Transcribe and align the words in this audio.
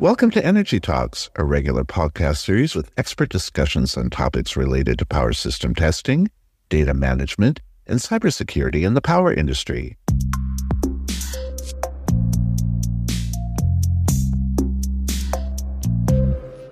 Welcome 0.00 0.30
to 0.30 0.42
Energy 0.42 0.80
Talks, 0.80 1.28
a 1.36 1.44
regular 1.44 1.84
podcast 1.84 2.38
series 2.38 2.74
with 2.74 2.90
expert 2.96 3.28
discussions 3.28 3.98
on 3.98 4.08
topics 4.08 4.56
related 4.56 4.98
to 5.00 5.04
power 5.04 5.34
system 5.34 5.74
testing, 5.74 6.30
data 6.70 6.94
management, 6.94 7.60
and 7.86 8.00
cybersecurity 8.00 8.86
in 8.86 8.94
the 8.94 9.02
power 9.02 9.30
industry. 9.30 9.98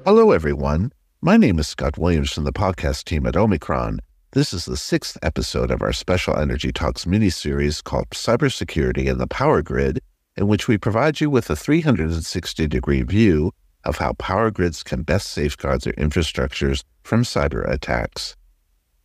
Hello, 0.06 0.30
everyone. 0.30 0.90
My 1.20 1.36
name 1.36 1.58
is 1.58 1.68
Scott 1.68 1.98
Williams 1.98 2.32
from 2.32 2.44
the 2.44 2.52
podcast 2.54 3.04
team 3.04 3.26
at 3.26 3.36
Omicron. 3.36 4.00
This 4.30 4.54
is 4.54 4.64
the 4.64 4.78
sixth 4.78 5.18
episode 5.22 5.70
of 5.70 5.82
our 5.82 5.92
special 5.92 6.34
Energy 6.38 6.72
Talks 6.72 7.06
mini 7.06 7.28
series 7.28 7.82
called 7.82 8.08
Cybersecurity 8.08 9.04
in 9.04 9.18
the 9.18 9.26
Power 9.26 9.60
Grid 9.60 10.00
in 10.38 10.46
which 10.46 10.68
we 10.68 10.78
provide 10.78 11.20
you 11.20 11.28
with 11.28 11.50
a 11.50 11.56
360 11.56 12.68
degree 12.68 13.02
view 13.02 13.52
of 13.84 13.98
how 13.98 14.12
power 14.14 14.52
grids 14.52 14.84
can 14.84 15.02
best 15.02 15.26
safeguard 15.32 15.80
their 15.80 15.92
infrastructures 15.94 16.84
from 17.02 17.24
cyber 17.24 17.68
attacks. 17.68 18.36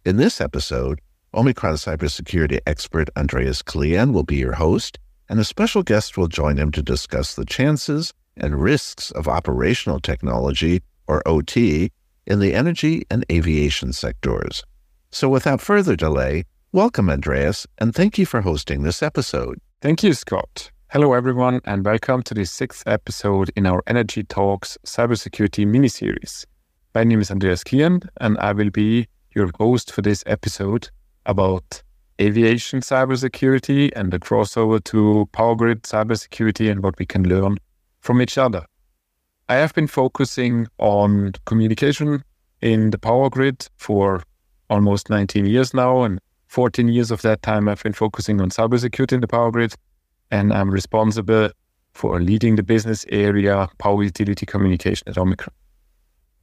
In 0.05 0.17
this 0.17 0.39
episode, 0.39 1.01
Omicron 1.33 1.75
cybersecurity 1.75 2.59
expert 2.67 3.09
Andreas 3.17 3.63
Klien 3.63 4.13
will 4.13 4.23
be 4.23 4.35
your 4.35 4.53
host, 4.53 4.99
and 5.27 5.39
a 5.39 5.43
special 5.43 5.81
guest 5.81 6.17
will 6.17 6.27
join 6.27 6.57
him 6.57 6.71
to 6.71 6.83
discuss 6.83 7.33
the 7.33 7.45
chances 7.45 8.13
and 8.37 8.61
risks 8.61 9.09
of 9.11 9.27
operational 9.27 9.99
technology, 9.99 10.83
or 11.07 11.27
OT, 11.27 11.91
in 12.27 12.39
the 12.39 12.53
energy 12.53 13.05
and 13.09 13.25
aviation 13.31 13.91
sectors. 13.91 14.63
So, 15.09 15.29
without 15.29 15.61
further 15.61 15.95
delay, 15.95 16.43
welcome, 16.71 17.09
Andreas, 17.09 17.65
and 17.79 17.95
thank 17.95 18.19
you 18.19 18.27
for 18.27 18.41
hosting 18.41 18.83
this 18.83 19.01
episode. 19.01 19.59
Thank 19.81 20.03
you, 20.03 20.13
Scott. 20.13 20.72
Hello, 20.93 21.13
everyone, 21.13 21.59
and 21.65 21.83
welcome 21.83 22.21
to 22.21 22.35
the 22.35 22.45
sixth 22.45 22.83
episode 22.85 23.49
in 23.55 23.65
our 23.65 23.81
Energy 23.87 24.21
Talks 24.21 24.77
cybersecurity 24.85 25.65
mini 25.65 25.87
series. 25.87 26.45
My 26.93 27.03
name 27.03 27.19
is 27.19 27.31
Andreas 27.31 27.63
Klien, 27.63 28.07
and 28.21 28.37
I 28.37 28.51
will 28.53 28.69
be 28.69 29.07
your 29.33 29.49
host 29.57 29.91
for 29.91 30.03
this 30.03 30.23
episode 30.27 30.91
about 31.25 31.81
aviation 32.21 32.81
cybersecurity 32.81 33.91
and 33.95 34.13
the 34.13 34.19
crossover 34.19 34.83
to 34.83 35.27
power 35.31 35.55
grid 35.55 35.81
cybersecurity 35.81 36.69
and 36.69 36.83
what 36.83 36.99
we 36.99 37.07
can 37.07 37.27
learn 37.27 37.57
from 38.01 38.21
each 38.21 38.37
other. 38.37 38.63
I 39.49 39.55
have 39.55 39.73
been 39.73 39.87
focusing 39.87 40.67
on 40.77 41.33
communication 41.45 42.23
in 42.61 42.91
the 42.91 42.99
power 42.99 43.31
grid 43.31 43.67
for 43.77 44.21
almost 44.69 45.09
19 45.09 45.47
years 45.47 45.73
now, 45.73 46.03
and 46.03 46.19
14 46.49 46.87
years 46.87 47.09
of 47.09 47.23
that 47.23 47.41
time 47.41 47.67
I've 47.67 47.81
been 47.81 47.93
focusing 47.93 48.39
on 48.39 48.51
cybersecurity 48.51 49.13
in 49.13 49.21
the 49.21 49.27
power 49.27 49.49
grid 49.49 49.73
and 50.33 50.51
I'm 50.51 50.71
responsible 50.71 51.51
for 51.93 52.19
leading 52.19 52.55
the 52.55 52.63
business 52.63 53.05
area 53.09 53.67
Power 53.77 54.03
Utility 54.03 54.47
Communication 54.47 55.07
at 55.07 55.15
Omicron. 55.15 55.53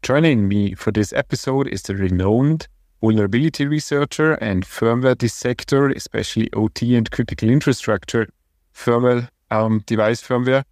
Joining 0.03 0.47
me 0.47 0.75
for 0.75 0.93
this 0.93 1.13
episode 1.13 1.67
is 1.67 1.83
the 1.83 1.97
renowned 1.97 2.69
vulnerability 3.01 3.67
researcher 3.67 4.35
and 4.35 4.65
firmware 4.65 5.19
dissector, 5.19 5.89
especially 5.89 6.49
OT 6.53 6.95
and 6.95 7.11
critical 7.11 7.51
infrastructure 7.51 8.29
firmware 8.73 9.29
um, 9.51 9.83
device 9.87 10.23
firmware, 10.23 10.63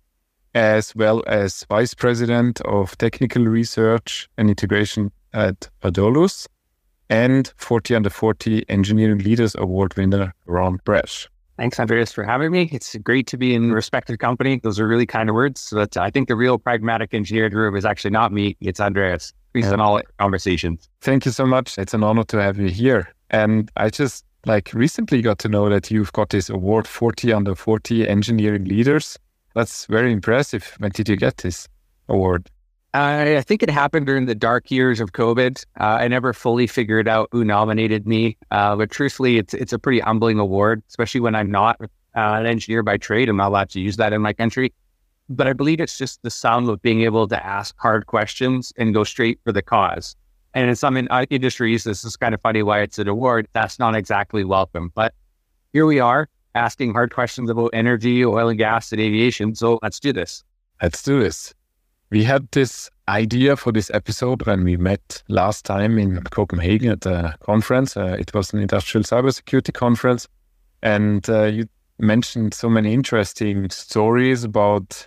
as 0.55 0.95
well 0.95 1.25
as 1.27 1.67
vice 1.69 1.95
president 1.95 2.61
of 2.61 2.97
technical 2.99 3.45
research 3.47 4.29
and 4.39 4.49
integration 4.49 5.11
at 5.33 5.69
aDolus, 5.83 6.47
and 7.11 7.53
40 7.57 7.97
under 7.97 8.11
40 8.11 8.65
engineering 8.69 9.19
leaders 9.19 9.57
award 9.57 9.97
winner 9.97 10.33
Ron 10.47 10.79
Brash. 10.85 11.29
Thanks, 11.59 11.81
Andreas, 11.81 12.13
for 12.13 12.23
having 12.23 12.53
me. 12.53 12.69
It's 12.71 12.95
great 13.03 13.27
to 13.27 13.37
be 13.37 13.53
in 13.53 13.73
respected 13.73 14.21
company. 14.21 14.61
Those 14.63 14.79
are 14.79 14.87
really 14.87 15.07
kind 15.07 15.29
of 15.29 15.35
words. 15.35 15.71
But 15.73 15.97
I 15.97 16.09
think 16.09 16.29
the 16.29 16.37
real 16.37 16.57
pragmatic 16.57 17.13
engineer 17.13 17.47
in 17.47 17.53
the 17.53 17.59
room 17.59 17.75
is 17.75 17.85
actually 17.85 18.13
not 18.13 18.33
me. 18.33 18.57
It's 18.61 18.79
Andreas. 18.79 19.33
He's 19.55 19.67
in 19.67 19.81
all 19.81 20.01
conversations. 20.21 20.89
Thank 21.01 21.27
you 21.27 21.33
so 21.33 21.45
much. 21.45 21.77
It's 21.77 21.95
an 21.95 22.05
honor 22.05 22.23
to 22.25 22.41
have 22.41 22.59
you 22.59 22.69
here. 22.69 23.13
And 23.31 23.73
I 23.77 23.91
just 23.91 24.25
like 24.47 24.73
recently 24.73 25.21
got 25.21 25.41
to 25.41 25.49
know 25.49 25.69
that 25.69 25.91
you've 25.91 26.13
got 26.13 26.31
this 26.31 26.49
award 26.49 26.87
40 26.87 27.33
under 27.33 27.57
40 27.57 28.09
engineering 28.09 28.65
leaders. 28.65 29.19
That's 29.57 29.87
very 29.87 30.13
impressive. 30.13 30.77
When 30.79 30.93
did 30.93 31.09
you 31.09 31.17
get 31.17 31.39
this 31.39 31.69
award? 32.09 32.49
I 32.99 33.43
think 33.43 33.63
it 33.63 33.71
happened 33.71 34.07
during 34.07 34.27
the 34.27 34.35
dark 34.35 34.71
years 34.71 34.99
of 35.01 35.13
COVID. 35.13 35.65
Uh, 35.79 35.85
I 35.85 36.09
never 36.09 36.33
fully 36.33 36.67
figured 36.67 37.07
out 37.07 37.29
who 37.33 37.45
nominated 37.45 38.07
me, 38.07 38.37
uh, 38.51 38.77
but 38.77 38.91
truthfully, 38.91 39.39
it's 39.39 39.55
it's 39.55 39.73
a 39.73 39.79
pretty 39.79 40.01
humbling 40.01 40.39
award, 40.39 40.83
especially 40.89 41.21
when 41.21 41.35
I'm 41.35 41.51
not 41.51 41.81
uh, 41.81 41.87
an 42.15 42.47
engineer 42.47 42.83
by 42.83 42.97
trade. 42.97 43.29
I'm 43.29 43.37
not 43.37 43.49
allowed 43.49 43.71
to 43.71 43.81
use 43.81 43.97
that 43.99 44.13
in 44.13 44.23
my 44.23 44.33
country, 44.33 44.73
but 45.29 45.47
I 45.47 45.53
believe 45.53 45.81
it's 45.81 45.99
just 45.99 46.23
the 46.23 46.31
sound 46.31 46.69
of 46.69 46.81
being 46.83 47.03
able 47.03 47.29
to 47.29 47.47
ask 47.47 47.75
hard 47.79 48.07
questions 48.07 48.73
and 48.77 48.95
go 48.95 49.05
straight 49.05 49.39
for 49.45 49.53
the 49.53 49.63
cause. 49.63 50.17
And 50.55 50.69
in 50.69 50.75
some 50.75 50.97
in, 50.97 51.09
uh, 51.11 51.27
industries, 51.31 51.85
this 51.85 52.05
is 52.05 52.17
kind 52.17 52.35
of 52.35 52.41
funny 52.41 52.63
why 52.63 52.81
it's 52.81 52.99
an 52.99 53.07
award. 53.07 53.49
That's 53.53 53.79
not 53.79 53.95
exactly 53.95 54.45
welcome, 54.45 54.93
but 54.95 55.15
here 55.73 55.87
we 55.87 56.01
are 56.01 56.29
asking 56.55 56.95
hard 56.95 57.13
questions 57.13 57.51
about 57.51 57.71
energy, 57.73 58.25
oil 58.25 58.49
and 58.49 58.59
gas, 58.59 58.91
and 58.93 59.01
aviation. 59.01 59.55
So 59.55 59.79
let's 59.83 60.01
do 60.01 60.13
this. 60.13 60.43
Let's 60.83 61.03
do 61.03 61.21
this. 61.21 61.55
We 62.11 62.25
had 62.25 62.51
this 62.53 62.91
idea 63.07 63.55
for 63.57 63.71
this 63.71 63.91
episode 63.91 64.47
when 64.47 64.65
we 64.65 64.79
met 64.79 65.23
last 65.29 65.67
time 65.67 65.99
in 65.99 66.23
Copenhagen 66.25 66.91
at 66.91 67.05
a 67.05 67.37
conference. 67.41 67.99
Uh, 67.99 68.17
it 68.19 68.33
was 68.33 68.53
an 68.55 68.61
industrial 68.61 69.05
cybersecurity 69.05 69.75
conference. 69.75 70.27
And 70.83 71.29
uh, 71.29 71.45
you 71.45 71.69
mentioned 71.99 72.55
so 72.55 72.71
many 72.71 72.95
interesting 72.95 73.69
stories 73.69 74.43
about 74.43 75.07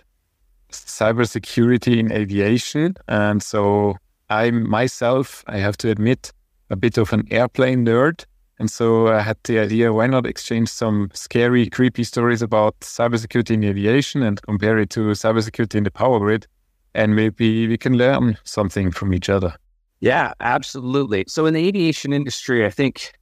cybersecurity 0.70 1.98
in 1.98 2.12
aviation. 2.12 2.94
And 3.08 3.42
so 3.42 3.96
I 4.30 4.52
myself, 4.52 5.42
I 5.48 5.58
have 5.58 5.76
to 5.78 5.90
admit, 5.90 6.32
a 6.70 6.76
bit 6.76 6.98
of 6.98 7.12
an 7.12 7.26
airplane 7.32 7.84
nerd. 7.84 8.24
And 8.60 8.70
so 8.70 9.08
I 9.08 9.20
had 9.20 9.38
the 9.42 9.58
idea 9.58 9.92
why 9.92 10.06
not 10.06 10.24
exchange 10.24 10.68
some 10.68 11.10
scary, 11.14 11.68
creepy 11.68 12.04
stories 12.04 12.42
about 12.42 12.78
cybersecurity 12.80 13.54
in 13.54 13.64
aviation 13.64 14.22
and 14.22 14.40
compare 14.42 14.78
it 14.78 14.90
to 14.90 15.00
cybersecurity 15.00 15.74
in 15.74 15.84
the 15.84 15.90
power 15.90 16.20
grid 16.20 16.46
and 16.94 17.16
maybe 17.16 17.66
we 17.68 17.76
can 17.76 17.96
learn 17.96 18.36
something 18.44 18.90
from 18.90 19.14
each 19.14 19.28
other. 19.28 19.54
Yeah, 20.00 20.32
absolutely. 20.40 21.24
So 21.28 21.46
in 21.46 21.54
the 21.54 21.66
aviation 21.66 22.12
industry, 22.12 22.66
I 22.66 22.70
think 22.70 23.12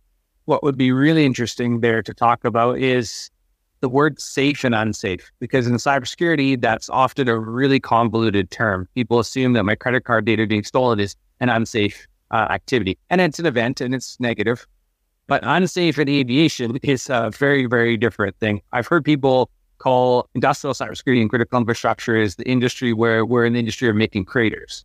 what 0.47 0.63
would 0.63 0.77
be 0.77 0.93
really 0.93 1.27
interesting 1.27 1.81
there 1.81 2.03
to 2.03 2.15
talk 2.15 2.45
about 2.45 2.79
is 2.79 3.31
the 3.81 3.89
word 3.89 4.21
safe 4.21 4.65
and 4.65 4.75
unsafe, 4.75 5.31
because 5.41 5.67
in 5.67 5.75
cybersecurity, 5.75 6.61
that's 6.61 6.89
often 6.91 7.29
a 7.29 7.39
really 7.39 7.81
convoluted 7.81 8.51
term. 8.51 8.89
People 8.95 9.19
assume 9.19 9.55
that 9.55 9.65
my 9.65 9.75
credit 9.75 10.05
card 10.05 10.25
data 10.25 10.47
being 10.47 10.65
stolen 10.65 11.01
is 11.01 11.17
an 11.41 11.49
unsafe 11.49 12.07
uh, 12.31 12.47
activity, 12.51 12.99
and 13.09 13.21
it's 13.21 13.39
an 13.39 13.47
event 13.47 13.81
and 13.81 13.95
it's 13.95 14.19
negative. 14.21 14.67
But 15.27 15.43
unsafe 15.45 15.99
in 15.99 16.09
aviation 16.09 16.77
is 16.83 17.09
a 17.09 17.31
very, 17.31 17.67
very 17.67 17.97
different 17.97 18.37
thing. 18.39 18.61
I've 18.73 18.87
heard 18.87 19.05
people 19.05 19.51
call 19.81 20.29
industrial 20.35 20.75
cybersecurity 20.75 21.21
and 21.21 21.31
critical 21.31 21.59
infrastructure 21.59 22.15
is 22.15 22.37
the 22.37 22.49
industry 22.49 22.93
where 22.93 23.27
we're 23.27 23.45
in 23.45 23.55
the 23.55 23.59
industry 23.59 23.89
of 23.89 23.97
making 23.97 24.25
craters. 24.27 24.85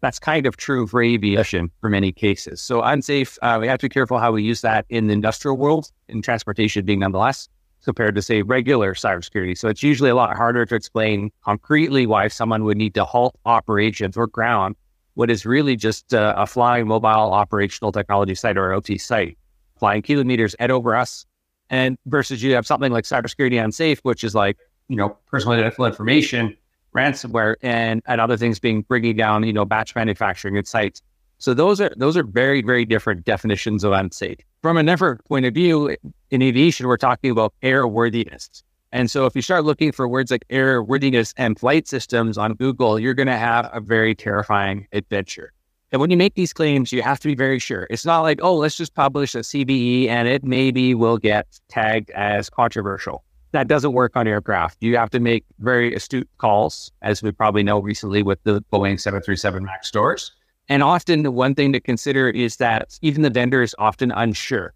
That's 0.00 0.18
kind 0.18 0.46
of 0.46 0.56
true 0.56 0.86
for 0.86 1.02
aviation 1.02 1.70
for 1.80 1.88
many 1.88 2.12
cases. 2.12 2.60
So 2.60 2.82
unsafe, 2.82 3.38
uh, 3.42 3.58
we 3.60 3.66
have 3.66 3.80
to 3.80 3.86
be 3.86 3.92
careful 3.92 4.18
how 4.18 4.32
we 4.32 4.42
use 4.42 4.60
that 4.60 4.84
in 4.90 5.06
the 5.06 5.14
industrial 5.14 5.56
world, 5.56 5.90
in 6.08 6.20
transportation 6.20 6.84
being 6.84 7.00
nonetheless, 7.00 7.48
compared 7.82 8.14
to 8.14 8.22
say 8.22 8.42
regular 8.42 8.94
cybersecurity. 8.94 9.56
So 9.56 9.68
it's 9.68 9.82
usually 9.82 10.10
a 10.10 10.14
lot 10.14 10.36
harder 10.36 10.66
to 10.66 10.74
explain 10.74 11.32
concretely 11.42 12.06
why 12.06 12.28
someone 12.28 12.64
would 12.64 12.76
need 12.76 12.94
to 12.94 13.04
halt 13.04 13.34
operations 13.46 14.16
or 14.16 14.26
ground 14.26 14.76
what 15.14 15.30
is 15.30 15.46
really 15.46 15.76
just 15.76 16.12
uh, 16.12 16.34
a 16.36 16.46
flying 16.46 16.88
mobile 16.88 17.32
operational 17.32 17.92
technology 17.92 18.34
site 18.34 18.56
or 18.56 18.72
OT 18.72 18.98
site, 18.98 19.38
flying 19.78 20.02
kilometers 20.02 20.54
at 20.58 20.70
over 20.70 20.94
us 20.94 21.24
and 21.70 21.98
versus 22.06 22.42
you 22.42 22.54
have 22.54 22.66
something 22.66 22.92
like 22.92 23.04
cybersecurity 23.04 23.62
unsafe, 23.62 24.00
which 24.00 24.24
is 24.24 24.34
like, 24.34 24.58
you 24.88 24.96
know, 24.96 25.16
personal 25.26 25.54
identifiable 25.54 25.86
information, 25.86 26.56
ransomware, 26.94 27.56
and, 27.62 28.02
and 28.06 28.20
other 28.20 28.36
things 28.36 28.58
being 28.58 28.82
bringing 28.82 29.16
down, 29.16 29.44
you 29.44 29.52
know, 29.52 29.64
batch 29.64 29.94
manufacturing 29.94 30.56
at 30.56 30.66
sites. 30.66 31.02
So 31.38 31.52
those 31.52 31.80
are 31.80 31.92
those 31.96 32.16
are 32.16 32.22
very, 32.22 32.62
very 32.62 32.84
different 32.84 33.24
definitions 33.24 33.84
of 33.84 33.92
unsafe. 33.92 34.38
From 34.62 34.76
a 34.76 34.82
network 34.82 35.24
point 35.24 35.46
of 35.46 35.54
view, 35.54 35.96
in 36.30 36.42
aviation, 36.42 36.86
we're 36.86 36.96
talking 36.96 37.30
about 37.30 37.54
airworthiness. 37.62 38.62
And 38.92 39.10
so 39.10 39.26
if 39.26 39.34
you 39.34 39.42
start 39.42 39.64
looking 39.64 39.90
for 39.90 40.06
words 40.06 40.30
like 40.30 40.46
airworthiness 40.50 41.34
and 41.36 41.58
flight 41.58 41.88
systems 41.88 42.38
on 42.38 42.54
Google, 42.54 43.00
you're 43.00 43.14
going 43.14 43.26
to 43.26 43.36
have 43.36 43.68
a 43.72 43.80
very 43.80 44.14
terrifying 44.14 44.86
adventure. 44.92 45.52
And 45.94 46.00
when 46.00 46.10
you 46.10 46.16
make 46.16 46.34
these 46.34 46.52
claims, 46.52 46.90
you 46.90 47.02
have 47.02 47.20
to 47.20 47.28
be 47.28 47.36
very 47.36 47.60
sure. 47.60 47.86
It's 47.88 48.04
not 48.04 48.22
like, 48.22 48.40
oh, 48.42 48.56
let's 48.56 48.76
just 48.76 48.96
publish 48.96 49.36
a 49.36 49.42
CVE 49.42 50.08
and 50.08 50.26
it 50.26 50.42
maybe 50.42 50.92
will 50.92 51.18
get 51.18 51.46
tagged 51.68 52.10
as 52.10 52.50
controversial. 52.50 53.22
That 53.52 53.68
doesn't 53.68 53.92
work 53.92 54.16
on 54.16 54.26
aircraft. 54.26 54.78
You 54.80 54.96
have 54.96 55.10
to 55.10 55.20
make 55.20 55.44
very 55.60 55.94
astute 55.94 56.28
calls, 56.38 56.90
as 57.02 57.22
we 57.22 57.30
probably 57.30 57.62
know 57.62 57.78
recently 57.78 58.24
with 58.24 58.42
the 58.42 58.60
Boeing 58.72 59.00
737 59.00 59.64
MAX 59.64 59.86
stores. 59.86 60.32
And 60.68 60.82
often 60.82 61.22
the 61.22 61.30
one 61.30 61.54
thing 61.54 61.72
to 61.74 61.80
consider 61.80 62.28
is 62.28 62.56
that 62.56 62.98
even 63.00 63.22
the 63.22 63.30
vendor 63.30 63.62
is 63.62 63.72
often 63.78 64.10
unsure. 64.10 64.74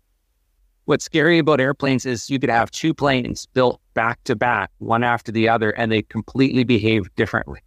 What's 0.85 1.05
scary 1.05 1.41
about 1.41 1.61
airplanes 1.61 2.07
is 2.07 2.31
you 2.31 2.39
could 2.39 2.49
have 2.49 2.71
two 2.71 2.95
planes 2.95 3.47
built 3.55 3.81
back 3.95 4.23
to 4.23 4.37
back, 4.37 4.71
one 4.79 5.03
after 5.03 5.33
the 5.33 5.49
other, 5.49 5.71
and 5.71 5.91
they 5.91 6.03
completely 6.03 6.63
behave 6.63 7.13
differently. 7.17 7.59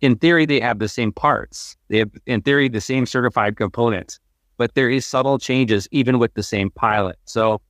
In 0.00 0.16
theory, 0.16 0.46
they 0.46 0.60
have 0.60 0.78
the 0.78 0.88
same 0.88 1.12
parts. 1.12 1.76
They 1.88 1.98
have, 1.98 2.10
in 2.26 2.42
theory, 2.42 2.68
the 2.68 2.80
same 2.80 3.06
certified 3.06 3.56
components, 3.56 4.20
but 4.56 4.74
there 4.74 4.90
is 4.90 5.06
subtle 5.06 5.38
changes 5.38 5.88
even 5.90 6.18
with 6.18 6.34
the 6.34 6.42
same 6.42 6.70
pilot. 6.70 7.16
So 7.24 7.60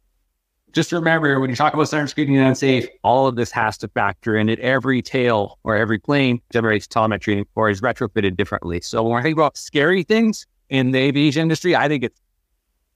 just 0.72 0.92
remember 0.92 1.40
when 1.40 1.48
you 1.48 1.56
talk 1.56 1.72
about 1.72 1.86
cybersecurity 1.86 2.36
and 2.36 2.48
unsafe, 2.48 2.86
all 3.02 3.26
of 3.26 3.36
this 3.36 3.50
has 3.50 3.78
to 3.78 3.88
factor 3.88 4.36
in 4.36 4.48
it. 4.48 4.58
Every 4.60 5.00
tail 5.00 5.58
or 5.64 5.76
every 5.76 5.98
plane 5.98 6.40
generates 6.52 6.86
telemetry 6.86 7.46
or 7.54 7.70
is 7.70 7.80
retrofitted 7.80 8.36
differently. 8.36 8.80
So 8.82 9.02
when 9.02 9.18
I 9.18 9.22
think 9.22 9.36
about 9.36 9.56
scary 9.56 10.02
things 10.02 10.46
in 10.68 10.90
the 10.90 10.98
aviation 10.98 11.42
industry, 11.42 11.74
I 11.74 11.88
think 11.88 12.04
it's 12.04 12.20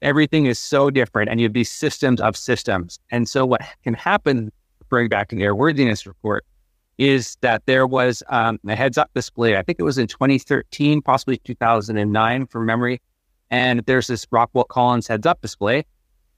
everything 0.02 0.46
is 0.46 0.58
so 0.58 0.90
different 0.90 1.30
and 1.30 1.40
you 1.40 1.44
have 1.44 1.52
these 1.52 1.70
systems 1.70 2.20
of 2.20 2.36
systems. 2.36 2.98
And 3.10 3.28
so 3.28 3.46
what 3.46 3.62
can 3.82 3.94
happen, 3.94 4.52
bring 4.88 5.08
back 5.08 5.32
an 5.32 5.38
airworthiness 5.38 6.06
report, 6.06 6.44
is 7.00 7.38
that 7.40 7.64
there 7.64 7.86
was 7.86 8.22
um, 8.28 8.60
a 8.68 8.76
heads 8.76 8.98
up 8.98 9.10
display. 9.14 9.56
I 9.56 9.62
think 9.62 9.80
it 9.80 9.84
was 9.84 9.96
in 9.96 10.06
2013, 10.06 11.00
possibly 11.00 11.38
2009 11.38 12.46
from 12.46 12.66
memory. 12.66 13.00
And 13.50 13.80
there's 13.86 14.06
this 14.06 14.26
Rockwell 14.30 14.64
Collins 14.64 15.08
heads 15.08 15.24
up 15.24 15.40
display 15.40 15.86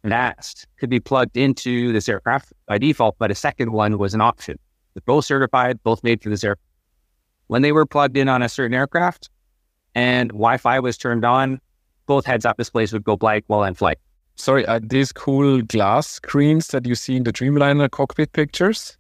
that 0.04 0.64
could 0.78 0.88
be 0.88 1.00
plugged 1.00 1.36
into 1.36 1.92
this 1.92 2.08
aircraft 2.08 2.52
by 2.66 2.78
default, 2.78 3.16
but 3.18 3.32
a 3.32 3.34
second 3.34 3.72
one 3.72 3.98
was 3.98 4.14
an 4.14 4.20
option. 4.20 4.56
They're 4.94 5.02
both 5.04 5.24
certified, 5.24 5.82
both 5.82 6.04
made 6.04 6.22
for 6.22 6.28
this 6.28 6.44
aircraft. 6.44 6.68
When 7.48 7.62
they 7.62 7.72
were 7.72 7.84
plugged 7.84 8.16
in 8.16 8.28
on 8.28 8.40
a 8.40 8.48
certain 8.48 8.74
aircraft 8.74 9.30
and 9.96 10.30
Wi 10.30 10.58
Fi 10.58 10.78
was 10.78 10.96
turned 10.96 11.24
on, 11.24 11.60
both 12.06 12.24
heads 12.24 12.46
up 12.46 12.56
displays 12.56 12.92
would 12.92 13.02
go 13.02 13.16
blank 13.16 13.42
while 13.48 13.64
in 13.64 13.74
flight. 13.74 13.98
Sorry, 14.36 14.64
are 14.66 14.78
these 14.78 15.12
cool 15.12 15.60
glass 15.62 16.06
screens 16.06 16.68
that 16.68 16.86
you 16.86 16.94
see 16.94 17.16
in 17.16 17.24
the 17.24 17.32
Dreamliner 17.32 17.90
cockpit 17.90 18.32
pictures? 18.32 18.96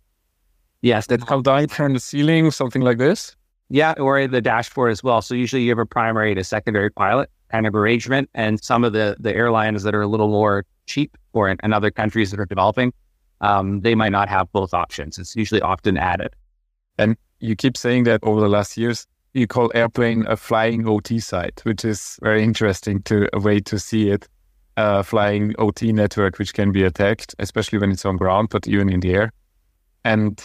Yes. 0.82 1.06
That 1.06 1.26
come 1.26 1.42
down 1.42 1.68
from 1.68 1.94
the 1.94 2.00
ceiling, 2.00 2.50
something 2.50 2.82
like 2.82 2.98
this? 2.98 3.34
Yeah, 3.68 3.94
or 3.98 4.26
the 4.26 4.42
dashboard 4.42 4.90
as 4.90 5.02
well. 5.02 5.22
So 5.22 5.34
usually 5.34 5.62
you 5.62 5.70
have 5.70 5.78
a 5.78 5.86
primary 5.86 6.34
to 6.34 6.44
secondary 6.44 6.90
pilot 6.90 7.30
kind 7.52 7.66
of 7.66 7.74
arrangement. 7.74 8.28
And 8.34 8.62
some 8.62 8.82
of 8.82 8.92
the, 8.92 9.16
the 9.20 9.34
airlines 9.34 9.82
that 9.84 9.94
are 9.94 10.02
a 10.02 10.06
little 10.08 10.28
more 10.28 10.64
cheap 10.86 11.16
or 11.32 11.48
in, 11.48 11.58
in 11.62 11.72
other 11.72 11.90
countries 11.90 12.30
that 12.30 12.40
are 12.40 12.46
developing, 12.46 12.92
um, 13.42 13.82
they 13.82 13.94
might 13.94 14.12
not 14.12 14.28
have 14.28 14.50
both 14.52 14.74
options. 14.74 15.18
It's 15.18 15.36
usually 15.36 15.60
often 15.60 15.96
added. 15.96 16.34
And 16.98 17.16
you 17.40 17.54
keep 17.54 17.76
saying 17.76 18.04
that 18.04 18.20
over 18.22 18.40
the 18.40 18.48
last 18.48 18.76
years, 18.76 19.06
you 19.34 19.46
call 19.46 19.70
airplane 19.74 20.26
a 20.26 20.36
flying 20.36 20.86
OT 20.86 21.18
site, 21.18 21.60
which 21.64 21.84
is 21.84 22.18
very 22.22 22.42
interesting 22.42 23.02
to 23.02 23.28
a 23.32 23.40
way 23.40 23.60
to 23.60 23.78
see 23.78 24.10
it. 24.10 24.28
A 24.78 25.02
flying 25.02 25.54
OT 25.58 25.92
network, 25.92 26.38
which 26.38 26.54
can 26.54 26.72
be 26.72 26.82
attacked, 26.82 27.34
especially 27.38 27.78
when 27.78 27.90
it's 27.90 28.06
on 28.06 28.16
ground, 28.16 28.48
but 28.50 28.66
even 28.66 28.88
in 28.88 29.00
the 29.00 29.12
air. 29.12 29.32
And 30.02 30.44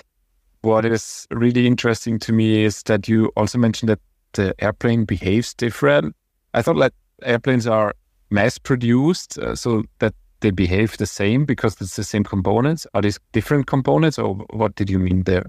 what 0.61 0.85
is 0.85 1.27
really 1.31 1.67
interesting 1.67 2.19
to 2.19 2.33
me 2.33 2.63
is 2.63 2.83
that 2.83 3.07
you 3.07 3.31
also 3.35 3.57
mentioned 3.57 3.89
that 3.89 3.99
the 4.33 4.53
airplane 4.59 5.05
behaves 5.05 5.53
different. 5.53 6.15
I 6.53 6.61
thought 6.61 6.79
that 6.79 6.93
airplanes 7.23 7.67
are 7.67 7.93
mass 8.29 8.57
produced 8.57 9.37
uh, 9.37 9.55
so 9.55 9.83
that 9.99 10.13
they 10.41 10.51
behave 10.51 10.97
the 10.97 11.05
same 11.05 11.45
because 11.45 11.79
it's 11.81 11.95
the 11.95 12.03
same 12.03 12.23
components. 12.23 12.85
Are 12.93 13.01
these 13.01 13.19
different 13.31 13.67
components, 13.67 14.19
or 14.19 14.35
what 14.51 14.75
did 14.75 14.89
you 14.89 14.99
mean 14.99 15.23
there? 15.23 15.45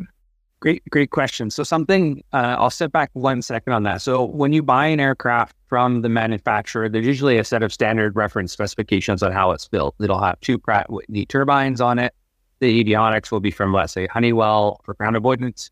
Great, 0.60 0.82
great 0.90 1.10
question. 1.10 1.50
So 1.50 1.62
something 1.62 2.22
uh, 2.32 2.56
I'll 2.58 2.70
step 2.70 2.90
back 2.90 3.10
one 3.12 3.43
second 3.43 3.75
on 3.75 3.84
that. 3.84 4.02
So 4.02 4.25
when 4.25 4.52
you 4.52 4.62
buy 4.62 4.87
an 4.87 4.99
aircraft 4.99 5.55
from 5.69 6.02
the 6.02 6.08
manufacturer, 6.08 6.88
there's 6.88 7.06
usually 7.06 7.38
a 7.38 7.44
set 7.44 7.62
of 7.62 7.72
standard 7.72 8.16
reference 8.16 8.52
specifications 8.52 9.22
on 9.22 9.31
how 9.31 9.52
it's 9.52 9.69
built. 9.69 9.94
It'll 10.00 10.20
have 10.20 10.40
two 10.40 10.58
Pratt 10.58 10.90
Whitney 10.90 11.26
turbines 11.26 11.81
on 11.81 11.99
it 12.00 12.12
the 12.60 12.84
avionics 12.84 13.31
will 13.31 13.40
be 13.40 13.50
from, 13.50 13.72
let's 13.72 13.93
say, 13.93 14.06
Honeywell 14.06 14.81
for 14.84 14.94
ground 14.94 15.16
avoidance, 15.16 15.70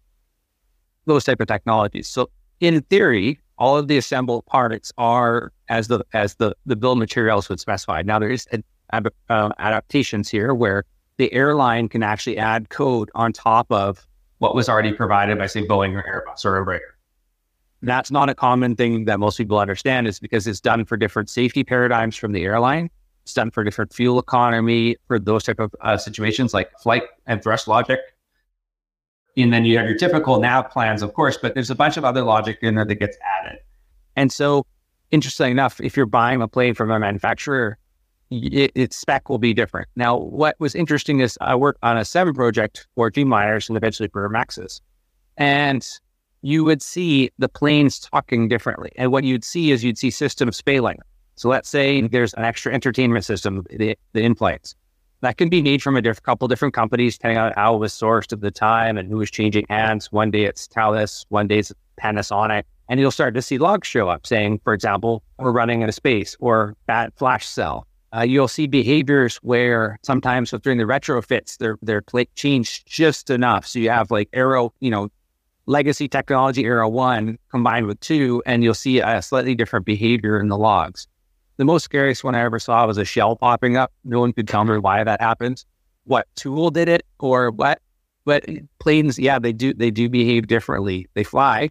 those 1.07 1.25
type 1.25 1.41
of 1.41 1.49
technologies. 1.49 2.09
So 2.09 2.31
in 2.61 2.81
theory, 2.83 3.41
all 3.59 3.77
of 3.77 3.89
the 3.89 3.97
assembled 3.97 4.45
parts 4.47 4.93
are 4.99 5.53
as 5.69 5.89
the 5.89 6.05
as 6.13 6.35
the 6.37 6.55
the 6.67 6.77
bill 6.77 6.97
materials 6.97 7.49
would 7.49 7.61
specify. 7.61 8.03
Now 8.03 8.19
there 8.19 8.31
is 8.31 8.47
ad, 8.93 9.09
uh, 9.29 9.51
adaptations 9.59 10.29
here 10.29 10.55
where 10.55 10.85
the 11.17 11.33
airline 11.33 11.89
can 11.89 12.03
actually 12.03 12.39
add 12.39 12.69
code 12.69 13.11
on 13.15 13.33
top 13.33 13.71
of 13.71 14.07
what 14.39 14.55
was 14.55 14.69
already 14.69 14.93
provided 14.93 15.39
by 15.39 15.47
say 15.47 15.67
Boeing 15.67 15.95
or 15.95 16.03
Airbus 16.03 16.45
or 16.45 16.65
Embraer. 16.65 16.81
That's 17.83 18.11
not 18.11 18.29
a 18.29 18.35
common 18.35 18.77
thing 18.77 19.05
that 19.07 19.19
most 19.21 19.39
people 19.39 19.59
understand 19.59 20.07
is 20.07 20.19
because 20.19 20.47
it's 20.47 20.61
done 20.61 20.85
for 20.85 20.97
different 20.97 21.31
safety 21.31 21.65
paradigms 21.65 22.17
from 22.17 22.33
the 22.33 22.45
airline 22.45 22.91
done 23.35 23.51
for 23.51 23.65
different 23.65 23.93
fuel 23.93 24.19
economy 24.19 24.97
for 25.07 25.19
those 25.19 25.45
type 25.45 25.59
of 25.59 25.75
uh, 25.81 25.97
situations 25.97 26.55
like 26.55 26.71
flight 26.81 27.05
and 27.27 27.43
thrust 27.43 27.69
logic. 27.69 28.01
And 29.37 29.53
then 29.53 29.65
you 29.65 29.77
have 29.77 29.87
your 29.87 29.99
typical 29.99 30.41
nav 30.41 30.71
plans, 30.71 31.03
of 31.03 31.13
course, 31.13 31.37
but 31.37 31.55
there's 31.55 31.71
a 31.71 31.75
bunch 31.75 31.97
of 31.97 32.05
other 32.05 32.23
logic 32.23 32.59
in 32.63 32.75
there 32.75 32.85
that 32.85 32.95
gets 32.95 33.19
added. 33.41 33.59
And 34.17 34.33
so, 34.33 34.65
interesting 35.11 35.51
enough, 35.51 35.81
if 35.81 35.97
you're 35.97 36.07
buying 36.07 36.41
a 36.41 36.49
plane 36.49 36.75
from 36.75 36.91
a 36.91 36.99
manufacturer, 36.99 37.79
it, 38.31 38.73
its 38.75 38.97
spec 38.97 39.29
will 39.29 39.39
be 39.39 39.53
different. 39.53 39.89
Now, 39.95 40.17
what 40.17 40.57
was 40.59 40.75
interesting 40.75 41.21
is 41.21 41.39
I 41.41 41.55
worked 41.55 41.79
on 41.83 41.99
a 41.99 42.05
seven 42.05 42.35
project 42.35 42.87
for 42.95 43.11
Dreamliners 43.11 43.69
and 43.69 43.77
eventually 43.77 44.09
for 44.09 44.29
Maxes. 44.29 44.81
And 45.37 45.87
you 46.43 46.65
would 46.65 46.83
see 46.83 47.31
the 47.39 47.49
planes 47.49 47.99
talking 47.99 48.49
differently. 48.49 48.93
And 48.97 49.13
what 49.13 49.25
you'd 49.25 49.45
see 49.45 49.71
is 49.71 49.85
you'd 49.85 49.99
see 49.99 50.11
systems 50.11 50.61
failing. 50.61 50.99
So 51.37 51.49
let's 51.49 51.69
say 51.69 52.01
there's 52.01 52.35
an 52.35 52.45
extra 52.45 52.73
entertainment 52.73 53.25
system, 53.25 53.65
the, 53.71 53.97
the 54.13 54.23
in-flights. 54.23 54.75
That 55.21 55.37
can 55.39 55.49
be 55.49 55.63
made 55.63 55.83
from 55.83 55.97
a 55.97 56.03
diff- 56.03 56.23
couple 56.23 56.49
different 56.49 56.75
companies, 56.75 57.17
depending 57.17 57.39
on 57.39 57.53
how 57.55 57.75
it 57.75 57.79
was 57.79 57.93
sourced 57.93 58.33
at 58.33 58.41
the 58.41 58.51
time 58.51 58.99
and 58.99 59.09
who 59.09 59.19
was 59.19 59.31
changing 59.31 59.67
hands. 59.69 60.11
One 60.13 60.31
day 60.31 60.45
it's 60.45 60.67
Thales, 60.67 61.25
one 61.29 61.47
day 61.47 61.59
it's 61.59 61.73
Panasonic. 62.03 62.65
And 62.89 63.01
you'll 63.01 63.11
start 63.11 63.35
to 63.35 63.43
see 63.43 63.59
logs 63.59 63.89
show 63.89 64.09
up 64.09 64.27
saying, 64.27 64.61
for 64.63 64.73
example, 64.73 65.23
we're 65.39 65.53
running 65.53 65.83
in 65.83 65.89
a 65.89 65.93
space 65.93 66.37
or 66.39 66.77
bad 66.87 67.13
flash 67.17 67.47
cell. 67.47 67.87
Uh, 68.15 68.23
you'll 68.23 68.49
see 68.49 68.67
behaviors 68.67 69.37
where 69.39 69.99
sometimes 70.03 70.53
during 70.63 70.79
the 70.79 70.85
retrofits, 70.85 71.59
their 71.59 71.77
their 71.83 72.01
plate 72.01 72.33
changed 72.37 72.87
just 72.87 73.29
enough. 73.29 73.67
So 73.67 73.79
you 73.81 73.91
have 73.91 74.11
like 74.11 74.29
arrow, 74.33 74.73
you 74.81 74.91
know, 74.91 75.11
legacy 75.67 76.09
technology 76.09 76.65
Aero 76.65 76.89
one 76.89 77.39
combined 77.51 77.87
with 77.87 77.99
two, 78.01 78.43
and 78.47 78.63
you'll 78.63 78.75
see 78.75 79.01
a 79.01 79.21
slightly 79.21 79.55
different 79.55 79.85
behavior 79.85 80.39
in 80.39 80.49
the 80.49 80.57
logs. 80.57 81.09
The 81.59 81.65
most 81.65 81.85
scariest 81.85 82.23
one 82.23 82.35
I 82.35 82.43
ever 82.43 82.59
saw 82.59 82.87
was 82.87 82.99
a 82.99 83.05
shell 83.05 83.35
popping 83.35 83.77
up. 83.79 83.93
No 84.05 84.21
one 84.21 84.33
could 84.35 84.47
tell 84.47 84.65
me 84.65 84.77
why 84.77 85.03
that 85.05 85.21
happened, 85.21 85.65
what 86.05 86.27
tool 86.37 86.71
did 86.71 86.89
it, 86.89 87.07
or 87.19 87.51
what. 87.51 87.81
But 88.27 88.45
planes, 88.79 89.19
yeah, 89.19 89.39
they 89.39 89.53
do 89.53 89.73
they 89.73 89.91
do 89.91 90.09
behave 90.09 90.49
differently. 90.49 91.07
They 91.15 91.25
fly, 91.25 91.71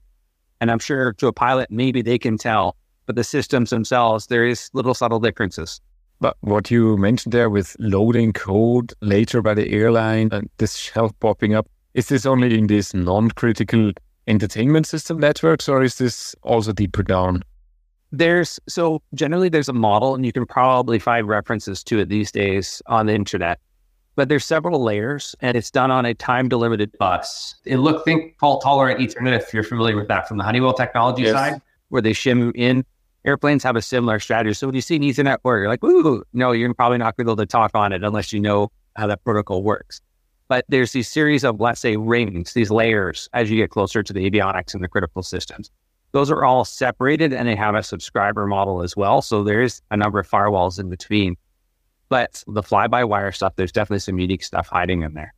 and 0.59 0.71
I'm 0.71 0.79
sure 0.79 1.13
to 1.13 1.27
a 1.27 1.33
pilot 1.33 1.69
maybe 1.69 2.01
they 2.01 2.17
can 2.17 2.37
tell, 2.37 2.77
but 3.05 3.15
the 3.15 3.23
systems 3.23 3.69
themselves 3.69 4.27
there 4.27 4.45
is 4.45 4.69
little 4.73 4.93
subtle 4.93 5.19
differences. 5.19 5.81
But 6.21 6.37
what 6.41 6.71
you 6.71 6.97
mentioned 6.97 7.33
there 7.33 7.49
with 7.49 7.75
loading 7.77 8.31
code 8.31 8.93
later 9.01 9.41
by 9.41 9.53
the 9.53 9.69
airline 9.69 10.29
and 10.31 10.49
this 10.57 10.77
shell 10.77 11.13
popping 11.19 11.53
up, 11.53 11.67
is 11.93 12.07
this 12.07 12.25
only 12.25 12.57
in 12.57 12.67
these 12.67 12.93
non-critical 12.93 13.91
entertainment 14.25 14.87
system 14.87 15.19
networks, 15.19 15.67
or 15.67 15.83
is 15.83 15.97
this 15.97 16.33
also 16.41 16.71
deeper 16.71 17.03
down? 17.03 17.43
There's 18.17 18.59
so 18.69 19.01
generally 19.13 19.49
there's 19.49 19.67
a 19.67 19.73
model, 19.73 20.15
and 20.15 20.25
you 20.25 20.31
can 20.31 20.45
probably 20.45 20.99
find 20.99 21.27
references 21.27 21.83
to 21.83 21.99
it 21.99 22.07
these 22.07 22.31
days 22.31 22.81
on 22.85 23.07
the 23.07 23.13
internet. 23.13 23.59
But 24.15 24.29
there's 24.29 24.45
several 24.45 24.81
layers, 24.81 25.35
and 25.41 25.57
it's 25.57 25.69
done 25.69 25.91
on 25.91 26.05
a 26.05 26.13
time 26.13 26.47
delimited 26.47 26.97
bus. 26.97 27.55
It 27.65 27.77
look 27.77 28.05
think 28.05 28.39
fault 28.39 28.63
tolerant 28.63 29.01
Ethernet 29.01 29.37
if 29.37 29.53
you're 29.53 29.63
familiar 29.63 29.97
with 29.97 30.07
that 30.07 30.29
from 30.29 30.37
the 30.37 30.45
Honeywell 30.45 30.73
technology 30.73 31.23
yes. 31.23 31.33
side, 31.33 31.61
where 31.89 32.01
they 32.01 32.13
shim 32.13 32.53
in. 32.55 32.85
Airplanes 33.25 33.63
have 33.63 33.75
a 33.75 33.81
similar 33.81 34.19
strategy. 34.19 34.53
So 34.53 34.67
when 34.67 34.75
you 34.75 34.81
see 34.81 34.95
an 34.95 35.01
Ethernet 35.01 35.39
where 35.41 35.57
you're 35.57 35.67
like, 35.67 35.83
ooh, 35.83 36.23
no, 36.31 36.53
you're 36.53 36.73
probably 36.73 36.99
not 36.99 37.17
going 37.17 37.25
to 37.25 37.29
be 37.29 37.31
able 37.33 37.43
to 37.43 37.45
talk 37.47 37.71
on 37.73 37.91
it 37.91 38.03
unless 38.03 38.31
you 38.31 38.39
know 38.39 38.71
how 38.95 39.07
that 39.07 39.23
protocol 39.25 39.61
works. 39.63 39.99
But 40.47 40.63
there's 40.69 40.93
these 40.93 41.09
series 41.09 41.43
of, 41.43 41.59
let's 41.59 41.81
say, 41.81 41.97
rings, 41.97 42.53
these 42.53 42.69
layers 42.71 43.27
as 43.33 43.49
you 43.49 43.57
get 43.57 43.71
closer 43.71 44.03
to 44.03 44.13
the 44.13 44.29
avionics 44.29 44.73
and 44.73 44.83
the 44.83 44.87
critical 44.87 45.23
systems. 45.23 45.71
Those 46.15 46.31
are 46.31 46.45
all 46.45 46.63
separated 46.63 47.33
and 47.33 47.45
they 47.45 47.57
have 47.57 47.75
a 47.75 47.83
subscriber 47.83 48.47
model 48.47 48.81
as 48.81 48.95
well. 48.95 49.21
So 49.21 49.43
there's 49.43 49.81
a 49.91 49.97
number 49.97 50.17
of 50.17 50.25
firewalls 50.25 50.79
in 50.79 50.89
between. 50.89 51.35
But 52.07 52.41
the 52.47 52.63
fly 52.63 52.87
by 52.87 53.03
wire 53.03 53.33
stuff, 53.33 53.57
there's 53.57 53.73
definitely 53.73 53.99
some 53.99 54.17
unique 54.17 54.41
stuff 54.41 54.69
hiding 54.69 55.01
in 55.01 55.13
there. 55.13 55.33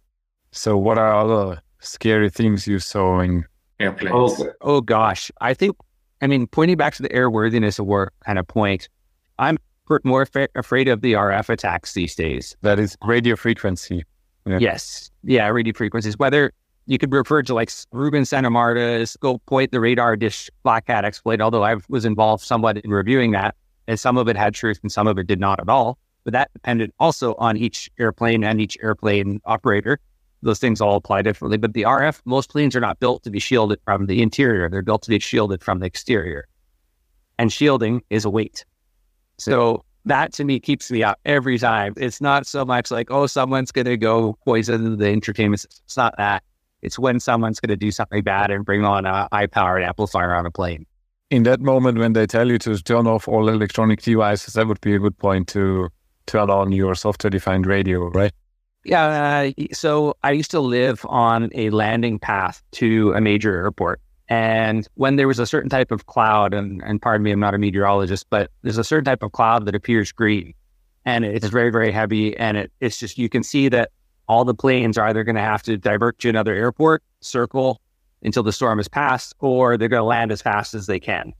So, 0.52 0.78
what 0.78 1.00
are 1.00 1.16
other 1.16 1.64
scary 1.80 2.30
things 2.30 2.68
you 2.68 2.78
saw 2.78 3.22
in 3.22 3.44
airplanes? 3.80 4.14
Oh, 4.16 4.50
oh 4.62 4.82
gosh. 4.82 5.32
I 5.42 5.56
think, 5.56 5.76
I 6.22 6.28
mean, 6.28 6.46
pointing 6.46 6.78
back 6.78 6.94
to 6.98 7.02
the 7.02 7.10
airworthiness 7.10 7.80
of 7.80 7.88
work 7.88 8.14
kind 8.24 8.38
of 8.38 8.48
point, 8.48 8.88
I'm 9.40 9.58
more 10.04 10.22
af- 10.22 10.52
afraid 10.54 10.90
of 10.90 11.02
the 11.02 11.14
RF 11.14 11.50
attacks 11.50 11.96
these 11.96 12.14
days. 12.14 12.56
That 12.62 12.78
is 12.78 12.96
radio 13.04 13.36
frequency. 13.36 14.04
Yeah. 14.46 14.60
Yes. 14.60 15.10
Yeah, 15.24 15.48
radio 15.48 15.74
frequencies. 15.74 16.20
Whether 16.20 16.54
you 16.88 16.98
could 16.98 17.14
refer 17.14 17.44
to 17.44 17.54
like 17.54 17.70
Ruben 17.92 18.24
Santamarta's 18.24 19.18
Go 19.18 19.38
Point 19.40 19.72
the 19.72 19.80
Radar 19.80 20.16
Dish 20.16 20.50
Black 20.64 20.86
Hat 20.88 21.06
exploit, 21.06 21.42
although 21.42 21.64
I 21.64 21.76
was 21.90 22.06
involved 22.06 22.44
somewhat 22.44 22.78
in 22.78 22.92
reviewing 22.92 23.32
that. 23.32 23.56
And 23.88 24.00
some 24.00 24.18
of 24.18 24.28
it 24.28 24.36
had 24.36 24.56
truth 24.56 24.80
and 24.82 24.92
some 24.92 25.06
of 25.06 25.18
it 25.18 25.28
did 25.28 25.40
not 25.40 25.60
at 25.60 25.70
all. 25.70 25.98
But 26.24 26.32
that 26.34 26.52
depended 26.54 26.92
also 27.00 27.36
on 27.36 27.58
each 27.58 27.90
airplane 28.00 28.44
and 28.44 28.60
each 28.60 28.78
airplane 28.82 29.40
operator. 29.46 30.00
those 30.42 30.60
things 30.60 30.82
all 30.82 30.96
apply 30.96 31.22
differently. 31.24 31.58
But 31.58 31.74
the 31.74 31.84
RF, 31.84 32.22
most 32.26 32.50
planes 32.50 32.76
are 32.76 32.80
not 32.80 33.00
built 33.00 33.24
to 33.24 33.30
be 33.30 33.40
shielded 33.40 33.80
from 33.84 34.06
the 34.06 34.22
interior; 34.22 34.70
they're 34.70 34.82
built 34.82 35.04
to 35.04 35.10
be 35.10 35.20
shielded 35.20 35.64
from 35.64 35.80
the 35.80 35.86
exterior, 35.86 36.48
and 37.38 37.52
shielding 37.52 38.02
is 38.10 38.24
a 38.24 38.30
weight. 38.30 38.66
So 39.38 39.84
that 40.06 40.34
to 40.34 40.44
me 40.44 40.60
keeps 40.60 40.92
me 40.92 41.04
up 41.04 41.20
every 41.26 41.58
time. 41.58 41.94
It's 41.98 42.22
not 42.22 42.46
so 42.46 42.64
much 42.66 42.92
like, 42.92 43.10
oh, 43.10 43.28
someone's 43.28 43.72
going 43.72 43.86
to 43.86 43.98
go 43.98 44.38
poison 44.46 44.98
the 44.98 45.08
entertainment 45.08 45.62
system. 45.62 45.84
It's 45.86 45.98
not 45.98 46.16
that. 46.18 46.44
It's 46.82 47.00
when 47.00 47.20
someone's 47.20 47.60
going 47.60 47.70
to 47.70 47.78
do 47.78 47.92
something 47.92 48.24
bad 48.24 48.52
and 48.52 48.66
bring 48.66 48.86
on 48.86 49.06
a 49.06 49.28
high 49.32 49.48
powered 49.48 49.84
amplifier 49.84 50.34
on 50.34 50.46
a 50.46 50.52
plane. 50.52 50.86
In 51.30 51.44
that 51.44 51.60
moment, 51.60 51.98
when 51.98 52.14
they 52.14 52.26
tell 52.26 52.50
you 52.50 52.58
to 52.60 52.78
turn 52.78 53.08
off 53.08 53.28
all 53.28 53.50
electronic 53.50 54.02
devices, 54.02 54.54
that 54.54 54.68
would 54.68 54.80
be 54.82 54.96
a 54.96 55.00
good 55.00 55.18
point 55.18 55.48
to 55.50 55.90
turn 56.26 56.50
on 56.50 56.72
your 56.72 56.96
software 56.96 57.30
defined 57.30 57.66
radio, 57.66 58.08
right? 58.10 58.32
Yeah. 58.86 59.52
Uh, 59.58 59.64
so 59.74 60.16
I 60.24 60.32
used 60.32 60.52
to 60.52 60.62
live 60.62 61.06
on 61.10 61.50
a 61.54 61.70
landing 61.72 62.20
path 62.20 62.64
to 62.74 63.12
a 63.14 63.22
major 63.22 63.54
airport. 63.54 64.00
And 64.30 64.88
when 64.96 65.16
there 65.16 65.28
was 65.28 65.40
a 65.40 65.46
certain 65.46 65.70
type 65.70 65.92
of 65.92 66.06
cloud, 66.06 66.54
and, 66.54 66.82
and 66.84 67.02
pardon 67.02 67.24
me, 67.24 67.32
I'm 67.32 67.40
not 67.40 67.54
a 67.54 67.58
meteorologist, 67.58 68.28
but 68.30 68.52
there's 68.62 68.78
a 68.78 68.84
certain 68.84 69.06
type 69.06 69.24
of 69.24 69.32
cloud 69.32 69.66
that 69.66 69.76
appears 69.76 70.12
green 70.12 70.54
and 71.08 71.24
it's 71.24 71.48
very, 71.48 71.70
very 71.70 71.90
heavy. 71.90 72.36
And 72.36 72.58
it, 72.58 72.72
it's 72.82 73.00
just, 73.00 73.18
you 73.18 73.30
can 73.30 73.42
see 73.42 73.70
that 73.70 73.92
all 74.28 74.46
the 74.46 74.54
planes 74.54 74.98
are 74.98 75.08
either 75.08 75.24
going 75.24 75.36
to 75.36 75.42
have 75.42 75.64
to 75.64 75.78
divert 75.78 76.20
to 76.20 76.30
another 76.30 76.54
airport, 76.54 77.04
circle 77.22 77.82
until 78.24 78.44
the 78.44 78.52
storm 78.52 78.80
has 78.80 78.88
passed, 78.88 79.36
or 79.40 79.78
they're 79.78 79.88
going 79.88 80.02
to 80.02 80.06
land 80.06 80.32
as 80.32 80.42
fast 80.42 80.74
as 80.74 80.88
they 80.88 81.00
can. 81.00 81.34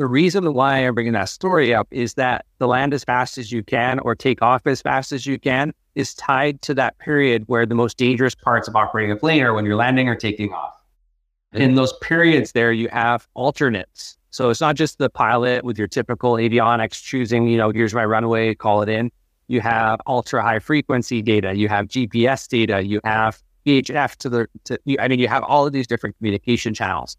The 0.00 0.06
reason 0.06 0.54
why 0.54 0.78
I'm 0.78 0.94
bringing 0.94 1.12
that 1.12 1.28
story 1.28 1.74
up 1.74 1.86
is 1.90 2.14
that 2.14 2.46
the 2.58 2.66
land 2.66 2.94
as 2.94 3.04
fast 3.04 3.36
as 3.36 3.52
you 3.52 3.62
can 3.62 3.98
or 3.98 4.14
take 4.14 4.40
off 4.40 4.66
as 4.66 4.80
fast 4.80 5.12
as 5.12 5.26
you 5.26 5.38
can 5.38 5.74
is 5.94 6.14
tied 6.14 6.62
to 6.62 6.72
that 6.72 6.98
period 6.98 7.44
where 7.48 7.66
the 7.66 7.74
most 7.74 7.98
dangerous 7.98 8.34
parts 8.34 8.66
of 8.66 8.74
operating 8.74 9.12
a 9.12 9.16
plane 9.16 9.42
are 9.42 9.52
when 9.52 9.66
you're 9.66 9.76
landing 9.76 10.08
or 10.08 10.14
taking 10.14 10.54
off. 10.54 10.74
In 11.52 11.74
those 11.74 11.92
periods 11.98 12.52
there 12.52 12.72
you 12.72 12.88
have 12.88 13.28
alternates. 13.34 14.16
So 14.30 14.48
it's 14.48 14.62
not 14.62 14.74
just 14.74 14.96
the 14.96 15.10
pilot 15.10 15.64
with 15.64 15.76
your 15.76 15.88
typical 15.88 16.34
avionics 16.34 17.02
choosing 17.02 17.46
you 17.46 17.58
know 17.58 17.70
here's 17.70 17.92
my 17.92 18.06
runway 18.06 18.54
call 18.54 18.80
it 18.80 18.88
in 18.88 19.10
you 19.50 19.60
have 19.60 20.00
ultra 20.06 20.42
high 20.42 20.60
frequency 20.60 21.20
data 21.20 21.54
you 21.54 21.68
have 21.68 21.88
gps 21.88 22.48
data 22.48 22.82
you 22.82 23.00
have 23.04 23.42
VHF 23.66 24.16
to 24.16 24.28
the 24.28 24.48
to, 24.64 24.78
i 25.00 25.08
mean 25.08 25.18
you 25.18 25.28
have 25.28 25.42
all 25.42 25.66
of 25.66 25.72
these 25.72 25.86
different 25.86 26.16
communication 26.16 26.72
channels. 26.72 27.16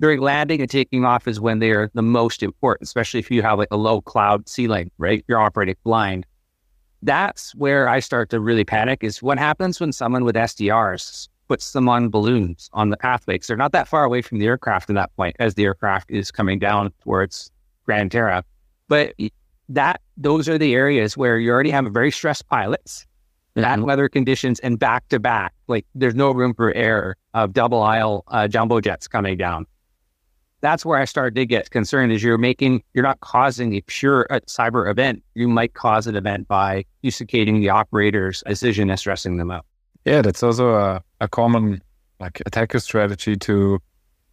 During 0.00 0.20
landing 0.20 0.60
and 0.60 0.70
taking 0.70 1.04
off 1.04 1.26
is 1.26 1.40
when 1.40 1.60
they're 1.60 1.90
the 1.94 2.02
most 2.02 2.42
important 2.42 2.88
especially 2.88 3.20
if 3.20 3.30
you 3.30 3.42
have 3.42 3.58
like 3.58 3.68
a 3.70 3.76
low 3.76 4.00
cloud 4.00 4.48
ceiling 4.48 4.90
right? 4.98 5.24
You're 5.28 5.40
operating 5.40 5.76
blind. 5.84 6.26
That's 7.02 7.54
where 7.54 7.88
i 7.88 8.00
start 8.00 8.28
to 8.30 8.40
really 8.40 8.64
panic 8.64 9.02
is 9.02 9.22
what 9.22 9.38
happens 9.38 9.80
when 9.80 9.92
someone 9.92 10.24
with 10.24 10.34
sdrs 10.34 11.28
puts 11.48 11.72
them 11.72 11.88
on 11.88 12.10
balloons 12.10 12.68
on 12.72 12.90
the 12.90 12.96
pathway 12.96 13.34
because 13.34 13.46
they're 13.46 13.56
not 13.56 13.72
that 13.72 13.88
far 13.88 14.04
away 14.04 14.20
from 14.20 14.38
the 14.38 14.46
aircraft 14.46 14.90
at 14.90 14.94
that 14.94 15.14
point 15.16 15.34
as 15.38 15.54
the 15.54 15.64
aircraft 15.64 16.10
is 16.10 16.30
coming 16.30 16.58
down 16.58 16.92
towards 17.02 17.50
Grand 17.86 18.12
Terra. 18.12 18.44
But 18.88 19.14
that 19.68 20.00
those 20.16 20.48
are 20.48 20.58
the 20.58 20.74
areas 20.74 21.16
where 21.16 21.38
you 21.38 21.50
already 21.50 21.70
have 21.70 21.86
very 21.86 22.10
stressed 22.10 22.46
pilots, 22.48 23.06
bad 23.54 23.78
mm-hmm. 23.78 23.86
weather 23.86 24.08
conditions, 24.08 24.60
and 24.60 24.78
back 24.78 25.08
to 25.08 25.18
back. 25.18 25.52
Like 25.66 25.86
there's 25.94 26.14
no 26.14 26.32
room 26.32 26.54
for 26.54 26.72
error 26.74 27.16
of 27.34 27.52
double 27.52 27.82
aisle 27.82 28.24
uh, 28.28 28.48
jumbo 28.48 28.80
jets 28.80 29.06
coming 29.08 29.36
down. 29.36 29.66
That's 30.60 30.84
where 30.84 30.98
I 30.98 31.04
started 31.04 31.36
to 31.36 31.46
get 31.46 31.70
concerned. 31.70 32.12
Is 32.12 32.22
you're 32.22 32.38
making 32.38 32.82
you're 32.94 33.04
not 33.04 33.20
causing 33.20 33.74
a 33.74 33.80
pure 33.82 34.26
uh, 34.30 34.40
cyber 34.48 34.90
event. 34.90 35.22
You 35.34 35.48
might 35.48 35.74
cause 35.74 36.06
an 36.06 36.16
event 36.16 36.48
by 36.48 36.84
duplicating 37.02 37.60
the 37.60 37.68
operator's 37.68 38.42
decision 38.46 38.90
and 38.90 38.98
stressing 38.98 39.36
them 39.36 39.50
out. 39.50 39.64
Yeah, 40.04 40.22
that's 40.22 40.42
also 40.42 40.74
a, 40.74 41.02
a 41.20 41.28
common 41.28 41.82
like 42.18 42.42
attacker 42.46 42.80
strategy 42.80 43.36
to 43.36 43.78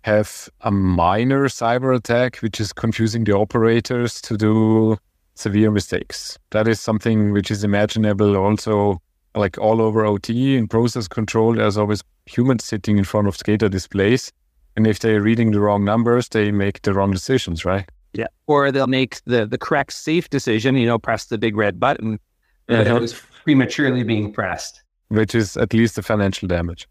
have 0.04 0.50
a 0.62 0.72
minor 0.72 1.48
cyber 1.48 1.96
attack, 1.96 2.38
which 2.38 2.60
is 2.60 2.72
confusing 2.72 3.24
the 3.24 3.34
operators 3.34 4.22
to 4.22 4.38
do 4.38 4.98
severe 5.36 5.72
mistakes. 5.72 6.38
That 6.52 6.68
is 6.68 6.80
something 6.80 7.32
which 7.32 7.52
is 7.52 7.64
imaginable 7.64 8.36
also 8.36 9.02
like 9.36 9.58
all 9.58 9.82
over 9.82 10.06
OT 10.06 10.56
in 10.56 10.68
process 10.68 11.08
control. 11.08 11.54
There's 11.56 11.78
always 11.78 12.04
humans 12.26 12.64
sitting 12.64 12.98
in 12.98 13.04
front 13.04 13.28
of 13.28 13.36
SCADA 13.36 13.70
displays. 13.70 14.32
And 14.78 14.88
if 14.88 15.00
they're 15.00 15.22
reading 15.22 15.52
the 15.52 15.60
wrong 15.60 15.86
numbers, 15.86 16.30
they 16.30 16.52
make 16.52 16.82
the 16.82 16.94
wrong 16.94 17.12
decisions, 17.12 17.66
right? 17.66 17.88
Yeah. 18.14 18.28
Or 18.48 18.72
they'll 18.72 18.88
make 18.88 19.22
the, 19.26 19.46
the 19.46 19.58
correct 19.58 19.94
safe 19.94 20.30
decision, 20.30 20.76
you 20.76 20.86
know, 20.86 20.98
press 20.98 21.26
the 21.26 21.38
big 21.38 21.58
red 21.58 21.80
button, 21.80 22.20
but 22.68 22.88
uh-huh. 22.88 23.00
was 23.00 23.22
prematurely 23.44 24.04
being 24.04 24.32
pressed 24.32 24.82
which 25.10 25.36
is 25.36 25.58
at 25.58 25.74
least 25.74 25.96
the 25.96 26.02
financial 26.04 26.48
damage, 26.48 26.88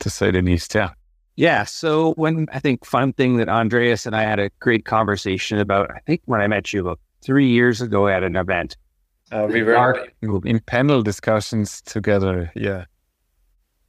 to 0.00 0.10
say 0.10 0.30
the 0.30 0.42
least. 0.42 0.74
Yeah. 0.74 0.90
Yeah. 1.36 1.64
So 1.64 2.14
when 2.14 2.46
I 2.52 2.58
think 2.58 2.84
fun 2.84 3.12
thing 3.12 3.36
that 3.36 3.48
Andreas 3.48 4.06
and 4.06 4.16
I 4.16 4.22
had 4.22 4.38
a 4.38 4.50
great 4.60 4.84
conversation 4.84 5.58
about, 5.58 5.90
I 5.90 6.00
think 6.00 6.20
when 6.24 6.40
I 6.40 6.46
met 6.46 6.72
you 6.72 6.80
about 6.80 7.00
three 7.22 7.48
years 7.48 7.80
ago 7.80 8.08
at 8.08 8.22
an 8.22 8.36
event. 8.36 8.76
Uh, 9.30 9.46
we 9.50 9.62
were 9.62 10.08
in 10.44 10.60
panel 10.60 11.02
discussions 11.02 11.82
together. 11.82 12.50
Yeah. 12.54 12.84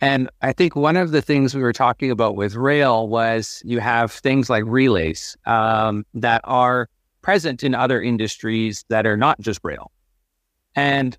And 0.01 0.29
I 0.41 0.53
think 0.53 0.75
one 0.75 0.95
of 0.95 1.11
the 1.11 1.21
things 1.21 1.53
we 1.53 1.61
were 1.61 1.73
talking 1.73 2.09
about 2.09 2.35
with 2.35 2.55
rail 2.55 3.07
was 3.07 3.61
you 3.65 3.79
have 3.79 4.11
things 4.11 4.49
like 4.49 4.63
relays 4.65 5.35
um, 5.45 6.05
that 6.13 6.41
are 6.45 6.89
present 7.21 7.63
in 7.63 7.75
other 7.75 8.01
industries 8.01 8.85
that 8.89 9.05
are 9.05 9.17
not 9.17 9.39
just 9.41 9.59
rail. 9.63 9.91
And 10.75 11.17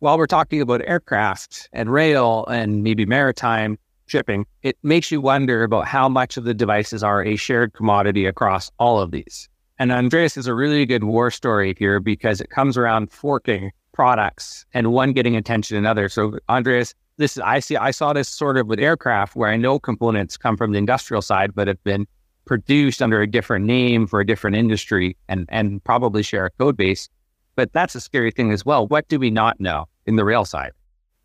while 0.00 0.18
we're 0.18 0.26
talking 0.26 0.60
about 0.60 0.82
aircraft 0.84 1.68
and 1.72 1.90
rail 1.92 2.44
and 2.46 2.82
maybe 2.82 3.06
maritime 3.06 3.78
shipping, 4.06 4.46
it 4.62 4.76
makes 4.82 5.10
you 5.10 5.20
wonder 5.20 5.62
about 5.62 5.86
how 5.86 6.08
much 6.08 6.36
of 6.36 6.44
the 6.44 6.54
devices 6.54 7.02
are 7.02 7.24
a 7.24 7.36
shared 7.36 7.72
commodity 7.72 8.26
across 8.26 8.70
all 8.78 9.00
of 9.00 9.10
these. 9.10 9.48
And 9.78 9.92
Andreas 9.92 10.36
is 10.36 10.46
a 10.46 10.54
really 10.54 10.84
good 10.86 11.04
war 11.04 11.30
story 11.30 11.74
here 11.78 12.00
because 12.00 12.40
it 12.40 12.50
comes 12.50 12.76
around 12.76 13.12
forking 13.12 13.70
products 13.92 14.66
and 14.74 14.92
one 14.92 15.12
getting 15.12 15.36
attention 15.36 15.74
to 15.74 15.78
another. 15.78 16.08
So 16.08 16.38
Andreas, 16.48 16.94
this 17.16 17.36
is 17.36 17.42
I 17.44 17.60
see 17.60 17.76
I 17.76 17.90
saw 17.90 18.12
this 18.12 18.28
sort 18.28 18.56
of 18.56 18.66
with 18.66 18.80
aircraft 18.80 19.36
where 19.36 19.50
I 19.50 19.56
know 19.56 19.78
components 19.78 20.36
come 20.36 20.56
from 20.56 20.72
the 20.72 20.78
industrial 20.78 21.22
side, 21.22 21.54
but 21.54 21.68
have 21.68 21.82
been 21.84 22.06
produced 22.44 23.02
under 23.02 23.20
a 23.20 23.26
different 23.26 23.66
name 23.66 24.06
for 24.06 24.20
a 24.20 24.26
different 24.26 24.56
industry 24.56 25.16
and 25.28 25.46
and 25.48 25.82
probably 25.84 26.22
share 26.22 26.46
a 26.46 26.50
code 26.50 26.76
base. 26.76 27.08
But 27.54 27.72
that's 27.72 27.94
a 27.94 28.00
scary 28.00 28.30
thing 28.30 28.52
as 28.52 28.64
well. 28.64 28.86
What 28.86 29.08
do 29.08 29.18
we 29.18 29.30
not 29.30 29.60
know 29.60 29.86
in 30.06 30.16
the 30.16 30.24
rail 30.24 30.44
side? 30.44 30.72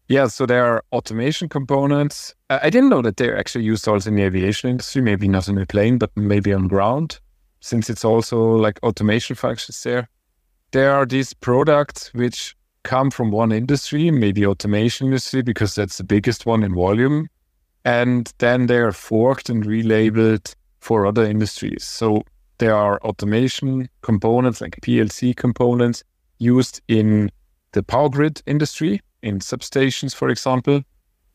Yeah, 0.10 0.28
so 0.28 0.46
there 0.46 0.66
are 0.66 0.84
automation 0.92 1.48
components. 1.48 2.36
I 2.50 2.70
didn't 2.70 2.90
know 2.90 3.02
that 3.02 3.18
they're 3.18 3.38
actually 3.38 3.64
used 3.64 3.88
also 3.88 4.10
in 4.10 4.16
the 4.16 4.24
aviation 4.24 4.70
industry, 4.70 5.02
maybe 5.02 5.28
not 5.28 5.48
in 5.48 5.58
a 5.58 5.66
plane, 5.66 5.98
but 5.98 6.12
maybe 6.16 6.54
on 6.54 6.68
ground, 6.68 7.20
since 7.64 7.90
it's 7.90 8.04
also 8.04 8.58
like 8.58 8.78
automation 8.84 9.38
functions 9.38 9.82
there. 9.84 10.10
There 10.72 10.92
are 10.92 11.06
these 11.06 11.34
products 11.34 12.14
which 12.14 12.58
come 12.84 13.10
from 13.10 13.32
one 13.32 13.54
industry, 13.54 14.12
maybe 14.12 14.46
automation 14.46 15.08
industry, 15.08 15.42
because 15.44 15.74
that's 15.74 15.98
the 15.98 16.04
biggest 16.04 16.46
one 16.46 16.62
in 16.64 16.76
volume. 16.76 17.30
And 17.86 18.34
then 18.40 18.66
they 18.66 18.80
are 18.80 18.92
forked 18.92 19.50
and 19.50 19.64
relabeled 19.64 20.54
for 20.82 21.06
other 21.06 21.24
industries. 21.24 21.86
So 21.86 22.24
there 22.58 22.76
are 22.76 23.00
automation 23.02 23.88
components 24.02 24.60
like 24.60 24.82
PLC 24.82 25.34
components 25.34 26.04
used 26.40 26.82
in 26.90 27.32
the 27.72 27.82
power 27.82 28.10
grid 28.10 28.42
industry, 28.46 29.00
in 29.22 29.40
substations, 29.40 30.14
for 30.14 30.28
example, 30.28 30.82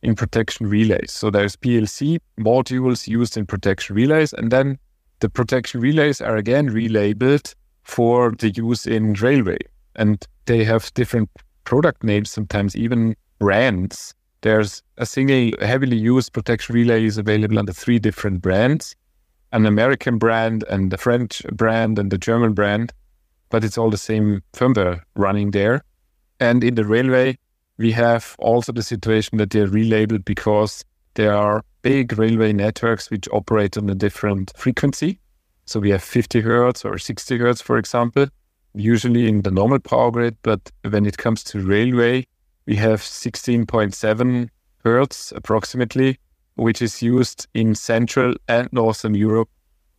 in 0.03 0.13
protection 0.13 0.67
relays. 0.67 1.11
So 1.11 1.31
there's 1.31 1.55
PLC 1.55 2.19
modules 2.39 3.07
used 3.07 3.35
in 3.35 3.47
protection 3.47 3.95
relays, 3.95 4.31
and 4.31 4.51
then 4.51 4.77
the 5.19 5.29
protection 5.29 5.81
relays 5.81 6.21
are 6.21 6.37
again 6.37 6.69
relabeled 6.69 7.53
for 7.83 8.31
the 8.39 8.49
use 8.51 8.85
in 8.85 9.13
railway. 9.13 9.57
And 9.95 10.25
they 10.45 10.63
have 10.63 10.93
different 10.93 11.29
product 11.63 12.03
names, 12.03 12.31
sometimes 12.31 12.75
even 12.75 13.15
brands. 13.39 14.13
There's 14.41 14.81
a 14.97 15.05
single 15.05 15.51
heavily 15.65 15.97
used 15.97 16.33
protection 16.33 16.75
relay 16.75 17.05
is 17.05 17.17
available 17.17 17.59
under 17.59 17.73
three 17.73 17.99
different 17.99 18.41
brands 18.41 18.95
an 19.51 19.65
American 19.65 20.19
brand 20.19 20.63
and 20.69 20.93
a 20.93 20.97
French 20.97 21.41
brand 21.51 21.97
and 21.97 22.13
a 22.13 22.19
German 22.19 22.53
brand 22.53 22.93
but 23.49 23.63
it's 23.63 23.77
all 23.77 23.89
the 23.89 23.97
same 23.97 24.41
firmware 24.53 25.01
running 25.15 25.51
there. 25.51 25.83
And 26.39 26.63
in 26.63 26.75
the 26.75 26.85
railway, 26.85 27.37
we 27.77 27.91
have 27.91 28.35
also 28.39 28.71
the 28.71 28.83
situation 28.83 29.37
that 29.39 29.49
they're 29.49 29.67
relabeled 29.67 30.25
because 30.25 30.85
there 31.15 31.33
are 31.33 31.63
big 31.81 32.17
railway 32.17 32.53
networks 32.53 33.09
which 33.09 33.27
operate 33.31 33.77
on 33.77 33.89
a 33.89 33.95
different 33.95 34.51
frequency. 34.55 35.19
So 35.65 35.79
we 35.79 35.91
have 35.91 36.03
50 36.03 36.41
hertz 36.41 36.83
or 36.83 36.97
60 36.97 37.37
hertz, 37.37 37.61
for 37.61 37.77
example, 37.77 38.27
usually 38.73 39.27
in 39.27 39.43
the 39.43 39.51
normal 39.51 39.79
power 39.79 40.11
grid. 40.11 40.37
But 40.41 40.71
when 40.89 41.05
it 41.05 41.17
comes 41.17 41.43
to 41.45 41.59
railway, 41.59 42.25
we 42.65 42.75
have 42.75 43.01
16.7 43.01 44.49
hertz 44.83 45.31
approximately, 45.35 46.17
which 46.55 46.81
is 46.81 47.01
used 47.01 47.47
in 47.53 47.75
Central 47.75 48.33
and 48.47 48.67
Northern 48.71 49.15
Europe 49.15 49.49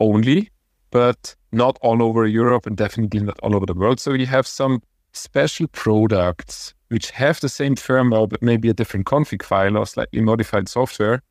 only 0.00 0.50
but 0.90 1.34
not 1.52 1.78
all 1.82 2.02
over 2.02 2.26
Europe 2.26 2.66
and 2.66 2.76
definitely 2.76 3.20
not 3.20 3.38
all 3.42 3.54
over 3.54 3.66
the 3.66 3.74
world. 3.74 4.00
So 4.00 4.12
we 4.12 4.26
have 4.26 4.46
some 4.46 4.82
special 5.12 5.66
products 5.68 6.74
which 6.88 7.10
have 7.12 7.40
the 7.40 7.48
same 7.48 7.76
firmware, 7.76 8.28
but 8.28 8.42
maybe 8.42 8.68
a 8.68 8.74
different 8.74 9.06
config 9.06 9.42
file 9.42 9.76
or 9.76 9.86
slightly 9.86 10.20
modified 10.20 10.68
software, 10.68 11.22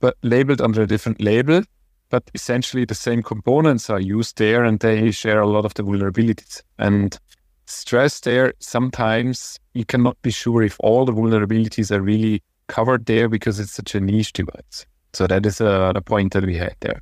but 0.00 0.16
labeled 0.22 0.60
under 0.60 0.82
a 0.82 0.86
different 0.86 1.20
label. 1.20 1.62
But 2.08 2.30
essentially, 2.34 2.84
the 2.84 2.94
same 2.94 3.22
components 3.22 3.90
are 3.90 4.00
used 4.00 4.38
there 4.38 4.64
and 4.64 4.78
they 4.78 5.10
share 5.10 5.40
a 5.40 5.46
lot 5.46 5.64
of 5.64 5.74
the 5.74 5.82
vulnerabilities. 5.82 6.62
And 6.78 7.18
stress 7.66 8.20
there, 8.20 8.54
sometimes 8.60 9.58
you 9.74 9.84
cannot 9.84 10.20
be 10.22 10.30
sure 10.30 10.62
if 10.62 10.76
all 10.80 11.04
the 11.04 11.12
vulnerabilities 11.12 11.90
are 11.90 12.00
really 12.00 12.42
covered 12.68 13.06
there 13.06 13.28
because 13.28 13.58
it's 13.58 13.72
such 13.72 13.94
a 13.94 14.00
niche 14.00 14.32
device. 14.32 14.86
So 15.12 15.26
that 15.26 15.46
is 15.46 15.60
a, 15.60 16.00
point 16.04 16.32
that 16.34 16.44
we 16.44 16.56
had 16.56 16.76
there. 16.80 17.00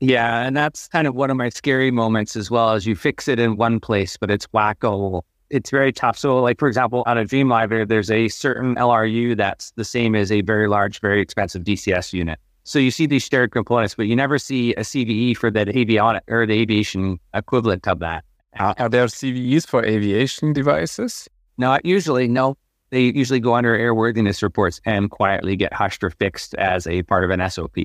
Yeah, 0.00 0.42
and 0.42 0.56
that's 0.56 0.88
kind 0.88 1.06
of 1.06 1.14
one 1.14 1.30
of 1.30 1.36
my 1.36 1.48
scary 1.48 1.90
moments 1.90 2.36
as 2.36 2.50
well. 2.50 2.70
As 2.70 2.86
you 2.86 2.94
fix 2.94 3.28
it 3.28 3.38
in 3.38 3.56
one 3.56 3.80
place, 3.80 4.16
but 4.16 4.30
it's 4.30 4.46
wacko. 4.48 5.22
It's 5.50 5.70
very 5.70 5.92
tough. 5.92 6.18
So, 6.18 6.38
like 6.38 6.58
for 6.58 6.68
example, 6.68 7.02
on 7.06 7.18
a 7.18 7.24
Veeam 7.24 7.48
library, 7.48 7.84
there's 7.84 8.10
a 8.10 8.28
certain 8.28 8.74
LRU 8.76 9.36
that's 9.36 9.70
the 9.72 9.84
same 9.84 10.14
as 10.14 10.32
a 10.32 10.40
very 10.40 10.68
large, 10.68 11.00
very 11.00 11.20
expensive 11.20 11.62
DCS 11.64 12.12
unit. 12.12 12.38
So 12.64 12.78
you 12.78 12.90
see 12.90 13.06
these 13.06 13.22
shared 13.22 13.52
components, 13.52 13.94
but 13.94 14.06
you 14.06 14.16
never 14.16 14.38
see 14.38 14.74
a 14.74 14.80
CVE 14.80 15.36
for 15.36 15.50
that 15.52 15.68
avionic 15.68 16.22
or 16.28 16.46
the 16.46 16.54
aviation 16.54 17.20
equivalent 17.32 17.86
of 17.86 18.00
that. 18.00 18.24
Uh, 18.58 18.74
are 18.78 18.88
there 18.88 19.06
CVEs 19.06 19.66
for 19.66 19.84
aviation 19.84 20.52
devices? 20.52 21.28
Not 21.58 21.84
usually 21.84 22.26
no. 22.26 22.56
They 22.90 23.02
usually 23.02 23.40
go 23.40 23.54
under 23.54 23.76
airworthiness 23.76 24.42
reports 24.42 24.80
and 24.84 25.10
quietly 25.10 25.54
get 25.54 25.72
hushed 25.72 26.02
or 26.02 26.10
fixed 26.10 26.54
as 26.54 26.86
a 26.86 27.02
part 27.04 27.24
of 27.24 27.30
an 27.30 27.48
SOP. 27.48 27.76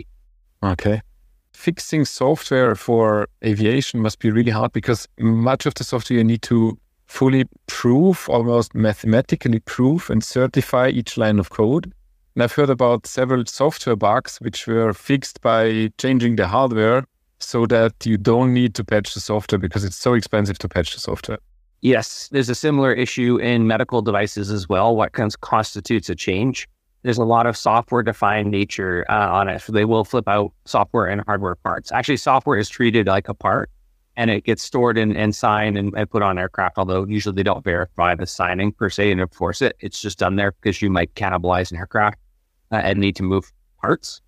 Okay 0.64 1.02
fixing 1.54 2.06
software 2.06 2.76
for 2.76 3.28
aviation 3.44 4.00
must 4.00 4.20
be 4.20 4.32
really 4.32 4.52
hard 4.52 4.72
because 4.72 5.08
much 5.20 5.66
of 5.66 5.74
the 5.76 5.84
software 5.84 6.18
you 6.18 6.24
need 6.24 6.42
to 6.42 6.78
fully 7.12 7.44
prove, 7.68 8.28
almost 8.30 8.74
mathematically 8.74 9.60
prove 9.60 10.10
and 10.10 10.24
certify 10.24 10.88
each 10.88 11.18
line 11.18 11.40
of 11.40 11.50
code. 11.50 11.92
And 12.36 12.44
I've 12.44 12.54
heard 12.54 12.70
about 12.70 13.06
several 13.06 13.46
software 13.46 13.98
bugs 13.98 14.38
which 14.38 14.66
were 14.66 14.94
fixed 14.94 15.42
by 15.42 15.92
changing 15.98 16.38
the 16.38 16.48
hardware 16.48 17.04
so 17.40 17.66
that 17.66 17.94
you 18.06 18.18
don't 18.18 18.54
need 18.54 18.76
to 18.76 18.84
patch 18.86 19.14
the 19.14 19.20
software 19.20 19.60
because 19.60 19.84
it's 19.84 19.98
so 19.98 20.14
expensive 20.14 20.58
to 20.60 20.70
patch 20.70 20.94
the 20.94 21.00
software. 21.00 21.40
Yes, 21.82 22.30
there's 22.32 22.50
a 22.50 22.56
similar 22.56 22.94
issue 22.94 23.38
in 23.38 23.68
medical 23.68 24.02
devices 24.02 24.50
as 24.50 24.70
well. 24.70 24.96
What 24.96 25.12
constitutes 25.42 26.10
a 26.10 26.16
change? 26.16 26.68
there's 27.04 27.18
a 27.18 27.24
lot 27.24 27.48
of 27.48 27.58
software 27.58 28.04
defined 28.04 28.52
nature 28.52 29.06
uh, 29.10 29.32
on 29.32 29.50
it. 29.50 29.62
So 29.62 29.74
they 29.74 29.86
will 29.86 30.06
flip 30.06 30.28
out 30.28 30.54
software 30.66 31.08
and 31.08 31.22
hardware 31.26 31.56
parts. 31.56 31.92
Actually, 31.92 32.18
software 32.18 32.58
is 32.58 32.70
treated 32.70 33.08
like 33.08 33.28
a 33.28 33.34
part 33.34 33.70
and 34.18 34.30
it 34.30 34.44
gets 34.44 34.64
stored 34.64 34.98
and, 34.98 35.16
and 35.16 35.36
signed 35.36 35.78
and, 35.78 35.94
and, 35.96 36.10
put 36.10 36.22
on 36.22 36.38
aircraft, 36.38 36.78
although 36.78 37.06
usually 37.06 37.36
they 37.36 37.44
don't 37.44 37.64
verify 37.64 38.14
the 38.16 38.28
signing 38.28 38.72
per 38.72 38.90
se 38.90 39.12
and 39.12 39.22
enforce 39.22 39.62
it. 39.62 39.76
It's 39.80 40.02
just 40.02 40.20
done 40.20 40.36
there 40.36 40.52
because 40.52 40.82
you 40.82 40.90
might 40.90 41.14
cannibalize 41.16 41.72
an 41.72 41.78
aircraft 41.78 42.20
uh, 42.72 42.76
and 42.76 43.00
need 43.00 43.16
to 43.18 43.24
move 43.24 43.52
parts. 43.80 44.22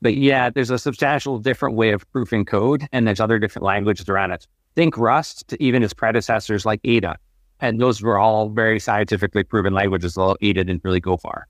But 0.00 0.16
yeah, 0.16 0.50
there's 0.50 0.70
a 0.70 0.78
substantial 0.78 1.38
different 1.38 1.76
way 1.76 1.90
of 1.90 2.10
proofing 2.12 2.44
code 2.44 2.86
and 2.92 3.06
there's 3.06 3.20
other 3.20 3.38
different 3.38 3.64
languages 3.64 4.08
around 4.08 4.32
it. 4.32 4.46
Think 4.74 4.96
Rust 4.96 5.46
to 5.48 5.62
even 5.62 5.82
its 5.82 5.94
predecessors 5.94 6.64
like 6.64 6.80
Ada. 6.84 7.16
And 7.60 7.80
those 7.80 8.00
were 8.00 8.18
all 8.18 8.50
very 8.50 8.78
scientifically 8.78 9.42
proven 9.42 9.72
languages, 9.72 10.16
although 10.16 10.36
Ada 10.40 10.64
didn't 10.64 10.84
really 10.84 11.00
go 11.00 11.16
far. 11.16 11.48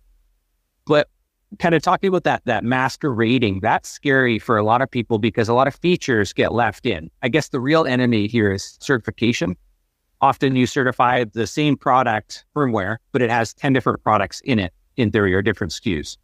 But 0.86 1.08
kind 1.58 1.74
of 1.74 1.82
talking 1.82 2.08
about 2.08 2.24
that 2.24 2.42
that 2.44 2.64
master 2.64 3.12
rating, 3.12 3.60
that's 3.60 3.88
scary 3.88 4.38
for 4.38 4.56
a 4.56 4.62
lot 4.62 4.82
of 4.82 4.90
people 4.90 5.18
because 5.18 5.48
a 5.48 5.54
lot 5.54 5.66
of 5.66 5.74
features 5.76 6.32
get 6.32 6.52
left 6.52 6.86
in. 6.86 7.10
I 7.22 7.28
guess 7.28 7.48
the 7.48 7.60
real 7.60 7.86
enemy 7.86 8.26
here 8.26 8.52
is 8.52 8.76
certification. 8.80 9.56
Often 10.20 10.56
you 10.56 10.66
certify 10.66 11.24
the 11.24 11.46
same 11.46 11.76
product 11.76 12.44
firmware, 12.54 12.96
but 13.12 13.22
it 13.22 13.30
has 13.30 13.54
10 13.54 13.72
different 13.72 14.02
products 14.02 14.40
in 14.44 14.58
it, 14.58 14.72
in 14.96 15.10
theory, 15.10 15.32
or 15.32 15.42
different 15.42 15.72
SKUs. 15.72 16.16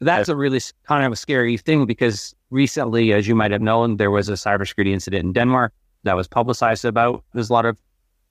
That's 0.00 0.28
a 0.28 0.36
really 0.36 0.60
kind 0.86 1.04
of 1.04 1.12
a 1.12 1.16
scary 1.16 1.56
thing 1.56 1.86
because 1.86 2.34
recently, 2.50 3.12
as 3.12 3.26
you 3.26 3.34
might 3.34 3.50
have 3.50 3.62
known, 3.62 3.96
there 3.96 4.10
was 4.10 4.28
a 4.28 4.32
cybersecurity 4.32 4.92
incident 4.92 5.24
in 5.24 5.32
Denmark 5.32 5.72
that 6.04 6.16
was 6.16 6.28
publicized 6.28 6.84
about. 6.84 7.24
There's 7.32 7.50
a 7.50 7.52
lot 7.52 7.66
of 7.66 7.78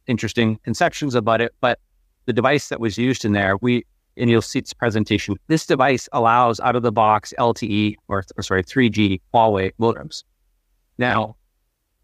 interesting 0.08 0.58
conceptions 0.64 1.16
about 1.16 1.42
it, 1.42 1.54
but 1.62 1.80
the 2.26 2.34
device 2.34 2.70
that 2.70 2.80
was 2.80 2.98
used 2.98 3.26
in 3.26 3.34
there, 3.34 3.58
we 3.58 3.84
and 4.18 4.30
you'll 4.30 4.42
see 4.42 4.60
its 4.60 4.74
presentation. 4.74 5.36
This 5.48 5.66
device 5.66 6.08
allows 6.12 6.60
out 6.60 6.76
of 6.76 6.84
the 6.84 6.92
box 6.92 7.34
LTE 7.38 7.96
or, 8.08 8.24
or 8.38 8.44
sorry, 8.44 8.64
3G 8.64 9.22
Huawei 9.34 9.72
modems. 9.80 10.24
Now, 10.98 11.36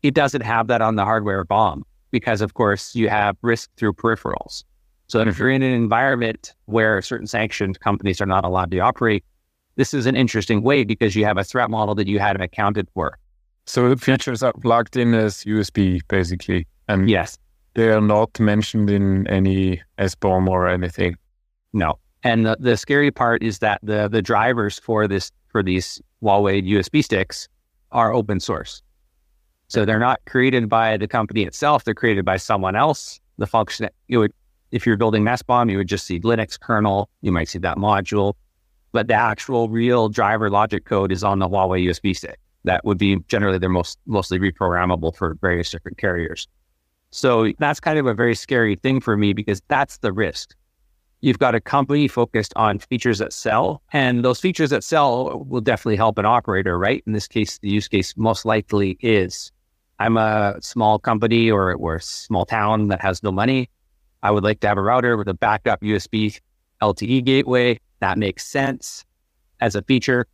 it 0.03 0.13
doesn't 0.13 0.41
have 0.41 0.67
that 0.67 0.81
on 0.81 0.95
the 0.95 1.05
hardware 1.05 1.43
BOM 1.43 1.85
because, 2.11 2.41
of 2.41 2.53
course, 2.53 2.95
you 2.95 3.09
have 3.09 3.37
risk 3.41 3.69
through 3.77 3.93
peripherals. 3.93 4.63
So 5.07 5.19
if 5.19 5.37
you're 5.37 5.49
in 5.49 5.61
an 5.61 5.73
environment 5.73 6.53
where 6.65 7.01
certain 7.01 7.27
sanctioned 7.27 7.79
companies 7.81 8.21
are 8.21 8.25
not 8.25 8.45
allowed 8.45 8.71
to 8.71 8.79
operate, 8.79 9.25
this 9.75 9.93
is 9.93 10.05
an 10.05 10.15
interesting 10.15 10.61
way 10.63 10.83
because 10.83 11.15
you 11.15 11.25
have 11.25 11.37
a 11.37 11.43
threat 11.43 11.69
model 11.69 11.95
that 11.95 12.07
you 12.07 12.19
hadn't 12.19 12.41
accounted 12.41 12.87
for. 12.93 13.17
So 13.65 13.89
the 13.89 13.97
features 13.97 14.41
are 14.41 14.53
plugged 14.53 14.97
in 14.97 15.13
as 15.13 15.43
USB, 15.43 16.01
basically. 16.07 16.65
And 16.87 17.09
yes, 17.09 17.37
they 17.73 17.89
are 17.89 18.01
not 18.01 18.39
mentioned 18.39 18.89
in 18.89 19.27
any 19.27 19.81
SBOM 19.97 20.47
or 20.47 20.67
anything. 20.67 21.15
No. 21.73 21.99
And 22.23 22.45
the, 22.45 22.57
the 22.59 22.77
scary 22.77 23.11
part 23.11 23.41
is 23.41 23.59
that 23.59 23.79
the 23.83 24.07
the 24.07 24.21
drivers 24.21 24.79
for 24.79 25.07
this 25.07 25.31
for 25.47 25.63
these 25.63 26.01
Huawei 26.21 26.65
USB 26.67 27.03
sticks 27.03 27.47
are 27.91 28.13
open 28.13 28.39
source. 28.39 28.81
So 29.67 29.85
they're 29.85 29.99
not 29.99 30.19
created 30.25 30.69
by 30.69 30.97
the 30.97 31.07
company 31.07 31.43
itself. 31.43 31.83
They're 31.83 31.93
created 31.93 32.25
by 32.25 32.37
someone 32.37 32.75
else. 32.75 33.19
The 33.37 33.47
function 33.47 33.89
you 34.07 34.19
would, 34.19 34.33
if 34.71 34.85
you're 34.85 34.97
building 34.97 35.23
SBOM, 35.23 35.71
you 35.71 35.77
would 35.77 35.87
just 35.87 36.05
see 36.05 36.19
Linux 36.19 36.59
kernel. 36.59 37.09
You 37.21 37.31
might 37.31 37.47
see 37.47 37.59
that 37.59 37.77
module, 37.77 38.33
but 38.91 39.07
the 39.07 39.13
actual 39.13 39.69
real 39.69 40.09
driver 40.09 40.49
logic 40.49 40.85
code 40.85 41.11
is 41.11 41.23
on 41.23 41.39
the 41.39 41.47
Huawei 41.47 41.85
USB 41.85 42.15
stick. 42.15 42.39
That 42.65 42.85
would 42.85 42.97
be 42.97 43.17
generally 43.27 43.57
they're 43.57 43.69
most 43.69 43.97
mostly 44.05 44.39
reprogrammable 44.39 45.15
for 45.15 45.35
various 45.41 45.71
different 45.71 45.97
carriers. 45.97 46.47
So 47.09 47.51
that's 47.59 47.79
kind 47.79 47.97
of 47.97 48.05
a 48.05 48.13
very 48.13 48.35
scary 48.35 48.75
thing 48.75 48.99
for 48.99 49.17
me 49.17 49.33
because 49.33 49.61
that's 49.67 49.97
the 49.97 50.13
risk. 50.13 50.55
You've 51.21 51.37
got 51.37 51.53
a 51.53 51.61
company 51.61 52.07
focused 52.07 52.51
on 52.55 52.79
features 52.79 53.19
that 53.19 53.31
sell, 53.31 53.83
and 53.93 54.25
those 54.25 54.39
features 54.39 54.71
that 54.71 54.83
sell 54.83 55.45
will 55.47 55.61
definitely 55.61 55.95
help 55.95 56.17
an 56.17 56.25
operator, 56.25 56.79
right? 56.79 57.03
In 57.05 57.13
this 57.13 57.27
case, 57.27 57.59
the 57.59 57.69
use 57.69 57.87
case 57.87 58.17
most 58.17 58.43
likely 58.43 58.97
is 59.01 59.51
I'm 59.99 60.17
a 60.17 60.55
small 60.61 60.97
company 60.97 61.51
or, 61.51 61.75
or 61.75 61.97
a 61.97 62.01
small 62.01 62.43
town 62.43 62.87
that 62.87 63.01
has 63.01 63.21
no 63.21 63.31
money. 63.31 63.69
I 64.23 64.31
would 64.31 64.43
like 64.43 64.61
to 64.61 64.67
have 64.67 64.79
a 64.79 64.81
router 64.81 65.15
with 65.15 65.27
a 65.27 65.35
backup 65.35 65.81
USB 65.81 66.39
LTE 66.81 67.23
gateway. 67.23 67.79
That 67.99 68.17
makes 68.17 68.45
sense 68.47 69.05
as 69.59 69.75
a 69.75 69.83
feature. 69.83 70.25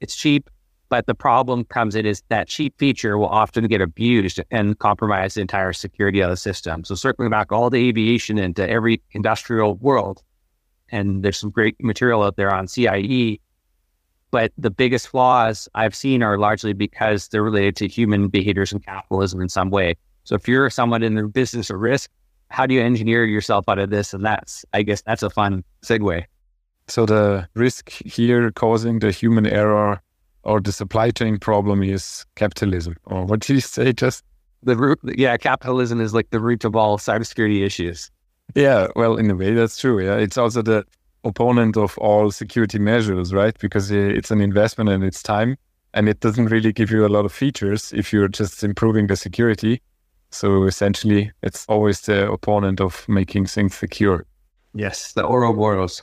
It's 0.00 0.16
cheap. 0.16 0.48
But 0.88 1.06
the 1.06 1.14
problem 1.14 1.64
comes 1.64 1.96
in 1.96 2.06
is 2.06 2.22
that 2.28 2.48
cheap 2.48 2.78
feature 2.78 3.18
will 3.18 3.28
often 3.28 3.66
get 3.66 3.80
abused 3.80 4.40
and 4.50 4.78
compromise 4.78 5.34
the 5.34 5.40
entire 5.40 5.72
security 5.72 6.20
of 6.20 6.30
the 6.30 6.36
system. 6.36 6.84
So 6.84 6.94
circling 6.94 7.30
back 7.30 7.50
all 7.50 7.70
the 7.70 7.88
aviation 7.88 8.38
into 8.38 8.68
every 8.68 9.02
industrial 9.12 9.74
world, 9.76 10.22
and 10.90 11.24
there's 11.24 11.38
some 11.38 11.50
great 11.50 11.76
material 11.82 12.22
out 12.22 12.36
there 12.36 12.54
on 12.54 12.68
CIE. 12.68 13.40
But 14.30 14.52
the 14.58 14.70
biggest 14.70 15.08
flaws 15.08 15.68
I've 15.74 15.94
seen 15.94 16.22
are 16.22 16.38
largely 16.38 16.72
because 16.72 17.28
they're 17.28 17.42
related 17.42 17.76
to 17.76 17.88
human 17.88 18.28
behaviors 18.28 18.72
and 18.72 18.84
capitalism 18.84 19.40
in 19.40 19.48
some 19.48 19.70
way. 19.70 19.96
So 20.24 20.34
if 20.34 20.46
you're 20.46 20.70
someone 20.70 21.02
in 21.02 21.14
the 21.14 21.24
business 21.24 21.70
of 21.70 21.80
risk, 21.80 22.10
how 22.48 22.66
do 22.66 22.74
you 22.74 22.82
engineer 22.82 23.24
yourself 23.24 23.68
out 23.68 23.78
of 23.78 23.90
this? 23.90 24.14
And 24.14 24.24
that's, 24.24 24.64
I 24.72 24.82
guess, 24.82 25.02
that's 25.02 25.22
a 25.22 25.30
fun 25.30 25.64
segue. 25.84 26.24
So 26.88 27.06
the 27.06 27.48
risk 27.54 27.90
here 27.90 28.50
causing 28.52 29.00
the 29.00 29.10
human 29.10 29.46
error 29.46 30.00
or 30.46 30.60
the 30.60 30.72
supply 30.72 31.10
chain 31.10 31.38
problem 31.38 31.82
is 31.82 32.24
capitalism. 32.36 32.94
Or 33.04 33.24
what 33.24 33.40
did 33.40 33.54
you 33.54 33.60
say? 33.60 33.92
Just 33.92 34.24
the 34.62 34.76
root? 34.76 34.98
Yeah, 35.02 35.36
capitalism 35.36 36.00
is 36.00 36.14
like 36.14 36.30
the 36.30 36.40
root 36.40 36.64
of 36.64 36.76
all 36.76 36.98
cybersecurity 36.98 37.66
issues. 37.66 38.10
Yeah, 38.54 38.86
well, 38.94 39.16
in 39.16 39.28
a 39.28 39.34
way, 39.34 39.52
that's 39.52 39.76
true. 39.76 40.02
Yeah, 40.02 40.14
it's 40.16 40.38
also 40.38 40.62
the 40.62 40.84
opponent 41.24 41.76
of 41.76 41.98
all 41.98 42.30
security 42.30 42.78
measures, 42.78 43.34
right? 43.34 43.58
Because 43.58 43.90
uh, 43.90 43.96
it's 43.96 44.30
an 44.30 44.40
investment 44.40 44.88
and 44.88 45.02
it's 45.02 45.22
time, 45.22 45.56
and 45.94 46.08
it 46.08 46.20
doesn't 46.20 46.46
really 46.46 46.72
give 46.72 46.92
you 46.92 47.04
a 47.04 47.08
lot 47.08 47.24
of 47.24 47.32
features 47.32 47.92
if 47.92 48.12
you're 48.12 48.28
just 48.28 48.62
improving 48.62 49.08
the 49.08 49.16
security. 49.16 49.82
So 50.30 50.64
essentially, 50.64 51.32
it's 51.42 51.66
always 51.68 52.02
the 52.02 52.30
opponent 52.30 52.80
of 52.80 53.04
making 53.08 53.46
things 53.46 53.74
secure. 53.74 54.24
Yes, 54.74 55.12
the 55.12 55.26
Ouroboros. 55.26 56.02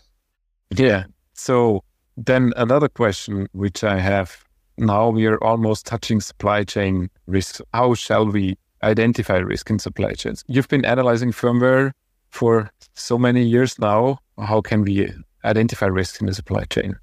Yeah. 0.76 1.06
So 1.34 1.84
then 2.17 2.54
another 2.56 2.88
question 2.88 3.47
which 3.54 3.84
I 3.84 3.99
have 3.99 4.43
now 4.78 5.10
we 5.10 5.26
are 5.28 5.41
almost 5.43 5.86
touching 5.86 6.19
supply 6.19 6.63
chain 6.63 7.10
risks. 7.28 7.62
How 7.73 7.93
shall 7.93 8.26
we 8.26 8.58
identify 8.82 9.38
risk 9.38 9.69
in 9.69 9.80
supply 9.80 10.13
chains? 10.13 10.43
You've 10.47 10.67
been 10.67 10.86
analyzing 10.86 11.32
firmware 11.32 11.91
for 12.30 12.71
so 12.95 13.17
many 13.17 13.43
years 13.43 13.78
now. 13.78 14.17
How 14.39 14.62
can 14.62 14.82
we 14.82 15.13
identify 15.45 15.86
risk 15.86 16.21
in 16.21 16.28
the 16.28 16.34
supply 16.34 16.63
chain? 16.65 16.95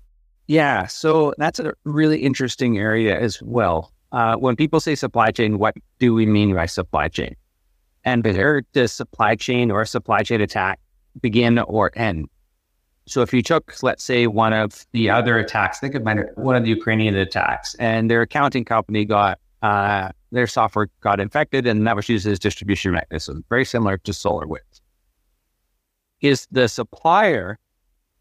Yeah, 0.49 0.87
so 0.87 1.33
that's 1.39 1.61
a 1.61 1.73
really 1.85 2.19
interesting 2.19 2.79
area 2.79 3.19
as 3.19 3.41
well. 3.41 3.93
Uh, 4.11 4.35
when 4.35 4.57
people 4.57 4.81
say 4.81 4.97
supply 4.97 5.31
chain, 5.31 5.59
what 5.59 5.77
do 6.01 6.13
we 6.13 6.27
mean 6.27 6.55
by 6.55 6.67
supply 6.67 7.07
chain? 7.07 7.37
And 8.05 8.25
where 8.25 8.63
does 8.73 8.91
supply 8.91 9.37
chain 9.37 9.71
or 9.71 9.85
supply 9.85 10.23
chain 10.23 10.41
attack 10.41 10.81
begin 11.21 11.59
or 11.59 11.91
end. 11.95 12.29
So 13.07 13.23
if 13.23 13.33
you 13.33 13.43
took, 13.43 13.83
let's 13.83 14.05
say, 14.05 14.27
one 14.27 14.53
of 14.53 14.87
the 14.93 15.11
other 15.11 15.39
attacks, 15.39 15.81
think 15.81 15.95
of 15.95 16.03
one 16.37 16.57
of 16.57 16.63
the 16.63 16.69
Ukrainian 16.69 17.17
attacks, 17.17 17.75
and 17.77 18.11
their 18.11 18.23
accounting 18.23 18.65
company 18.65 19.05
got 19.05 19.39
uh, 19.63 20.11
their 20.33 20.47
software 20.47 20.89
got 21.01 21.21
infected, 21.21 21.67
and 21.67 21.87
that 21.87 21.97
was 21.97 22.09
used 22.09 22.27
as 22.27 22.39
distribution 22.39 22.93
mechanism, 22.93 23.45
very 23.49 23.65
similar 23.65 23.99
to 23.99 24.13
SolarWinds. 24.13 24.81
Is 26.21 26.47
the 26.51 26.69
supplier 26.69 27.59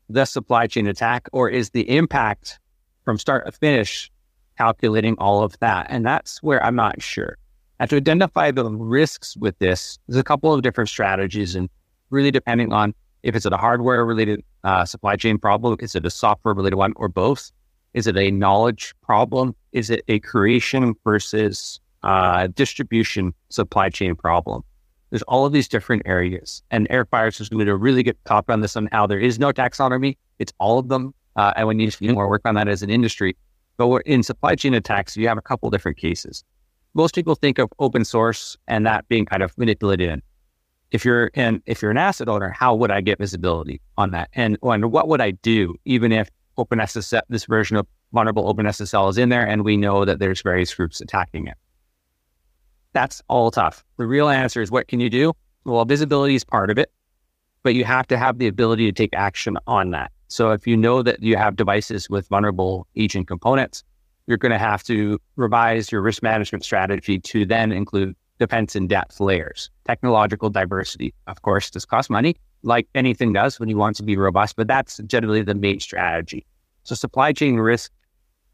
the 0.09 0.25
supply 0.25 0.65
chain 0.65 0.87
attack, 0.87 1.29
or 1.31 1.49
is 1.49 1.69
the 1.69 1.89
impact 1.95 2.59
from 3.05 3.19
start 3.19 3.45
to 3.45 3.51
finish 3.51 4.11
calculating 4.57 5.15
all 5.19 5.43
of 5.43 5.57
that? 5.59 5.87
And 5.89 6.05
that's 6.05 6.41
where 6.41 6.63
I'm 6.63 6.75
not 6.75 7.01
sure. 7.01 7.37
And 7.79 7.89
to 7.91 7.97
identify 7.97 8.51
the 8.51 8.65
risks 8.69 9.37
with 9.37 9.57
this, 9.59 9.99
there's 10.07 10.19
a 10.19 10.23
couple 10.23 10.53
of 10.53 10.61
different 10.61 10.89
strategies, 10.89 11.55
and 11.55 11.69
really 12.09 12.31
depending 12.31 12.73
on 12.73 12.93
if 13.23 13.35
it's 13.35 13.45
a 13.45 13.57
hardware 13.57 14.05
related 14.05 14.43
uh, 14.63 14.85
supply 14.85 15.15
chain 15.15 15.37
problem, 15.37 15.77
is 15.79 15.95
it 15.95 16.05
a 16.05 16.09
software 16.09 16.53
related 16.53 16.75
one, 16.75 16.93
or 16.95 17.09
both? 17.09 17.51
Is 17.93 18.07
it 18.07 18.17
a 18.17 18.31
knowledge 18.31 18.93
problem? 19.01 19.55
Is 19.71 19.89
it 19.89 20.03
a 20.07 20.19
creation 20.19 20.95
versus 21.03 21.79
uh, 22.03 22.47
distribution 22.47 23.33
supply 23.49 23.89
chain 23.89 24.15
problem? 24.15 24.63
There's 25.09 25.23
all 25.23 25.45
of 25.45 25.53
these 25.53 25.67
different 25.67 26.03
areas, 26.05 26.61
and 26.69 26.87
Airfires 26.89 27.41
is 27.41 27.49
going 27.49 27.59
to 27.59 27.65
do 27.65 27.71
a 27.71 27.77
really 27.77 28.03
good 28.03 28.17
talk 28.25 28.45
on 28.49 28.61
this 28.61 28.75
on 28.75 28.89
how 28.91 29.07
there 29.07 29.19
is 29.19 29.39
no 29.39 29.51
taxonomy. 29.51 30.17
It's 30.37 30.53
all 30.59 30.77
of 30.77 30.87
them, 30.87 31.13
uh, 31.35 31.53
and 31.55 31.67
we 31.67 31.73
need 31.73 31.91
to 31.91 31.97
do 31.97 32.13
more 32.13 32.29
work 32.29 32.43
on 32.45 32.55
that 32.55 32.67
as 32.67 32.83
an 32.83 32.91
industry. 32.91 33.35
But 33.77 34.01
in 34.05 34.23
supply 34.23 34.55
chain 34.55 34.73
attacks, 34.73 35.17
you 35.17 35.27
have 35.27 35.37
a 35.37 35.41
couple 35.41 35.69
different 35.69 35.97
cases. 35.97 36.43
Most 36.93 37.15
people 37.15 37.35
think 37.35 37.59
of 37.59 37.71
open 37.79 38.05
source 38.05 38.57
and 38.67 38.85
that 38.85 39.07
being 39.07 39.25
kind 39.25 39.41
of 39.41 39.57
manipulated 39.57 40.09
in. 40.09 40.21
If 40.91 41.05
you're 41.05 41.29
an 41.35 41.61
if 41.65 41.81
you're 41.81 41.91
an 41.91 41.97
asset 41.97 42.27
owner, 42.27 42.49
how 42.49 42.73
would 42.75 42.91
I 42.91 43.01
get 43.01 43.19
visibility 43.19 43.81
on 43.97 44.11
that? 44.11 44.29
And, 44.33 44.57
what 44.61 45.07
would 45.07 45.21
I 45.21 45.31
do 45.31 45.75
even 45.85 46.11
if 46.11 46.29
OpenSSL, 46.57 47.21
this 47.29 47.45
version 47.45 47.77
of 47.77 47.87
vulnerable 48.11 48.53
OpenSSL 48.53 49.09
is 49.09 49.17
in 49.17 49.29
there, 49.29 49.45
and 49.45 49.63
we 49.63 49.77
know 49.77 50.03
that 50.05 50.19
there's 50.19 50.41
various 50.41 50.73
groups 50.73 50.99
attacking 50.99 51.47
it? 51.47 51.55
That's 52.93 53.21
all 53.27 53.51
tough. 53.51 53.85
The 53.97 54.07
real 54.07 54.29
answer 54.29 54.61
is 54.61 54.71
what 54.71 54.87
can 54.87 54.99
you 54.99 55.09
do? 55.09 55.33
Well, 55.63 55.85
visibility 55.85 56.35
is 56.35 56.43
part 56.43 56.71
of 56.71 56.79
it, 56.79 56.91
but 57.61 57.75
you 57.75 57.85
have 57.85 58.07
to 58.07 58.17
have 58.17 58.39
the 58.39 58.47
ability 58.47 58.85
to 58.87 58.91
take 58.91 59.13
action 59.13 59.57
on 59.67 59.91
that. 59.91 60.11
So 60.27 60.51
if 60.51 60.65
you 60.65 60.75
know 60.75 61.03
that 61.03 61.21
you 61.21 61.37
have 61.37 61.55
devices 61.55 62.09
with 62.09 62.27
vulnerable 62.29 62.87
agent 62.95 63.27
components, 63.27 63.83
you're 64.25 64.37
going 64.37 64.51
to 64.51 64.59
have 64.59 64.83
to 64.83 65.19
revise 65.35 65.91
your 65.91 66.01
risk 66.01 66.21
management 66.23 66.63
strategy 66.63 67.19
to 67.19 67.45
then 67.45 67.71
include 67.71 68.15
defense 68.39 68.75
in 68.75 68.87
depth 68.87 69.19
layers. 69.19 69.69
Technological 69.85 70.49
diversity, 70.49 71.13
of 71.27 71.41
course, 71.41 71.69
does 71.69 71.85
cost 71.85 72.09
money, 72.09 72.35
like 72.63 72.87
anything 72.95 73.33
does 73.33 73.59
when 73.59 73.69
you 73.69 73.77
want 73.77 73.95
to 73.97 74.03
be 74.03 74.17
robust, 74.17 74.55
but 74.55 74.67
that's 74.67 74.97
generally 75.05 75.41
the 75.41 75.53
main 75.53 75.79
strategy. 75.79 76.45
So 76.83 76.95
supply 76.95 77.33
chain 77.33 77.55
risk 77.57 77.91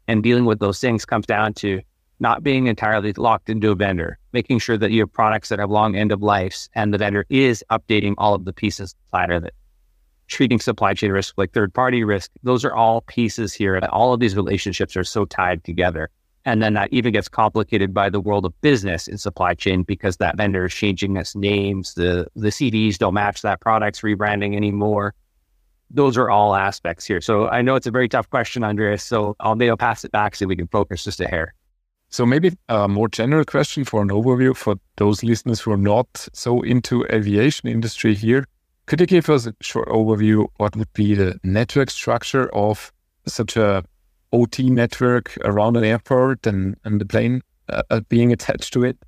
and 0.08 0.22
dealing 0.22 0.44
with 0.44 0.58
those 0.58 0.80
things 0.80 1.04
comes 1.04 1.26
down 1.26 1.54
to 1.54 1.80
not 2.18 2.42
being 2.42 2.66
entirely 2.66 3.12
locked 3.12 3.50
into 3.50 3.70
a 3.70 3.74
vendor, 3.74 4.18
making 4.32 4.58
sure 4.58 4.78
that 4.78 4.90
you 4.90 5.00
have 5.00 5.12
products 5.12 5.48
that 5.50 5.58
have 5.58 5.70
long 5.70 5.96
end 5.96 6.12
of 6.12 6.22
lives 6.22 6.68
and 6.74 6.92
the 6.92 6.98
vendor 6.98 7.26
is 7.28 7.64
updating 7.70 8.14
all 8.18 8.34
of 8.34 8.44
the 8.44 8.52
pieces 8.52 8.94
inside 9.06 9.30
of 9.30 9.44
it. 9.44 9.54
Treating 10.28 10.58
supply 10.58 10.94
chain 10.94 11.12
risk 11.12 11.34
like 11.36 11.52
third 11.52 11.72
party 11.72 12.02
risk, 12.04 12.30
those 12.42 12.64
are 12.64 12.74
all 12.74 13.02
pieces 13.02 13.52
here. 13.52 13.78
All 13.90 14.12
of 14.12 14.20
these 14.20 14.34
relationships 14.34 14.96
are 14.96 15.04
so 15.04 15.24
tied 15.24 15.62
together. 15.62 16.10
And 16.46 16.62
then 16.62 16.74
that 16.74 16.92
even 16.92 17.12
gets 17.12 17.28
complicated 17.28 17.92
by 17.92 18.08
the 18.08 18.20
world 18.20 18.44
of 18.46 18.58
business 18.60 19.08
in 19.08 19.18
supply 19.18 19.52
chain 19.54 19.82
because 19.82 20.16
that 20.18 20.36
vendor 20.36 20.64
is 20.64 20.72
changing 20.72 21.16
its 21.16 21.34
names. 21.34 21.94
The 21.94 22.28
the 22.36 22.48
CDs 22.48 22.96
don't 22.96 23.14
match 23.14 23.42
that 23.42 23.60
product's 23.60 24.00
rebranding 24.00 24.54
anymore. 24.56 25.12
Those 25.90 26.16
are 26.16 26.30
all 26.30 26.54
aspects 26.54 27.04
here. 27.04 27.20
So 27.20 27.48
I 27.48 27.62
know 27.62 27.74
it's 27.74 27.88
a 27.88 27.90
very 27.90 28.08
tough 28.08 28.30
question, 28.30 28.62
Andreas. 28.62 29.02
So 29.02 29.34
I'll 29.40 29.56
maybe 29.56 29.74
pass 29.76 30.04
it 30.04 30.12
back 30.12 30.36
so 30.36 30.46
we 30.46 30.56
can 30.56 30.68
focus 30.68 31.04
just 31.04 31.20
a 31.20 31.28
hair. 31.28 31.52
So 32.10 32.24
maybe 32.24 32.52
a 32.68 32.86
more 32.86 33.08
general 33.08 33.44
question 33.44 33.84
for 33.84 34.00
an 34.00 34.08
overview 34.08 34.56
for 34.56 34.76
those 34.96 35.24
listeners 35.24 35.60
who 35.60 35.72
are 35.72 35.76
not 35.76 36.28
so 36.32 36.62
into 36.62 37.04
aviation 37.10 37.68
industry 37.68 38.14
here. 38.14 38.46
Could 38.86 39.00
you 39.00 39.06
give 39.06 39.28
us 39.28 39.46
a 39.46 39.54
short 39.60 39.88
overview 39.88 40.46
what 40.58 40.76
would 40.76 40.92
be 40.92 41.16
the 41.16 41.40
network 41.42 41.90
structure 41.90 42.48
of 42.54 42.92
such 43.26 43.56
a 43.56 43.82
OT 44.36 44.70
network 44.70 45.36
around 45.44 45.76
an 45.76 45.84
airport 45.84 46.46
and, 46.46 46.76
and 46.84 47.00
the 47.00 47.06
plane 47.06 47.42
uh, 47.68 47.82
uh, 47.90 48.00
being 48.08 48.32
attached 48.32 48.72
to 48.74 48.84
it? 48.84 48.98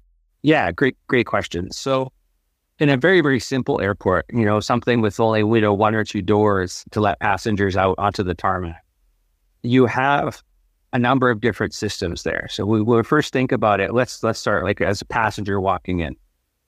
Yeah, 0.43 0.73
great, 0.73 0.97
great 1.07 1.27
question. 1.27 1.71
So 1.71 2.13
in 2.79 2.89
a 2.89 2.97
very, 2.97 3.21
very 3.21 3.41
simple 3.41 3.81
airport, 3.81 4.25
you 4.33 4.45
know, 4.45 4.61
something 4.61 5.01
with 5.01 5.21
only 5.21 5.41
you 5.41 5.61
know, 5.61 5.75
one 5.75 5.95
or 5.95 6.05
two 6.05 6.23
doors 6.23 6.85
to 6.93 7.01
let 7.01 7.21
passengers 7.21 7.77
out 7.77 7.97
onto 7.99 8.23
the 8.23 8.35
tarmac, 8.35 8.83
you 9.63 9.87
have 9.87 10.43
a 10.93 10.99
number 10.99 11.31
of 11.31 11.41
different 11.41 11.75
systems 11.75 12.23
there. 12.23 12.49
So 12.51 12.65
we 12.65 12.81
will 12.81 13.03
first 13.03 13.33
think 13.33 13.53
about 13.53 13.81
it. 13.81 13.93
Let's 13.93 14.23
let's 14.23 14.39
start 14.39 14.65
like 14.65 14.81
as 14.81 15.03
a 15.03 15.05
passenger 15.05 15.61
walking 15.61 16.01
in. 16.01 16.17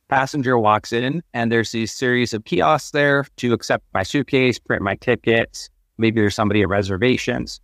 Passenger 0.08 0.58
walks 0.58 0.92
in, 0.92 1.22
and 1.32 1.50
there's 1.50 1.70
these 1.70 1.92
series 1.92 2.34
of 2.34 2.44
kiosks 2.44 2.90
there 2.90 3.24
to 3.36 3.52
accept 3.52 3.84
my 3.94 4.02
suitcase, 4.02 4.58
print 4.58 4.82
my 4.82 4.96
tickets. 4.96 5.70
Maybe 5.98 6.20
there's 6.20 6.34
somebody 6.34 6.62
at 6.62 6.68
reservations. 6.68 7.60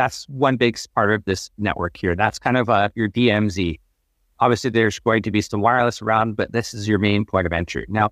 That's 0.00 0.26
one 0.30 0.56
big 0.56 0.78
part 0.94 1.12
of 1.12 1.26
this 1.26 1.50
network 1.58 1.94
here. 1.94 2.16
That's 2.16 2.38
kind 2.38 2.56
of 2.56 2.70
uh, 2.70 2.88
your 2.94 3.10
DMZ. 3.10 3.78
Obviously, 4.38 4.70
there's 4.70 4.98
going 4.98 5.22
to 5.24 5.30
be 5.30 5.42
some 5.42 5.60
wireless 5.60 6.00
around, 6.00 6.38
but 6.38 6.52
this 6.52 6.72
is 6.72 6.88
your 6.88 6.98
main 6.98 7.26
point 7.26 7.46
of 7.46 7.52
entry. 7.52 7.84
Now, 7.86 8.08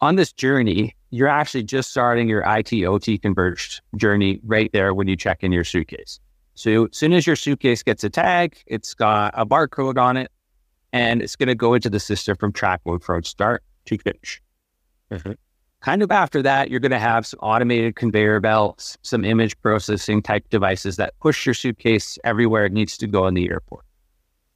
on 0.00 0.14
this 0.14 0.32
journey, 0.32 0.94
you're 1.10 1.26
actually 1.26 1.64
just 1.64 1.90
starting 1.90 2.28
your 2.28 2.44
IT 2.46 2.72
OT 2.84 3.18
converged 3.18 3.80
journey 3.96 4.38
right 4.44 4.70
there 4.72 4.94
when 4.94 5.08
you 5.08 5.16
check 5.16 5.42
in 5.42 5.50
your 5.50 5.64
suitcase. 5.64 6.20
So 6.54 6.84
as 6.84 6.96
soon 6.96 7.12
as 7.12 7.26
your 7.26 7.34
suitcase 7.34 7.82
gets 7.82 8.04
a 8.04 8.08
tag, 8.08 8.62
it's 8.68 8.94
got 8.94 9.34
a 9.36 9.44
barcode 9.44 9.98
on 9.98 10.16
it, 10.16 10.30
and 10.92 11.22
it's 11.22 11.34
going 11.34 11.48
to 11.48 11.56
go 11.56 11.74
into 11.74 11.90
the 11.90 11.98
system 11.98 12.36
from 12.36 12.52
track 12.52 12.82
mode 12.86 13.02
from 13.02 13.24
start 13.24 13.64
to 13.86 13.98
finish. 13.98 14.40
Mm-hmm. 15.10 15.32
Kind 15.80 16.02
of 16.02 16.10
after 16.10 16.42
that, 16.42 16.70
you're 16.70 16.80
going 16.80 16.90
to 16.90 16.98
have 16.98 17.26
some 17.26 17.40
automated 17.40 17.96
conveyor 17.96 18.40
belts, 18.40 18.98
some 19.02 19.24
image 19.24 19.58
processing 19.62 20.22
type 20.22 20.48
devices 20.50 20.96
that 20.96 21.18
push 21.20 21.46
your 21.46 21.54
suitcase 21.54 22.18
everywhere 22.22 22.66
it 22.66 22.72
needs 22.72 22.98
to 22.98 23.06
go 23.06 23.26
in 23.26 23.34
the 23.34 23.48
airport. 23.48 23.84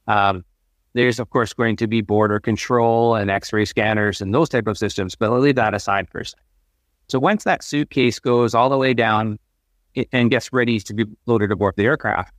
Um, 0.07 0.45
there's 0.93 1.19
of 1.19 1.29
course 1.31 1.51
going 1.51 1.75
to 1.77 1.87
be 1.87 2.01
border 2.01 2.39
control 2.39 3.15
and 3.15 3.31
X-ray 3.31 3.65
scanners 3.65 4.21
and 4.21 4.33
those 4.33 4.49
type 4.49 4.67
of 4.67 4.77
systems, 4.77 5.15
but 5.15 5.31
I'll 5.31 5.39
leave 5.39 5.55
that 5.55 5.73
aside 5.73 6.07
for 6.09 6.19
a 6.19 6.25
second. 6.25 6.45
So 7.09 7.19
once 7.19 7.43
that 7.43 7.63
suitcase 7.63 8.19
goes 8.19 8.53
all 8.53 8.69
the 8.69 8.77
way 8.77 8.93
down 8.93 9.39
and 10.11 10.29
gets 10.29 10.53
ready 10.53 10.79
to 10.79 10.93
be 10.93 11.05
loaded 11.25 11.51
aboard 11.51 11.75
the 11.77 11.85
aircraft. 11.85 12.33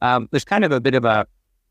Um, 0.00 0.28
there's 0.30 0.44
kind 0.44 0.64
of 0.64 0.72
a 0.72 0.80
bit 0.80 0.94
of 0.94 1.04
a 1.04 1.26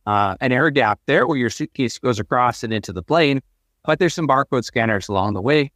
uh, 0.07 0.35
an 0.41 0.51
air 0.51 0.69
gap 0.71 0.99
there 1.05 1.27
where 1.27 1.37
your 1.37 1.49
suitcase 1.49 1.99
goes 1.99 2.19
across 2.19 2.63
and 2.63 2.73
into 2.73 2.91
the 2.91 3.03
plane, 3.03 3.41
but 3.85 3.99
there's 3.99 4.15
some 4.15 4.27
barcode 4.27 4.63
scanners 4.63 5.09
along 5.09 5.33
the 5.33 5.41
way, 5.41 5.71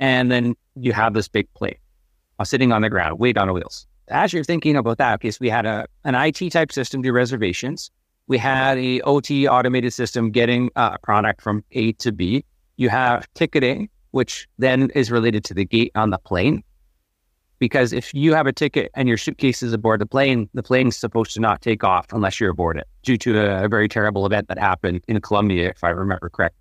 and 0.00 0.30
then 0.32 0.56
you 0.74 0.92
have 0.92 1.14
this 1.14 1.28
big 1.28 1.52
plane 1.54 1.76
uh, 2.38 2.44
sitting 2.44 2.72
on 2.72 2.82
the 2.82 2.90
ground, 2.90 3.18
weight 3.20 3.38
on 3.38 3.46
the 3.46 3.52
wheels. 3.52 3.86
As 4.08 4.32
you're 4.32 4.42
thinking 4.42 4.74
about 4.74 4.98
that, 4.98 5.20
because 5.20 5.38
we 5.38 5.48
had 5.48 5.66
a 5.66 5.86
an 6.04 6.16
IT 6.16 6.50
type 6.50 6.72
system 6.72 7.02
do 7.02 7.12
reservations, 7.12 7.90
we 8.26 8.38
had 8.38 8.78
a 8.78 9.00
OT 9.02 9.46
automated 9.46 9.92
system 9.92 10.30
getting 10.30 10.70
uh, 10.74 10.90
a 10.94 10.98
product 10.98 11.42
from 11.42 11.62
A 11.72 11.92
to 11.92 12.10
B. 12.10 12.44
You 12.76 12.88
have 12.88 13.28
ticketing, 13.34 13.88
which 14.10 14.48
then 14.58 14.90
is 14.94 15.10
related 15.10 15.44
to 15.44 15.54
the 15.54 15.64
gate 15.64 15.92
on 15.94 16.10
the 16.10 16.18
plane. 16.18 16.64
Because 17.58 17.92
if 17.92 18.14
you 18.14 18.32
have 18.32 18.46
a 18.46 18.54
ticket 18.54 18.90
and 18.94 19.06
your 19.06 19.18
suitcase 19.18 19.62
is 19.62 19.74
aboard 19.74 20.00
the 20.00 20.06
plane, 20.06 20.48
the 20.54 20.62
plane's 20.62 20.96
supposed 20.96 21.34
to 21.34 21.40
not 21.40 21.60
take 21.60 21.84
off 21.84 22.06
unless 22.10 22.40
you're 22.40 22.50
aboard 22.50 22.78
it 22.78 22.88
due 23.02 23.18
to 23.18 23.38
a, 23.38 23.64
a 23.66 23.68
very 23.68 23.86
terrible 23.86 24.24
event 24.24 24.48
that 24.48 24.58
happened 24.58 25.02
in 25.08 25.20
Colombia, 25.20 25.68
if 25.68 25.84
I 25.84 25.90
remember 25.90 26.30
correct. 26.30 26.56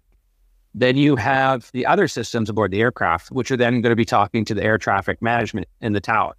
Then 0.75 0.97
you 0.97 1.15
have 1.15 1.71
the 1.73 1.86
other 1.86 2.08
systems 2.08 2.49
aboard 2.49 2.71
the 2.71 2.82
aircraft, 2.82 3.32
which 3.32 3.49
are 3.51 3.58
then 3.58 3.82
going 3.82 3.91
to 3.91 3.95
be 3.95 4.05
talking 4.05 4.45
to 4.45 4.53
the 4.53 4.63
air 4.63 4.77
traffic 4.77 5.21
management 5.21 5.67
in 5.82 5.93
the 5.93 5.99
tower. 5.99 6.36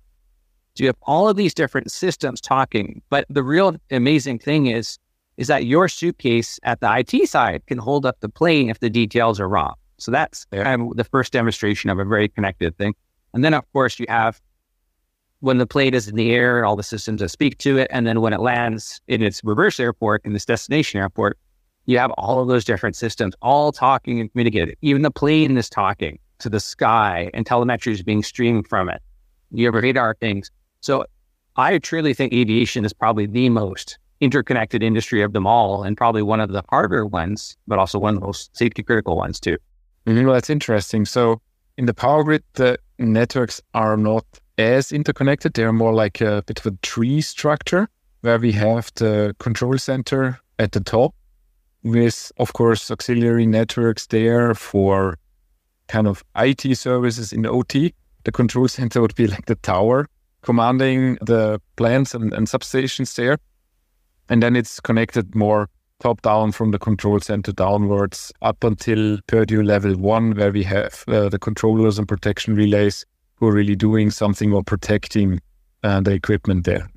So 0.75 0.85
you 0.85 0.87
have 0.87 0.97
all 1.03 1.29
of 1.29 1.37
these 1.37 1.53
different 1.53 1.91
systems 1.91 2.41
talking, 2.41 3.03
but 3.11 3.27
the 3.29 3.43
real 3.43 3.77
amazing 3.91 4.39
thing 4.39 4.67
is, 4.67 4.99
is 5.37 5.49
that 5.49 5.67
your 5.67 5.89
suitcase 5.89 6.61
at 6.63 6.81
the 6.81 6.99
IT 6.99 7.29
side 7.29 7.67
can 7.67 7.79
hold 7.79 8.07
up 8.07 8.21
the 8.21 8.29
plane 8.29 8.71
if 8.71 8.79
the 8.79 8.91
details 8.91 9.41
are 9.41 9.49
wrong. 9.49 9.75
So 9.99 10.11
that's 10.11 10.47
the 10.51 11.07
first 11.11 11.33
demonstration 11.33 11.91
of 11.91 11.99
a 11.99 12.05
very 12.05 12.29
connected 12.29 12.77
thing. 12.79 12.95
And 13.35 13.45
then, 13.45 13.53
of 13.53 13.71
course, 13.73 13.99
you 13.99 14.07
have 14.09 14.41
when 15.41 15.59
the 15.59 15.67
plane 15.67 15.95
is 15.95 16.07
in 16.07 16.17
the 16.17 16.33
air, 16.33 16.65
all 16.65 16.77
the 16.77 16.83
systems 16.83 17.21
that 17.21 17.31
speak 17.31 17.59
to 17.59 17.79
it. 17.79 17.89
And 17.91 18.07
then 18.07 18.21
when 18.21 18.33
it 18.33 18.41
lands 18.41 19.01
in 19.09 19.23
its 19.23 19.43
reverse 19.43 19.81
airport, 19.81 20.23
in 20.25 20.35
this 20.35 20.45
destination 20.45 21.01
airport, 21.01 21.39
you 21.87 21.99
have 21.99 22.11
all 22.13 22.41
of 22.41 22.49
those 22.49 22.65
different 22.65 22.97
systems 22.97 23.35
all 23.43 23.73
talking 23.73 24.21
and 24.21 24.31
communicating. 24.31 24.77
Even 24.83 25.03
the 25.03 25.11
plane 25.11 25.57
is 25.57 25.69
talking 25.69 26.19
to 26.39 26.49
the 26.49 26.61
sky 26.61 27.31
and 27.35 27.47
telemetry 27.47 27.93
is 27.93 28.03
being 28.03 28.23
streamed 28.23 28.69
from 28.69 28.89
it. 28.89 29.03
You 29.51 29.67
have 29.67 29.75
radar 29.75 30.17
things. 30.21 30.51
So 30.81 31.05
I 31.57 31.79
truly 31.79 32.15
think 32.15 32.33
aviation 32.33 32.85
is 32.85 32.93
probably 32.93 33.27
the 33.27 33.49
most 33.49 33.99
interconnected 34.21 34.83
industry 34.83 35.23
of 35.23 35.33
them 35.33 35.47
all 35.47 35.83
and 35.83 35.97
probably 35.97 36.23
one 36.23 36.41
of 36.41 36.53
the 36.53 36.63
harder 36.71 37.07
ones, 37.07 37.57
but 37.67 37.79
also 37.79 37.99
one 37.99 38.15
of 38.15 38.21
the 38.21 38.27
most 38.27 38.57
safety 38.57 38.83
critical 38.83 39.17
ones 39.17 39.41
too. 39.41 39.57
Mm-hmm. 40.07 40.27
Well, 40.27 40.35
that's 40.35 40.51
interesting. 40.51 41.05
So 41.05 41.41
in 41.77 41.87
the 41.87 41.95
power 41.95 42.23
grid, 42.25 42.45
the 42.55 42.79
networks 42.99 43.61
are 43.75 43.97
not 43.97 44.25
as 44.59 44.93
interconnected. 44.93 45.55
They're 45.55 45.73
more 45.73 45.95
like 45.95 46.21
a 46.21 46.43
bit 46.47 46.61
of 46.61 46.67
a 46.67 46.77
tree 46.83 47.21
structure 47.21 47.89
where 48.21 48.39
we 48.39 48.53
have 48.53 48.91
the 48.97 49.35
control 49.39 49.79
center 49.79 50.39
at 50.59 50.73
the 50.73 50.81
top 50.81 51.15
with, 51.83 52.33
of 52.39 52.53
course, 52.53 52.91
auxiliary 52.91 53.47
networks 53.47 54.07
there 54.07 54.55
for 54.55 55.19
kind 55.89 56.07
of 56.07 56.23
IT 56.37 56.77
services 56.77 57.33
in 57.33 57.47
OT. 57.47 57.95
The 58.25 58.33
control 58.33 58.69
center 58.69 59.01
would 59.01 59.15
be 59.15 59.27
like 59.27 59.47
the 59.47 59.55
tower 59.57 60.07
commanding 60.43 61.19
the 61.21 61.61
plants 61.77 62.15
and, 62.15 62.33
and 62.33 62.47
substations 62.47 63.15
there. 63.15 63.39
And 64.29 64.43
then 64.43 64.57
it's 64.57 64.81
connected 64.81 65.35
more 65.35 65.69
top 66.01 66.23
down 66.23 66.53
from 66.53 66.71
the 66.71 66.79
control 66.79 67.21
center 67.21 67.53
downwards 67.53 68.33
up 68.41 68.65
until 68.65 69.19
Purdue 69.27 69.63
level 69.63 69.97
one, 69.97 70.35
where 70.35 70.53
we 70.53 70.63
have 70.63 71.05
uh, 71.09 71.29
the 71.29 71.39
controllers 71.39 71.99
and 71.99 72.09
protection 72.09 72.55
relays 72.55 73.05
who 73.35 73.49
are 73.49 73.53
really 73.53 73.77
doing 73.77 74.11
something 74.11 74.53
or 74.53 74.63
protecting 74.63 75.41
uh, 75.83 76.01
the 76.01 76.13
equipment 76.13 76.65
there. 76.65 76.89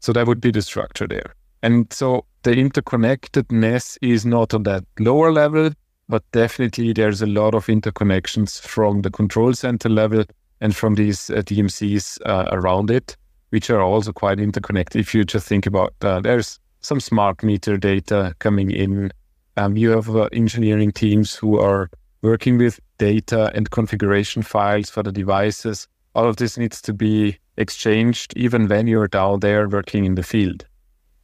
So 0.00 0.12
that 0.12 0.26
would 0.26 0.40
be 0.40 0.50
the 0.50 0.62
structure 0.62 1.06
there. 1.06 1.34
And 1.62 1.92
so 1.92 2.24
the 2.48 2.54
interconnectedness 2.54 3.98
is 4.00 4.24
not 4.24 4.54
on 4.54 4.62
that 4.62 4.82
lower 4.98 5.30
level, 5.30 5.70
but 6.08 6.22
definitely 6.32 6.94
there's 6.94 7.20
a 7.20 7.26
lot 7.26 7.54
of 7.54 7.66
interconnections 7.66 8.58
from 8.58 9.02
the 9.02 9.10
control 9.10 9.52
center 9.52 9.90
level 9.90 10.24
and 10.62 10.74
from 10.74 10.94
these 10.94 11.28
uh, 11.28 11.42
DMZs 11.42 12.18
uh, 12.24 12.48
around 12.50 12.90
it, 12.90 13.18
which 13.50 13.68
are 13.68 13.82
also 13.82 14.14
quite 14.14 14.40
interconnected. 14.40 14.98
If 14.98 15.14
you 15.14 15.24
just 15.24 15.46
think 15.46 15.66
about 15.66 15.92
uh, 16.00 16.20
there's 16.20 16.58
some 16.80 17.00
smart 17.00 17.42
meter 17.42 17.76
data 17.76 18.34
coming 18.38 18.70
in. 18.70 19.10
Um, 19.58 19.76
you 19.76 19.90
have 19.90 20.08
uh, 20.16 20.30
engineering 20.32 20.90
teams 20.90 21.34
who 21.34 21.60
are 21.60 21.90
working 22.22 22.56
with 22.56 22.80
data 22.96 23.52
and 23.54 23.70
configuration 23.70 24.40
files 24.40 24.88
for 24.88 25.02
the 25.02 25.12
devices. 25.12 25.86
All 26.14 26.26
of 26.26 26.36
this 26.36 26.56
needs 26.56 26.80
to 26.80 26.94
be 26.94 27.36
exchanged 27.58 28.32
even 28.36 28.68
when 28.68 28.86
you're 28.86 29.08
down 29.08 29.40
there 29.40 29.68
working 29.68 30.06
in 30.06 30.14
the 30.14 30.22
field. 30.22 30.64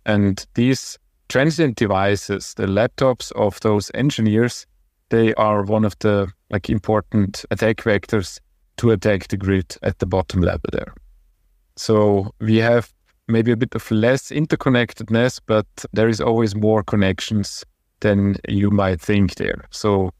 And 0.04 0.44
these 0.52 0.98
transient 1.28 1.76
devices, 1.76 2.54
the 2.54 2.66
laptops 2.66 3.32
of 3.32 3.60
those 3.60 3.90
engineers, 3.94 4.66
they 5.10 5.34
are 5.34 5.62
one 5.62 5.84
of 5.84 5.98
the 6.00 6.30
like 6.50 6.68
important 6.70 7.44
attack 7.50 7.76
vectors 7.78 8.40
to 8.76 8.90
attack 8.90 9.28
the 9.28 9.36
grid 9.36 9.76
at 9.82 9.98
the 9.98 10.06
bottom 10.06 10.40
level 10.40 10.68
there. 10.72 10.94
So 11.76 12.34
we 12.40 12.56
have 12.58 12.92
maybe 13.28 13.52
a 13.52 13.56
bit 13.56 13.74
of 13.74 13.90
less 13.90 14.30
interconnectedness, 14.30 15.40
but 15.46 15.66
there 15.92 16.08
is 16.08 16.20
always 16.20 16.54
more 16.54 16.82
connections 16.82 17.64
than 18.00 18.36
you 18.48 18.70
might 18.70 19.00
think 19.00 19.36
there. 19.36 19.64
So 19.70 20.10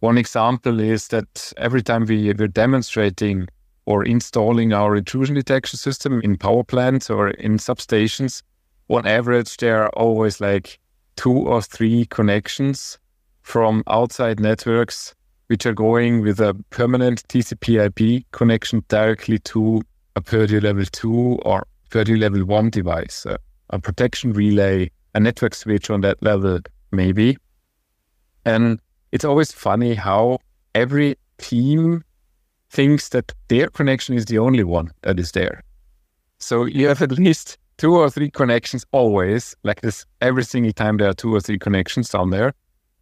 one 0.00 0.18
example 0.18 0.80
is 0.80 1.08
that 1.08 1.52
every 1.56 1.82
time 1.82 2.04
we 2.04 2.32
were 2.32 2.48
demonstrating 2.48 3.48
or 3.86 4.04
installing 4.04 4.72
our 4.72 4.96
intrusion 4.96 5.34
detection 5.34 5.78
system 5.78 6.20
in 6.22 6.36
power 6.36 6.64
plants 6.64 7.08
or 7.08 7.30
in 7.30 7.56
substations, 7.56 8.42
on 8.88 9.06
average, 9.06 9.56
there 9.56 9.82
are 9.82 9.90
always 9.90 10.40
like 10.40 10.78
two 11.16 11.32
or 11.32 11.62
three 11.62 12.06
connections 12.06 12.98
from 13.42 13.82
outside 13.86 14.40
networks 14.40 15.14
which 15.48 15.64
are 15.66 15.72
going 15.72 16.22
with 16.22 16.40
a 16.40 16.54
permanent 16.70 17.26
TCP 17.28 17.86
IP 17.86 18.24
connection 18.32 18.84
directly 18.88 19.38
to 19.40 19.80
a 20.16 20.20
Purdue 20.20 20.60
level 20.60 20.84
2 20.84 21.38
or 21.44 21.66
Purdue 21.90 22.16
level 22.16 22.44
1 22.44 22.70
device, 22.70 23.26
uh, 23.26 23.36
a 23.70 23.78
protection 23.78 24.32
relay, 24.32 24.90
a 25.14 25.20
network 25.20 25.54
switch 25.54 25.88
on 25.88 26.00
that 26.00 26.20
level, 26.22 26.58
maybe. 26.90 27.36
And 28.44 28.80
it's 29.12 29.24
always 29.24 29.52
funny 29.52 29.94
how 29.94 30.38
every 30.74 31.16
team 31.38 32.02
thinks 32.70 33.10
that 33.10 33.32
their 33.48 33.68
connection 33.68 34.16
is 34.16 34.24
the 34.24 34.38
only 34.38 34.64
one 34.64 34.90
that 35.02 35.20
is 35.20 35.32
there. 35.32 35.62
So 36.38 36.64
you 36.64 36.88
have 36.88 37.02
at 37.02 37.12
least 37.12 37.56
two 37.78 37.94
or 37.94 38.10
three 38.10 38.30
connections 38.30 38.84
always, 38.92 39.54
like 39.62 39.80
this 39.80 40.06
every 40.20 40.44
single 40.44 40.72
time 40.72 40.96
there 40.96 41.08
are 41.08 41.14
two 41.14 41.34
or 41.34 41.40
three 41.40 41.58
connections 41.58 42.08
down 42.08 42.30
there. 42.30 42.52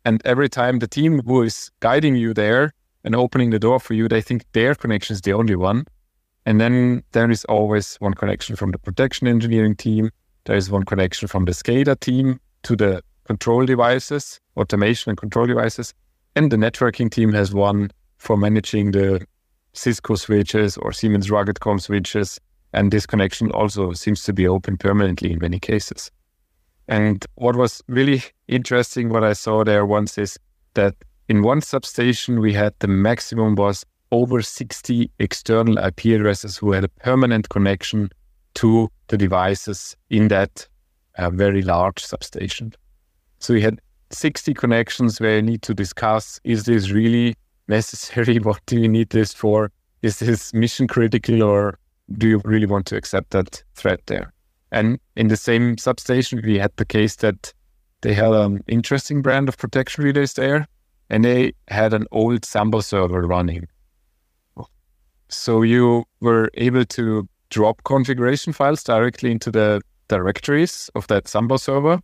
And 0.05 0.21
every 0.25 0.49
time 0.49 0.79
the 0.79 0.87
team 0.87 1.21
who 1.21 1.43
is 1.43 1.71
guiding 1.81 2.17
you 2.17 2.35
there 2.35 2.73
and 3.05 3.15
opening 3.15 3.51
the 3.51 3.59
door 3.59 3.81
for 3.81 3.95
you, 3.95 4.09
they 4.09 4.21
think 4.21 4.45
their 4.53 4.75
connection 4.75 5.15
is 5.15 5.21
the 5.21 5.33
only 5.33 5.57
one. 5.57 5.87
And 6.47 6.61
then 6.61 7.03
there 7.13 7.31
is 7.31 7.45
always 7.47 7.97
one 7.97 8.15
connection 8.15 8.57
from 8.57 8.73
the 8.73 8.79
protection 8.79 9.27
engineering 9.27 9.77
team. 9.77 10.11
There 10.45 10.57
is 10.57 10.71
one 10.71 10.85
connection 10.85 11.29
from 11.29 11.47
the 11.47 11.53
SCADA 11.53 12.01
team 12.01 12.39
to 12.65 12.77
the 12.77 13.03
control 13.25 13.65
devices, 13.65 14.41
automation 14.57 15.11
and 15.11 15.19
control 15.19 15.47
devices. 15.47 15.95
And 16.37 16.51
the 16.51 16.57
networking 16.57 17.11
team 17.11 17.33
has 17.33 17.55
one 17.55 17.91
for 18.19 18.37
managing 18.37 18.91
the 18.91 19.25
Cisco 19.73 20.17
switches 20.17 20.77
or 20.77 20.93
Siemens 20.93 21.29
RuggedCom 21.29 21.81
switches. 21.81 22.39
And 22.75 22.91
this 22.91 23.07
connection 23.07 23.51
also 23.53 23.93
seems 23.93 24.25
to 24.25 24.33
be 24.33 24.49
open 24.49 24.77
permanently 24.77 25.33
in 25.33 25.39
many 25.39 25.61
cases. 25.61 26.11
And 26.89 27.25
what 27.37 27.57
was 27.57 27.83
really 27.87 28.23
interesting, 28.49 29.09
what 29.09 29.25
I 29.25 29.33
saw 29.33 29.65
there 29.65 29.87
once 29.87 30.19
is 30.19 30.39
that 30.75 30.95
in 31.29 31.43
one 31.43 31.63
substation, 31.63 32.41
we 32.41 32.53
had 32.53 32.75
the 32.81 32.89
maximum 32.89 33.55
was 33.55 33.87
over 34.11 34.43
60 34.43 35.11
external 35.21 35.79
IP 35.79 36.07
addresses 36.07 36.57
who 36.57 36.73
had 36.73 36.85
a 36.85 36.89
permanent 36.89 37.49
connection 37.49 38.11
to 38.55 38.91
the 39.09 39.17
devices 39.17 39.97
in 40.11 40.29
that 40.29 40.67
uh, 41.17 41.31
very 41.31 41.63
large 41.63 42.05
substation. 42.05 42.73
So 43.39 43.55
we 43.55 43.63
had 43.63 43.81
60 44.11 44.53
connections 44.55 45.21
where 45.21 45.37
you 45.37 45.43
need 45.43 45.63
to 45.63 45.75
discuss 45.75 46.41
is 46.45 46.65
this 46.65 46.91
really 46.91 47.37
necessary? 47.69 48.39
What 48.43 48.61
do 48.67 48.81
you 48.81 48.89
need 48.89 49.11
this 49.11 49.33
for? 49.33 49.71
Is 50.03 50.19
this 50.19 50.53
mission 50.53 50.87
critical 50.87 51.43
or 51.43 51.79
do 52.13 52.29
you 52.29 52.41
really 52.45 52.67
want 52.67 52.87
to 52.87 52.97
accept 52.97 53.31
that 53.31 53.63
threat 53.75 54.01
there? 54.07 54.33
And 54.71 54.99
in 55.17 55.29
the 55.29 55.37
same 55.37 55.79
substation, 55.79 56.43
we 56.45 56.59
had 56.59 56.73
the 56.77 56.85
case 56.85 57.17
that 57.17 57.53
they 58.03 58.13
had 58.13 58.33
an 58.33 58.63
interesting 58.67 59.23
brand 59.23 59.49
of 59.49 59.57
protection 59.57 60.05
relays 60.05 60.35
there 60.35 60.67
and 61.11 61.25
they 61.25 61.53
had 61.69 61.95
an 61.95 62.07
old 62.11 62.45
Samba 62.45 62.83
server 62.83 63.23
running. 63.23 63.67
So 65.29 65.63
you 65.63 66.05
were 66.21 66.51
able 66.55 66.85
to 66.85 67.29
drop 67.51 67.83
configuration 67.85 68.53
files 68.53 68.83
directly 68.83 69.31
into 69.31 69.51
the 69.51 69.81
directories 70.09 70.91
of 70.95 71.07
that 71.07 71.29
Samba 71.29 71.59
server. 71.59 72.01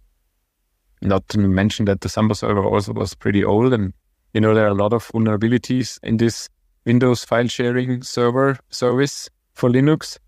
Not 1.02 1.28
to 1.28 1.38
mention 1.38 1.86
that 1.86 2.00
the 2.00 2.08
Samba 2.08 2.34
server 2.34 2.64
also 2.64 2.92
was 2.92 3.14
pretty 3.14 3.44
old, 3.44 3.72
and 3.72 3.92
you 4.34 4.40
know 4.40 4.54
there 4.54 4.64
are 4.64 4.68
a 4.68 4.74
lot 4.74 4.92
of 4.92 5.06
vulnerabilities 5.08 5.98
in 6.02 6.18
this 6.18 6.48
Windows 6.84 7.24
file 7.24 7.48
sharing 7.48 8.02
server 8.02 8.58
service 8.70 9.28
for 9.60 9.70
Linux. 9.70 10.18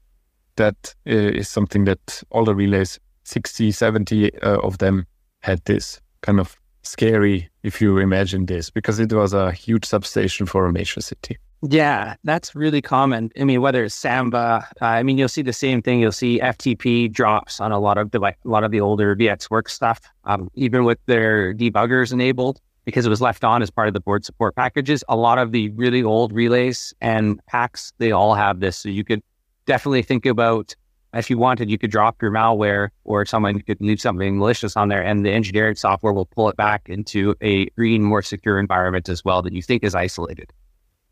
That 0.56 0.94
uh, 1.06 1.40
is 1.40 1.48
something 1.48 1.86
that 1.86 2.22
all 2.30 2.44
the 2.44 2.54
relays, 2.54 3.00
60, 3.24 3.72
70 3.72 4.38
uh, 4.42 4.58
of 4.60 4.78
them, 4.78 5.06
had 5.40 5.64
this 5.64 6.00
kind 6.20 6.38
of 6.38 6.56
scary, 6.82 7.50
if 7.62 7.80
you 7.80 7.98
imagine 7.98 8.46
this, 8.46 8.68
because 8.68 9.00
it 9.00 9.12
was 9.12 9.32
a 9.32 9.50
huge 9.50 9.86
substation 9.86 10.46
for 10.46 10.66
a 10.66 10.72
major 10.72 11.00
city. 11.00 11.38
Yeah, 11.62 12.16
that's 12.24 12.54
really 12.54 12.82
common. 12.82 13.30
I 13.40 13.44
mean, 13.44 13.62
whether 13.62 13.84
it's 13.84 13.94
Samba, 13.94 14.68
uh, 14.80 14.84
I 14.84 15.02
mean, 15.02 15.16
you'll 15.16 15.28
see 15.28 15.42
the 15.42 15.52
same 15.52 15.80
thing. 15.80 16.00
You'll 16.00 16.12
see 16.12 16.38
FTP 16.40 17.10
drops 17.10 17.60
on 17.60 17.72
a 17.72 17.78
lot 17.78 17.98
of 17.98 18.10
the 18.10 18.20
a 18.20 18.34
lot 18.44 18.64
of 18.64 18.72
the 18.72 18.80
older 18.80 19.16
VX 19.16 19.48
VxWorks 19.48 19.70
stuff, 19.70 20.00
um, 20.24 20.50
even 20.54 20.84
with 20.84 20.98
their 21.06 21.54
debuggers 21.54 22.12
enabled 22.12 22.60
because 22.84 23.06
it 23.06 23.08
was 23.08 23.20
left 23.20 23.44
on 23.44 23.62
as 23.62 23.70
part 23.70 23.88
of 23.88 23.94
the 23.94 24.00
board 24.00 24.24
support 24.24 24.54
packages. 24.54 25.04
A 25.08 25.16
lot 25.16 25.38
of 25.38 25.52
the 25.52 25.68
really 25.70 26.02
old 26.02 26.32
relays 26.32 26.92
and 27.00 27.44
packs, 27.46 27.92
they 27.98 28.12
all 28.12 28.34
have 28.34 28.60
this. 28.60 28.76
So 28.78 28.88
you 28.88 29.04
could 29.04 29.22
definitely 29.66 30.02
think 30.02 30.26
about 30.26 30.74
if 31.14 31.28
you 31.28 31.36
wanted, 31.36 31.70
you 31.70 31.76
could 31.76 31.90
drop 31.90 32.22
your 32.22 32.30
malware 32.30 32.88
or 33.04 33.26
someone 33.26 33.60
could 33.60 33.80
leave 33.80 34.00
something 34.00 34.38
malicious 34.38 34.76
on 34.76 34.88
there, 34.88 35.02
and 35.02 35.26
the 35.26 35.30
engineering 35.30 35.74
software 35.74 36.12
will 36.12 36.24
pull 36.24 36.48
it 36.48 36.56
back 36.56 36.88
into 36.88 37.34
a 37.42 37.66
green, 37.70 38.02
more 38.02 38.22
secure 38.22 38.58
environment 38.58 39.10
as 39.10 39.22
well 39.22 39.42
that 39.42 39.52
you 39.52 39.60
think 39.62 39.84
is 39.84 39.94
isolated 39.94 40.52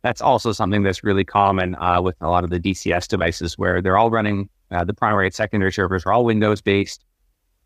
that's 0.02 0.20
also 0.20 0.52
something 0.52 0.82
that's 0.82 1.04
really 1.04 1.24
common 1.24 1.74
uh, 1.76 2.00
with 2.00 2.16
a 2.20 2.28
lot 2.28 2.42
of 2.44 2.50
the 2.50 2.58
DCS 2.58 3.06
devices 3.06 3.58
where 3.58 3.82
they're 3.82 3.98
all 3.98 4.10
running 4.10 4.48
uh, 4.70 4.84
the 4.84 4.94
primary 4.94 5.26
and 5.26 5.34
secondary 5.34 5.72
servers 5.72 6.06
are 6.06 6.12
all 6.12 6.24
Windows 6.24 6.60
based, 6.60 7.04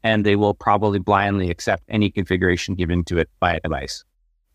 and 0.04 0.24
they 0.24 0.36
will 0.36 0.54
probably 0.54 0.98
blindly 0.98 1.50
accept 1.50 1.82
any 1.88 2.10
configuration 2.10 2.74
given 2.74 3.02
to 3.04 3.18
it 3.18 3.28
by 3.40 3.54
a 3.54 3.60
device. 3.60 4.04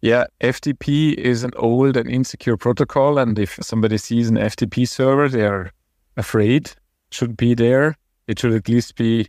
Yeah, 0.01 0.27
FTP 0.39 1.15
is 1.15 1.43
an 1.43 1.51
old 1.57 1.97
and 1.97 2.09
insecure 2.09 2.55
protocol, 2.55 3.17
and 3.17 3.37
if 3.37 3.59
somebody 3.61 3.97
sees 3.97 4.29
an 4.29 4.37
FTP 4.37 4.87
server, 4.87 5.27
they 5.27 5.45
are 5.45 5.71
afraid 6.15 6.71
should 7.11 7.35
be 7.35 7.53
there. 7.53 7.97
It 8.27 8.39
should 8.39 8.53
at 8.53 8.69
least 8.69 8.95
be 8.95 9.27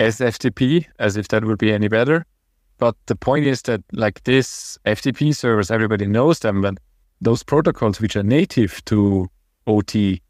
SFTP, 0.00 0.86
as 0.98 1.16
if 1.16 1.28
that 1.28 1.44
would 1.44 1.58
be 1.58 1.72
any 1.72 1.88
better. 1.88 2.24
But 2.78 2.96
the 3.06 3.14
point 3.14 3.46
is 3.46 3.62
that, 3.62 3.82
like 3.92 4.24
this 4.24 4.76
FTP 4.86 5.36
servers, 5.36 5.70
everybody 5.70 6.06
knows 6.06 6.40
them, 6.40 6.62
but 6.62 6.78
those 7.20 7.44
protocols 7.44 8.00
which 8.00 8.16
are 8.16 8.24
native 8.24 8.84
to 8.86 9.28
OT 9.66 10.20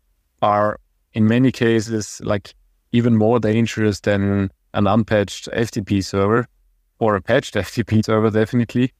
are 0.43 0.79
in 1.15 1.27
many 1.27 1.53
cases 1.53 2.21
like 2.25 2.55
even 2.91 3.17
more 3.17 3.39
dangerous 3.39 4.01
than 4.01 4.51
an 4.75 4.87
unpatched 4.87 5.49
FTP 5.53 6.05
server 6.05 6.47
or 6.99 7.17
a 7.17 7.23
patched 7.23 7.55
FTP 7.67 8.05
server, 8.05 8.31
definitely. 8.31 8.93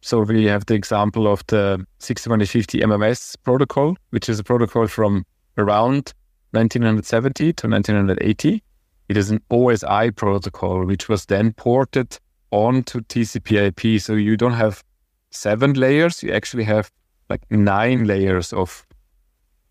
So 0.00 0.20
we 0.20 0.46
have 0.46 0.66
the 0.66 0.74
example 0.74 1.28
of 1.32 1.46
the 1.46 1.86
61850 2.00 2.80
MMS 2.80 3.36
protocol, 3.44 3.96
which 4.10 4.28
is 4.28 4.40
a 4.40 4.44
protocol 4.44 4.88
from 4.88 5.24
around 5.56 6.12
1970 6.50 7.52
to 7.52 7.68
1980. 7.68 8.62
It 9.08 9.16
is 9.16 9.30
an 9.30 9.40
OSI 9.50 10.14
protocol, 10.16 10.84
which 10.84 11.08
was 11.08 11.26
then 11.26 11.52
ported 11.52 12.18
onto 12.50 13.00
TCP/IP. 13.02 14.00
So 14.00 14.14
you 14.14 14.36
don't 14.36 14.54
have 14.54 14.82
seven 15.30 15.74
layers; 15.74 16.22
you 16.22 16.32
actually 16.32 16.64
have 16.64 16.90
like 17.30 17.42
nine 17.50 18.04
layers 18.04 18.52
of 18.52 18.84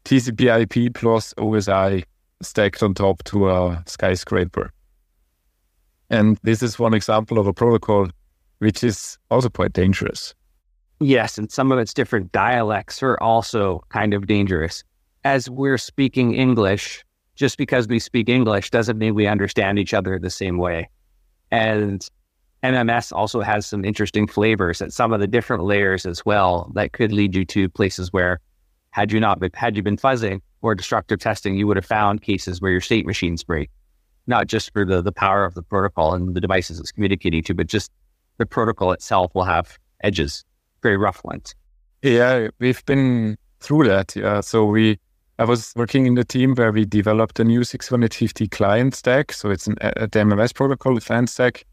TCP/IP 0.06 0.94
plus 0.94 1.34
OSI 1.38 2.04
stacked 2.42 2.82
on 2.82 2.94
top 2.94 3.24
to 3.26 3.50
a 3.50 3.84
skyscraper. 3.86 4.72
And 6.12 6.38
this 6.44 6.62
is 6.62 6.78
one 6.78 6.94
example 6.94 7.40
of 7.40 7.48
a 7.48 7.54
protocol 7.54 8.10
which 8.60 8.84
is 8.84 9.18
also 9.32 9.50
quite 9.50 9.74
dangerous. 9.74 10.36
Yes, 11.00 11.40
and 11.40 11.52
some 11.52 11.72
of 11.72 11.80
its 11.80 11.96
different 11.96 12.32
dialects 12.32 13.02
are 13.02 13.18
also 13.20 13.84
kind 13.90 14.14
of 14.14 14.28
dangerous. 14.28 14.84
As 15.24 15.50
we're 15.50 15.80
speaking 15.80 16.36
English, 16.36 17.04
just 17.36 17.58
because 17.58 17.88
we 17.88 17.98
speak 17.98 18.30
English 18.30 18.70
doesn't 18.70 19.00
mean 19.00 19.16
we 19.16 19.26
understand 19.26 19.80
each 19.80 19.96
other 19.96 20.20
the 20.20 20.30
same 20.30 20.58
way. 20.60 20.90
And 21.50 22.08
MMS 22.62 23.12
also 23.12 23.42
has 23.42 23.66
some 23.66 23.84
interesting 23.84 24.28
flavors 24.28 24.82
at 24.82 24.94
some 24.94 25.14
of 25.14 25.22
the 25.22 25.28
different 25.28 25.64
layers 25.64 26.06
as 26.06 26.24
well 26.24 26.72
that 26.76 26.94
could 26.94 27.12
lead 27.12 27.36
you 27.36 27.46
to 27.46 27.68
places 27.68 28.14
where 28.14 28.40
had 28.92 29.12
you 29.12 29.20
not 29.20 29.40
been, 29.40 29.50
had 29.56 29.76
you 29.76 29.82
been 29.82 29.98
fuzzing 29.98 30.42
or 30.62 30.76
destructive 30.76 31.20
testing, 31.20 31.56
you 31.56 31.66
would 31.66 31.78
have 31.78 31.86
found 31.86 32.22
cases 32.22 32.62
where 32.62 32.72
your 32.72 32.82
state 32.82 33.08
machines 33.08 33.44
break, 33.44 33.72
not 34.32 34.48
just 34.48 34.74
for 34.74 34.84
the, 34.84 35.04
the 35.04 35.12
power 35.12 35.46
of 35.46 35.54
the 35.54 35.62
protocol 35.62 36.16
and 36.16 36.34
the 36.34 36.42
devices 36.42 36.80
it's 36.80 36.92
communicating 36.92 37.44
to, 37.44 37.54
but 37.54 37.68
just 37.68 37.92
the 38.40 38.46
protocol 38.48 38.92
itself 38.92 39.36
will 39.36 39.44
have 39.44 39.78
edges, 40.04 40.44
very 40.82 40.98
rough 40.98 41.24
ones. 41.24 41.54
Yeah, 42.02 42.48
we've 42.60 42.84
been 42.86 43.38
through 43.60 43.88
that. 43.88 44.16
Yeah. 44.16 44.42
So 44.42 44.66
we, 44.66 44.98
I 45.38 45.44
was 45.44 45.74
working 45.76 46.08
in 46.08 46.16
the 46.16 46.24
team 46.24 46.56
where 46.56 46.72
we 46.72 46.86
developed 46.86 47.40
a 47.40 47.44
new 47.44 47.64
650 47.64 48.48
client 48.48 48.96
stack. 48.96 49.34
So 49.34 49.52
it's 49.52 49.68
an, 49.68 49.76
a, 49.82 50.08
MMS 50.08 50.56
protocol 50.56 51.00
client 51.00 51.30
stack. 51.30 51.66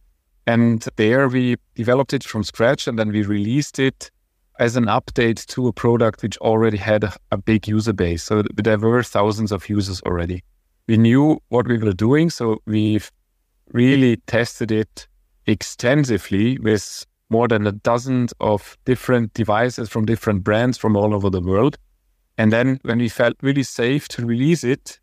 And 0.46 0.86
there 0.96 1.28
we 1.28 1.56
developed 1.74 2.12
it 2.12 2.24
from 2.24 2.42
scratch 2.42 2.86
and 2.86 2.98
then 2.98 3.10
we 3.10 3.22
released 3.22 3.78
it 3.78 4.10
as 4.58 4.76
an 4.76 4.86
update 4.86 5.46
to 5.46 5.68
a 5.68 5.72
product 5.72 6.22
which 6.22 6.36
already 6.38 6.78
had 6.78 7.04
a, 7.04 7.14
a 7.30 7.36
big 7.36 7.68
user 7.68 7.92
base. 7.92 8.24
So 8.24 8.42
there 8.54 8.78
were 8.78 9.02
thousands 9.02 9.52
of 9.52 9.68
users 9.68 10.02
already. 10.02 10.42
We 10.88 10.96
knew 10.96 11.40
what 11.48 11.68
we 11.68 11.78
were 11.78 11.92
doing. 11.92 12.30
So 12.30 12.60
we've 12.66 13.10
really 13.72 14.16
tested 14.26 14.72
it 14.72 15.06
extensively 15.46 16.58
with 16.58 17.06
more 17.30 17.46
than 17.46 17.66
a 17.66 17.72
dozen 17.72 18.28
of 18.40 18.76
different 18.84 19.34
devices 19.34 19.88
from 19.88 20.06
different 20.06 20.42
brands 20.42 20.78
from 20.78 20.96
all 20.96 21.14
over 21.14 21.30
the 21.30 21.40
world. 21.40 21.76
And 22.38 22.52
then 22.52 22.80
when 22.82 22.98
we 22.98 23.08
felt 23.08 23.36
really 23.42 23.62
safe 23.62 24.08
to 24.08 24.24
release 24.24 24.64
it, 24.64 24.98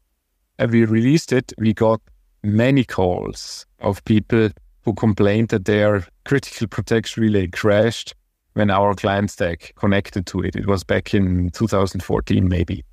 and 0.58 0.72
we 0.72 0.86
released 0.86 1.32
it, 1.32 1.54
we 1.58 1.74
got 1.74 2.02
many 2.44 2.84
calls 2.84 3.66
of 3.80 4.04
people 4.06 4.50
who 4.84 4.94
complained 4.94 5.50
that 5.50 5.66
their 5.66 6.06
critical 6.24 6.68
protection 6.68 7.24
relay 7.24 7.48
crashed 7.48 8.16
when 8.54 8.72
our 8.72 8.94
client 8.94 9.32
stack 9.32 9.74
connected 9.76 10.26
to 10.28 10.40
it. 10.42 10.56
It 10.56 10.66
was 10.66 10.84
back 10.84 11.14
in 11.14 11.50
2014, 11.52 12.48
maybe. 12.48 12.84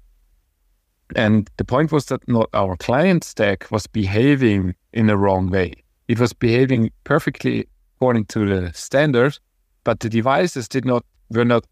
And 1.17 1.51
the 1.57 1.65
point 1.65 1.93
was 1.93 2.07
that 2.07 2.27
not 2.29 2.49
our 2.55 2.77
client 2.77 3.25
stack 3.25 3.71
was 3.71 3.87
behaving 3.87 4.75
in 4.93 5.07
the 5.07 5.17
wrong 5.17 5.51
way. 5.51 5.75
It 6.09 6.19
was 6.19 6.33
behaving 6.33 6.91
perfectly 7.05 7.67
according 7.97 8.27
to 8.27 8.47
the 8.47 8.73
standard, 8.73 9.39
but 9.85 10.01
the 10.01 10.09
devices 10.09 10.69
did 10.69 10.85
not 10.85 11.05
were 11.31 11.45
not 11.45 11.67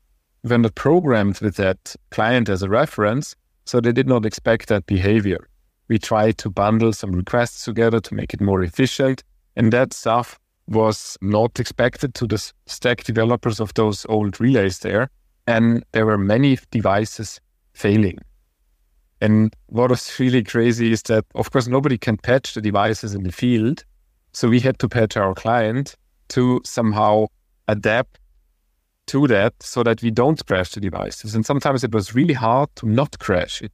were 0.44 0.58
not 0.58 0.74
programmed 0.74 1.40
with 1.40 1.56
that 1.56 1.96
client 2.10 2.48
as 2.48 2.62
a 2.62 2.68
reference, 2.68 3.34
so 3.66 3.80
they 3.80 3.92
did 3.92 4.08
not 4.08 4.24
expect 4.24 4.68
that 4.68 4.86
behavior. 4.86 5.48
We 5.88 5.98
tried 5.98 6.38
to 6.38 6.50
bundle 6.50 6.92
some 6.92 7.12
requests 7.12 7.64
together 7.64 8.00
to 8.00 8.14
make 8.14 8.32
it 8.32 8.40
more 8.40 8.62
efficient, 8.62 9.22
and 9.56 9.72
that 9.72 9.92
stuff 9.92 10.38
was 10.68 11.18
not 11.20 11.58
expected 11.58 12.14
to 12.14 12.26
the 12.26 12.52
stack 12.66 13.04
developers 13.04 13.60
of 13.60 13.74
those 13.74 14.06
old 14.08 14.40
relays 14.40 14.78
there. 14.78 15.10
And 15.46 15.84
there 15.92 16.06
were 16.06 16.18
many 16.18 16.58
devices 16.70 17.40
failing. 17.72 18.18
And 19.20 19.54
what 19.66 19.90
was 19.90 20.18
really 20.18 20.42
crazy 20.42 20.92
is 20.92 21.02
that, 21.04 21.24
of 21.34 21.50
course, 21.50 21.68
nobody 21.68 21.98
can 21.98 22.16
patch 22.16 22.54
the 22.54 22.60
devices 22.60 23.14
in 23.14 23.22
the 23.22 23.32
field. 23.32 23.84
So 24.32 24.48
we 24.48 24.60
had 24.60 24.78
to 24.78 24.88
patch 24.88 25.16
our 25.16 25.34
client 25.34 25.94
to 26.30 26.60
somehow 26.64 27.26
adapt 27.68 28.18
to 29.06 29.26
that 29.26 29.54
so 29.60 29.82
that 29.82 30.02
we 30.02 30.10
don't 30.10 30.44
crash 30.46 30.70
the 30.70 30.80
devices. 30.80 31.34
And 31.34 31.44
sometimes 31.44 31.84
it 31.84 31.92
was 31.92 32.14
really 32.14 32.34
hard 32.34 32.68
to 32.76 32.88
not 32.88 33.18
crash 33.18 33.60
it. 33.60 33.72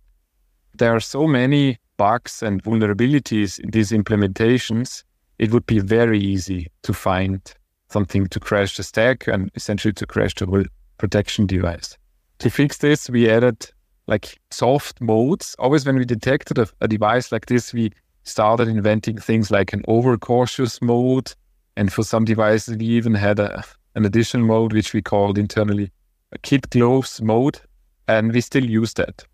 There 0.75 0.95
are 0.95 1.01
so 1.01 1.27
many 1.27 1.79
bugs 1.97 2.43
and 2.43 2.63
vulnerabilities 2.63 3.59
in 3.59 3.71
these 3.71 3.91
implementations. 3.91 5.05
It 5.39 5.53
would 5.53 5.67
be 5.67 5.79
very 5.79 6.19
easy 6.19 6.69
to 6.83 6.93
find 6.93 7.41
something 7.89 8.27
to 8.29 8.41
crash 8.41 8.77
the 8.77 8.83
stack 8.83 9.27
and 9.29 9.51
essentially 9.55 9.93
to 9.95 10.07
crash 10.07 10.35
the 10.35 10.47
whole 10.47 10.65
protection 10.99 11.47
device. 11.47 11.97
To 12.39 12.51
fix 12.51 12.79
this, 12.79 13.09
we 13.09 13.31
added 13.31 13.71
like 14.07 14.39
soft 14.51 15.01
modes. 15.01 15.57
Always 15.59 15.85
when 15.85 15.97
we 15.97 16.05
detected 16.05 16.59
a, 16.59 16.69
a 16.81 16.89
device 16.89 17.33
like 17.33 17.47
this, 17.47 17.73
we 17.73 17.93
started 18.23 18.69
inventing 18.69 19.19
things 19.19 19.51
like 19.51 19.73
an 19.73 19.83
overcautious 19.89 20.81
mode. 20.81 21.33
And 21.77 21.93
for 21.93 22.03
some 22.03 22.25
devices, 22.25 22.77
we 22.77 22.87
even 22.87 23.15
had 23.15 23.39
a, 23.39 23.65
an 23.95 24.05
additional 24.05 24.47
mode, 24.47 24.73
which 24.73 24.93
we 24.93 25.03
called 25.03 25.39
internally 25.39 25.91
a 26.33 26.39
kid 26.39 26.71
gloves 26.71 27.21
mode. 27.21 27.61
And 28.09 28.33
we 28.33 28.41
still 28.41 28.65
use 28.65 28.95
that. 28.95 29.25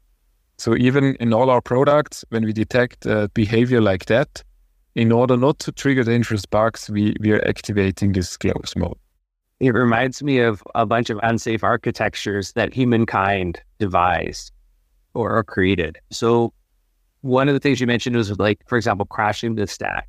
So 0.58 0.76
even 0.76 1.16
in 1.16 1.32
all 1.32 1.50
our 1.50 1.60
products, 1.60 2.24
when 2.30 2.44
we 2.44 2.52
detect 2.52 3.06
uh, 3.06 3.28
behavior 3.34 3.80
like 3.80 4.06
that, 4.06 4.42
in 4.94 5.10
order 5.10 5.36
not 5.36 5.58
to 5.60 5.72
trigger 5.72 6.04
dangerous 6.04 6.46
bugs, 6.46 6.90
we, 6.90 7.14
we 7.20 7.32
are 7.32 7.46
activating 7.48 8.12
this 8.12 8.36
gloves 8.36 8.76
mode. 8.76 8.96
It 9.60 9.70
reminds 9.70 10.22
me 10.22 10.40
of 10.40 10.62
a 10.74 10.84
bunch 10.84 11.08
of 11.08 11.18
unsafe 11.22 11.64
architectures 11.64 12.52
that 12.52 12.74
humankind 12.74 13.60
devised 13.78 14.52
or, 15.14 15.36
or 15.36 15.44
created. 15.44 15.98
So 16.10 16.52
one 17.22 17.48
of 17.48 17.54
the 17.54 17.60
things 17.60 17.80
you 17.80 17.86
mentioned 17.86 18.16
was 18.16 18.36
like, 18.38 18.60
for 18.66 18.76
example, 18.76 19.06
crashing 19.06 19.54
the 19.54 19.66
stack. 19.66 20.08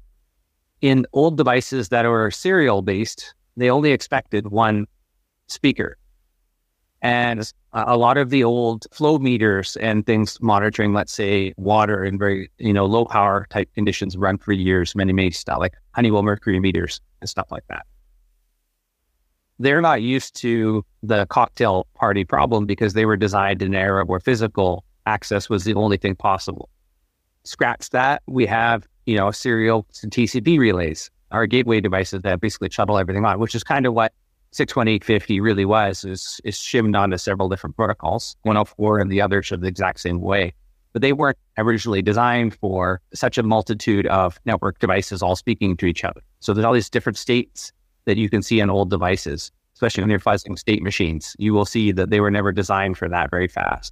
In 0.81 1.05
old 1.13 1.37
devices 1.37 1.89
that 1.89 2.05
are 2.05 2.29
serial 2.31 2.81
based, 2.81 3.33
they 3.55 3.69
only 3.69 3.91
expected 3.91 4.47
one 4.47 4.85
speaker. 5.47 5.97
And 7.01 7.51
a 7.73 7.97
lot 7.97 8.17
of 8.17 8.29
the 8.29 8.43
old 8.43 8.85
flow 8.93 9.17
meters 9.19 9.75
and 9.77 10.05
things 10.05 10.37
monitoring, 10.41 10.93
let's 10.93 11.11
say 11.11 11.53
water 11.57 12.03
in 12.03 12.17
very, 12.17 12.49
you 12.59 12.71
know, 12.71 12.85
low 12.85 13.05
power 13.05 13.45
type 13.49 13.69
conditions 13.73 14.15
run 14.15 14.37
for 14.37 14.53
years, 14.53 14.95
many, 14.95 15.11
many 15.11 15.31
stuff 15.31 15.59
like 15.59 15.73
Honeywell 15.91 16.23
mercury 16.23 16.59
meters 16.59 17.01
and 17.19 17.29
stuff 17.29 17.51
like 17.51 17.63
that. 17.67 17.85
They're 19.59 19.81
not 19.81 20.01
used 20.01 20.35
to 20.37 20.85
the 21.03 21.25
cocktail 21.27 21.87
party 21.93 22.23
problem 22.23 22.65
because 22.65 22.93
they 22.93 23.05
were 23.05 23.17
designed 23.17 23.61
in 23.61 23.73
an 23.73 23.79
era 23.79 24.05
where 24.05 24.19
physical 24.19 24.85
access 25.05 25.49
was 25.49 25.63
the 25.63 25.73
only 25.73 25.97
thing 25.97 26.15
possible 26.15 26.69
scratch 27.43 27.89
that, 27.89 28.23
we 28.27 28.45
have, 28.45 28.87
you 29.05 29.17
know, 29.17 29.31
serial 29.31 29.85
TCP 29.93 30.57
relays, 30.57 31.11
our 31.31 31.45
gateway 31.45 31.81
devices 31.81 32.21
that 32.21 32.41
basically 32.41 32.69
shuttle 32.69 32.97
everything 32.97 33.25
on, 33.25 33.39
which 33.39 33.55
is 33.55 33.63
kind 33.63 33.85
of 33.85 33.93
what 33.93 34.13
61850 34.51 35.39
really 35.39 35.65
was, 35.65 36.03
is, 36.03 36.39
is 36.43 36.57
shimmed 36.57 36.95
onto 36.95 37.17
several 37.17 37.49
different 37.49 37.75
protocols. 37.75 38.35
104 38.43 38.99
and 38.99 39.11
the 39.11 39.21
others 39.21 39.51
are 39.51 39.57
the 39.57 39.67
exact 39.67 39.99
same 39.99 40.21
way. 40.21 40.53
But 40.93 41.01
they 41.01 41.11
weren't 41.11 41.37
originally 41.57 42.03
designed 42.03 42.55
for 42.55 43.01
such 43.15 43.39
a 43.39 43.43
multitude 43.43 44.05
of 44.07 44.39
network 44.45 44.77
devices 44.77 45.23
all 45.23 45.35
speaking 45.35 45.75
to 45.77 45.87
each 45.87 46.03
other. 46.03 46.21
So 46.39 46.53
there's 46.53 46.65
all 46.65 46.73
these 46.73 46.89
different 46.89 47.17
states 47.17 47.71
that 48.05 48.17
you 48.17 48.29
can 48.29 48.43
see 48.43 48.61
on 48.61 48.69
old 48.69 48.91
devices, 48.91 49.51
especially 49.73 50.03
when 50.03 50.11
you're 50.11 50.19
fuzzing 50.19 50.57
state 50.57 50.83
machines. 50.83 51.35
You 51.39 51.53
will 51.53 51.65
see 51.65 51.91
that 51.93 52.11
they 52.11 52.19
were 52.19 52.29
never 52.29 52.51
designed 52.51 52.99
for 52.99 53.09
that 53.09 53.31
very 53.31 53.47
fast. 53.47 53.91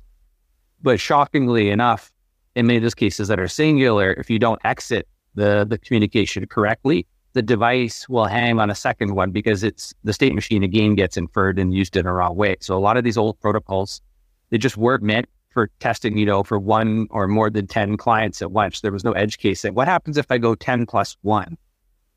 But 0.83 0.99
shockingly 0.99 1.69
enough, 1.69 2.11
in 2.55 2.67
many 2.67 2.77
of 2.77 2.83
those 2.83 2.95
cases 2.95 3.27
that 3.27 3.39
are 3.39 3.47
singular, 3.47 4.13
if 4.13 4.29
you 4.29 4.39
don't 4.39 4.59
exit 4.65 5.07
the, 5.35 5.65
the 5.67 5.77
communication 5.77 6.45
correctly, 6.47 7.07
the 7.33 7.41
device 7.41 8.09
will 8.09 8.25
hang 8.25 8.59
on 8.59 8.69
a 8.69 8.75
second 8.75 9.15
one 9.15 9.31
because 9.31 9.63
it's 9.63 9.93
the 10.03 10.11
state 10.11 10.35
machine 10.35 10.63
again 10.63 10.95
gets 10.95 11.15
inferred 11.15 11.57
and 11.59 11.73
used 11.73 11.95
in 11.95 12.05
a 12.05 12.13
wrong 12.13 12.35
way. 12.35 12.57
So 12.59 12.77
a 12.77 12.79
lot 12.79 12.97
of 12.97 13.03
these 13.03 13.17
old 13.17 13.39
protocols, 13.39 14.01
they 14.49 14.57
just 14.57 14.75
weren't 14.75 15.03
meant 15.03 15.27
for 15.49 15.69
testing, 15.79 16.17
you 16.17 16.25
know, 16.25 16.43
for 16.43 16.59
one 16.59 17.07
or 17.09 17.27
more 17.27 17.49
than 17.49 17.67
10 17.67 17.97
clients 17.97 18.41
at 18.41 18.51
once. 18.51 18.81
There 18.81 18.91
was 18.91 19.03
no 19.03 19.11
edge 19.13 19.37
case. 19.37 19.63
What 19.63 19.87
happens 19.87 20.17
if 20.17 20.25
I 20.29 20.37
go 20.37 20.55
10 20.55 20.85
plus 20.85 21.15
one? 21.21 21.57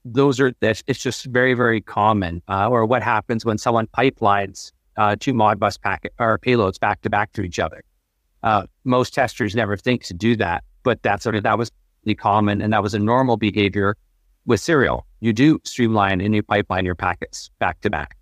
Those 0.04 0.40
are, 0.40 0.52
it's 0.60 1.02
just 1.02 1.26
very, 1.26 1.54
very 1.54 1.80
common. 1.80 2.42
Uh, 2.48 2.68
or 2.68 2.84
what 2.84 3.02
happens 3.02 3.44
when 3.44 3.58
someone 3.58 3.86
pipelines 3.86 4.72
uh, 4.96 5.16
two 5.18 5.32
Modbus 5.32 5.80
packet 5.80 6.12
or 6.18 6.38
payloads 6.38 6.78
back 6.78 7.02
to 7.02 7.10
back 7.10 7.32
to 7.32 7.42
each 7.42 7.58
other? 7.58 7.82
Uh, 8.44 8.66
most 8.84 9.14
testers 9.14 9.56
never 9.56 9.74
think 9.76 10.04
to 10.04 10.14
do 10.14 10.36
that, 10.36 10.62
but 10.82 11.02
that's 11.02 11.24
sort 11.24 11.34
of, 11.34 11.42
that 11.42 11.58
was 11.58 11.72
the 12.04 12.14
common 12.14 12.60
and 12.60 12.72
that 12.74 12.82
was 12.82 12.92
a 12.92 12.98
normal 12.98 13.38
behavior 13.38 13.96
with 14.44 14.60
serial. 14.60 15.06
You 15.20 15.32
do 15.32 15.58
streamline 15.64 16.20
and 16.20 16.34
you 16.34 16.42
pipeline 16.42 16.84
your 16.84 16.94
packets 16.94 17.50
back 17.58 17.80
to 17.80 17.90
back. 17.90 18.16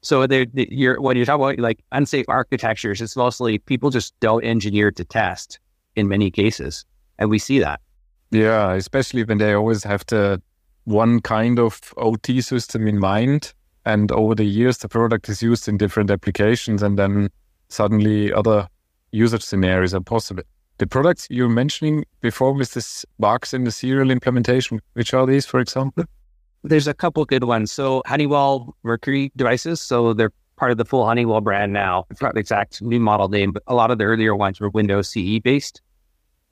So 0.00 0.26
they're, 0.26 0.46
you're, 0.54 0.98
when 1.00 1.18
you 1.18 1.26
talk 1.26 1.36
about 1.36 1.58
like 1.58 1.84
unsafe 1.92 2.24
architectures, 2.28 3.02
it's 3.02 3.14
mostly 3.14 3.58
people 3.58 3.90
just 3.90 4.18
don't 4.20 4.42
engineer 4.42 4.90
to 4.90 5.04
test 5.04 5.60
in 5.96 6.08
many 6.08 6.30
cases. 6.30 6.86
And 7.18 7.28
we 7.28 7.38
see 7.38 7.58
that. 7.58 7.80
Yeah, 8.30 8.72
especially 8.72 9.24
when 9.24 9.36
they 9.36 9.52
always 9.52 9.84
have 9.84 10.06
the 10.06 10.40
one 10.84 11.20
kind 11.20 11.58
of 11.58 11.92
OT 11.98 12.40
system 12.40 12.88
in 12.88 12.98
mind. 12.98 13.52
And 13.84 14.10
over 14.12 14.34
the 14.34 14.44
years, 14.44 14.78
the 14.78 14.88
product 14.88 15.28
is 15.28 15.42
used 15.42 15.68
in 15.68 15.76
different 15.76 16.10
applications, 16.10 16.82
and 16.82 16.98
then 16.98 17.28
suddenly 17.68 18.32
other 18.32 18.66
usage 19.12 19.42
scenarios 19.42 19.94
are 19.94 20.00
possible. 20.00 20.42
The 20.78 20.86
products 20.86 21.26
you're 21.30 21.48
mentioning 21.48 22.04
before 22.20 22.52
with 22.52 22.74
this 22.74 23.04
box 23.18 23.52
in 23.52 23.64
the 23.64 23.72
serial 23.72 24.10
implementation, 24.10 24.80
which 24.92 25.12
are 25.12 25.26
these, 25.26 25.44
for 25.44 25.58
example? 25.60 26.04
There's 26.62 26.86
a 26.86 26.94
couple 26.94 27.24
good 27.24 27.44
ones. 27.44 27.72
So 27.72 28.02
Honeywell 28.06 28.76
Mercury 28.84 29.32
devices. 29.36 29.80
So 29.80 30.12
they're 30.12 30.32
part 30.56 30.70
of 30.70 30.76
the 30.76 30.84
full 30.84 31.04
Honeywell 31.04 31.40
brand 31.40 31.72
now. 31.72 32.04
It's 32.10 32.20
not 32.20 32.34
the 32.34 32.40
exact 32.40 32.82
new 32.82 33.00
model 33.00 33.28
name, 33.28 33.52
but 33.52 33.62
a 33.66 33.74
lot 33.74 33.90
of 33.90 33.98
the 33.98 34.04
earlier 34.04 34.36
ones 34.36 34.60
were 34.60 34.70
Windows 34.70 35.08
CE 35.08 35.40
based. 35.42 35.80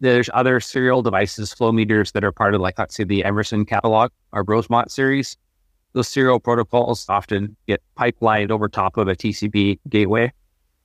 There's 0.00 0.28
other 0.34 0.60
serial 0.60 1.02
devices, 1.02 1.52
flow 1.52 1.72
meters 1.72 2.12
that 2.12 2.24
are 2.24 2.32
part 2.32 2.54
of 2.54 2.60
like, 2.60 2.78
let's 2.78 2.94
say 2.94 3.04
the 3.04 3.24
Emerson 3.24 3.64
catalog 3.64 4.10
or 4.32 4.42
Rosemount 4.42 4.90
series. 4.90 5.36
Those 5.92 6.08
serial 6.08 6.38
protocols 6.38 7.06
often 7.08 7.56
get 7.66 7.80
pipelined 7.98 8.50
over 8.50 8.68
top 8.68 8.96
of 8.96 9.08
a 9.08 9.16
TCP 9.16 9.78
gateway, 9.88 10.32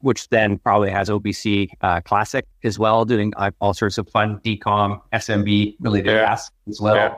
which 0.02 0.30
then 0.30 0.58
probably 0.58 0.90
has 0.90 1.10
OPC 1.10 1.70
uh, 1.82 2.02
Classic 2.02 2.46
as 2.64 2.78
well, 2.80 3.06
doing 3.06 3.34
uh, 3.38 3.52
all 3.62 3.74
sorts 3.74 3.98
of 3.98 4.10
fun 4.10 4.40
DCOM, 4.44 5.00
SMB 5.14 5.76
related 5.80 6.12
Yeah. 6.12 6.26
tasks 6.26 6.52
as 6.68 6.80
well. 6.82 6.96
Yeah. 6.96 7.16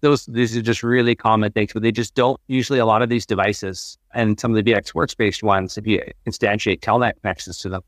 Those 0.00 0.26
these 0.26 0.56
are 0.56 0.62
just 0.62 0.82
really 0.82 1.14
common 1.14 1.52
things, 1.52 1.72
but 1.72 1.82
they 1.82 1.92
just 1.92 2.14
don't 2.16 2.40
usually 2.48 2.80
a 2.80 2.86
lot 2.86 3.02
of 3.02 3.08
these 3.08 3.24
devices 3.24 3.96
and 4.14 4.38
some 4.40 4.54
of 4.54 4.64
the 4.64 4.72
VxWorks 4.72 5.16
based 5.16 5.42
ones, 5.44 5.78
if 5.78 5.86
you 5.86 6.02
instantiate 6.26 6.80
telnet 6.80 7.12
connections 7.20 7.58
to 7.58 7.68
them, 7.68 7.82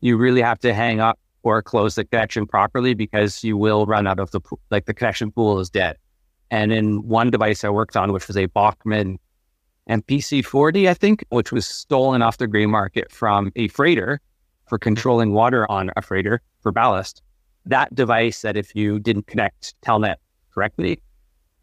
you 0.00 0.16
really 0.16 0.42
have 0.42 0.58
to 0.60 0.74
hang 0.74 0.98
up 0.98 1.18
or 1.44 1.62
close 1.62 1.94
the 1.94 2.04
connection 2.04 2.44
properly 2.46 2.92
because 2.94 3.44
you 3.44 3.56
will 3.56 3.86
run 3.86 4.06
out 4.08 4.18
of 4.18 4.30
the 4.32 4.40
pool, 4.40 4.58
like 4.70 4.86
the 4.86 4.94
connection 4.94 5.30
pool 5.30 5.60
is 5.60 5.70
dead. 5.70 5.96
And 6.50 6.72
in 6.72 7.06
one 7.06 7.30
device 7.30 7.62
I 7.62 7.68
worked 7.68 7.96
on, 7.96 8.12
which 8.12 8.26
was 8.26 8.36
a 8.36 8.48
Bachmann 9.90 10.02
MPC40, 10.02 10.88
I 10.88 10.94
think, 10.94 11.24
which 11.30 11.52
was 11.52 11.66
stolen 11.66 12.22
off 12.22 12.38
the 12.38 12.46
gray 12.46 12.66
market 12.66 13.10
from 13.10 13.50
a 13.56 13.68
freighter 13.68 14.20
for 14.68 14.78
mm-hmm. 14.78 14.82
controlling 14.82 15.32
water 15.32 15.70
on 15.70 15.90
a 15.96 16.02
freighter 16.02 16.40
for 16.60 16.72
ballast. 16.72 17.22
That 17.66 17.94
device 17.94 18.42
that 18.42 18.56
if 18.56 18.74
you 18.74 18.98
didn't 18.98 19.26
connect 19.26 19.74
Telnet 19.82 20.16
correctly, 20.54 21.00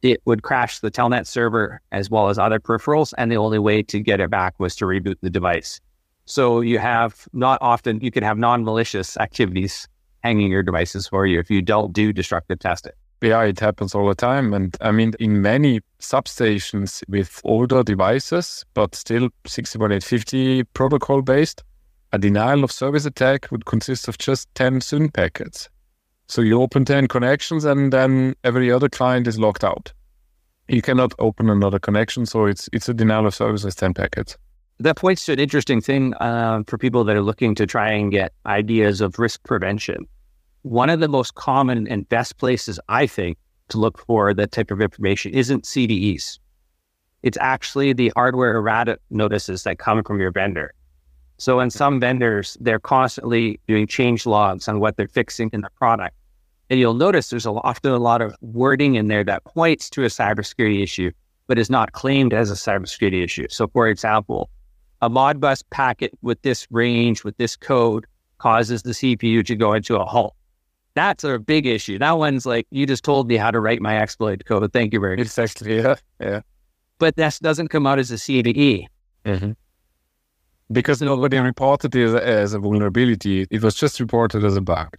it 0.02 0.22
would 0.26 0.44
crash 0.44 0.80
the 0.80 0.92
Telnet 0.92 1.26
server 1.26 1.82
as 1.92 2.10
well 2.10 2.30
as 2.30 2.38
other 2.38 2.60
peripherals. 2.60 3.14
And 3.18 3.32
the 3.32 3.38
only 3.38 3.60
way 3.60 3.82
to 3.84 4.00
get 4.00 4.20
it 4.20 4.30
back 4.30 4.60
was 4.60 4.76
to 4.76 4.86
reboot 4.86 5.16
the 5.22 5.30
device. 5.30 5.80
So 6.26 6.62
you 6.62 6.78
have 6.78 7.28
not 7.34 7.58
often, 7.62 8.00
you 8.02 8.12
can 8.12 8.24
have 8.24 8.38
non 8.38 8.64
malicious 8.64 9.18
activities 9.18 9.88
hanging 10.24 10.52
your 10.52 10.64
devices 10.64 11.08
for 11.08 11.26
you 11.26 11.40
if 11.40 11.50
you 11.50 11.62
don't 11.62 11.94
do 11.94 12.12
destructive 12.12 12.60
testing. 12.60 12.92
Yeah, 13.22 13.44
it 13.44 13.60
happens 13.60 13.96
all 13.96 14.08
the 14.08 14.16
time. 14.16 14.54
And 14.54 14.78
I 14.80 14.92
mean, 14.92 15.14
in 15.20 15.42
many 15.42 15.82
substations 16.00 17.04
with 17.08 17.42
older 17.44 17.84
devices, 17.84 18.64
but 18.74 18.94
still 18.94 19.30
61850 19.46 20.64
protocol 20.66 21.22
based, 21.22 21.64
a 22.14 22.20
denial 22.20 22.64
of 22.64 22.72
service 22.72 23.06
attack 23.06 23.48
would 23.52 23.66
consist 23.66 24.08
of 24.08 24.18
just 24.18 24.54
10 24.56 24.82
SYN 24.82 25.10
packets. 25.10 25.70
So 26.28 26.42
you 26.42 26.62
open 26.62 26.86
10 26.86 27.08
connections 27.08 27.66
and 27.66 27.92
then 27.92 28.36
every 28.44 28.72
other 28.72 28.90
client 28.90 29.28
is 29.28 29.40
locked 29.40 29.64
out. 29.64 29.94
You 30.68 30.82
cannot 30.82 31.14
open 31.20 31.50
another 31.50 31.80
connection. 31.80 32.26
So 32.26 32.46
it's, 32.46 32.70
it's 32.72 32.90
a 32.90 32.94
denial 32.94 33.26
of 33.26 33.34
service 33.34 33.64
with 33.64 33.78
10 33.78 33.94
packets. 33.94 34.38
That 34.80 34.98
points 34.98 35.26
to 35.26 35.34
an 35.34 35.40
interesting 35.40 35.82
thing 35.82 36.14
uh, 36.16 36.62
for 36.68 36.78
people 36.78 37.04
that 37.06 37.16
are 37.16 37.22
looking 37.22 37.56
to 37.56 37.66
try 37.66 37.92
and 37.92 38.12
get 38.12 38.34
ideas 38.46 39.02
of 39.02 39.18
risk 39.18 39.44
prevention. 39.44 40.08
One 40.68 40.90
of 40.90 41.00
the 41.00 41.08
most 41.08 41.36
common 41.36 41.88
and 41.88 42.08
best 42.10 42.36
places, 42.36 42.78
I 42.90 43.08
think, 43.08 43.38
to 43.70 43.78
look 43.78 43.98
for 44.00 44.34
that 44.34 44.52
type 44.52 44.70
of 44.70 44.82
information 44.82 45.34
isn't 45.34 45.64
CVEs. 45.64 46.40
It's 47.24 47.38
actually 47.40 47.94
the 47.94 48.12
hardware 48.18 48.58
errata 48.58 49.00
notices 49.10 49.64
that 49.64 49.80
come 49.80 50.04
from 50.04 50.20
your 50.20 50.32
vendor. 50.32 50.74
So, 51.38 51.62
in 51.62 51.70
some 51.70 52.02
vendors, 52.02 52.58
they're 52.60 52.82
constantly 52.82 53.62
doing 53.66 53.88
change 53.88 54.26
logs 54.26 54.68
on 54.68 54.82
what 54.82 54.98
they're 54.98 55.08
fixing 55.08 55.50
in 55.54 55.62
the 55.62 55.70
product. 55.78 56.18
And 56.70 56.82
you'll 56.82 56.96
notice 56.96 57.30
there's 57.30 57.46
a, 57.46 57.52
often 57.52 57.92
a 57.94 57.98
lot 57.98 58.22
of 58.22 58.36
wording 58.42 58.96
in 58.96 59.08
there 59.08 59.24
that 59.24 59.46
points 59.46 59.90
to 59.92 60.04
a 60.04 60.08
cybersecurity 60.08 60.84
issue, 60.84 61.12
but 61.48 61.58
is 61.58 61.70
not 61.70 61.94
claimed 61.94 62.34
as 62.34 62.52
a 62.52 62.56
cybersecurity 62.56 63.24
issue. 63.24 63.48
So, 63.50 63.70
for 63.70 63.88
example, 63.88 64.50
a 65.02 65.10
Modbus 65.10 65.64
packet 65.70 66.12
with 66.22 66.42
this 66.42 66.68
range, 66.72 67.24
with 67.24 67.38
this 67.38 67.56
code, 67.56 68.06
causes 68.38 68.84
the 68.84 68.92
CPU 68.92 69.46
to 69.46 69.56
go 69.56 69.72
into 69.72 69.96
a 69.96 70.04
halt. 70.04 70.34
That's 70.98 71.24
a 71.24 71.38
big 71.40 71.66
issue. 71.66 72.00
That 72.00 72.18
one's 72.18 72.46
like, 72.46 72.66
you 72.72 72.86
just 72.86 73.04
told 73.04 73.28
me 73.28 73.38
how 73.38 73.52
to 73.52 73.60
write 73.60 73.82
my 73.82 73.98
exploit 73.98 74.44
code. 74.46 74.72
Thank 74.74 74.94
you 74.94 75.00
very 75.00 75.16
much. 75.18 75.28
It's 75.28 75.38
actually, 75.38 75.78
yeah. 75.78 75.96
Yeah. 76.20 76.42
But 77.00 77.16
that 77.18 77.38
doesn't 77.42 77.68
come 77.70 77.86
out 77.86 78.00
as 78.00 78.10
a 78.12 78.16
CVE. 78.16 78.86
Because 80.72 81.02
nobody 81.02 81.38
reported 81.38 81.96
it 81.96 82.04
as 82.04 82.14
a, 82.14 82.28
as 82.28 82.54
a 82.54 82.60
vulnerability. 82.60 83.48
It 83.50 83.62
was 83.62 83.76
just 83.76 84.00
reported 84.00 84.44
as 84.44 84.58
a 84.58 84.62
bug. 84.62 84.98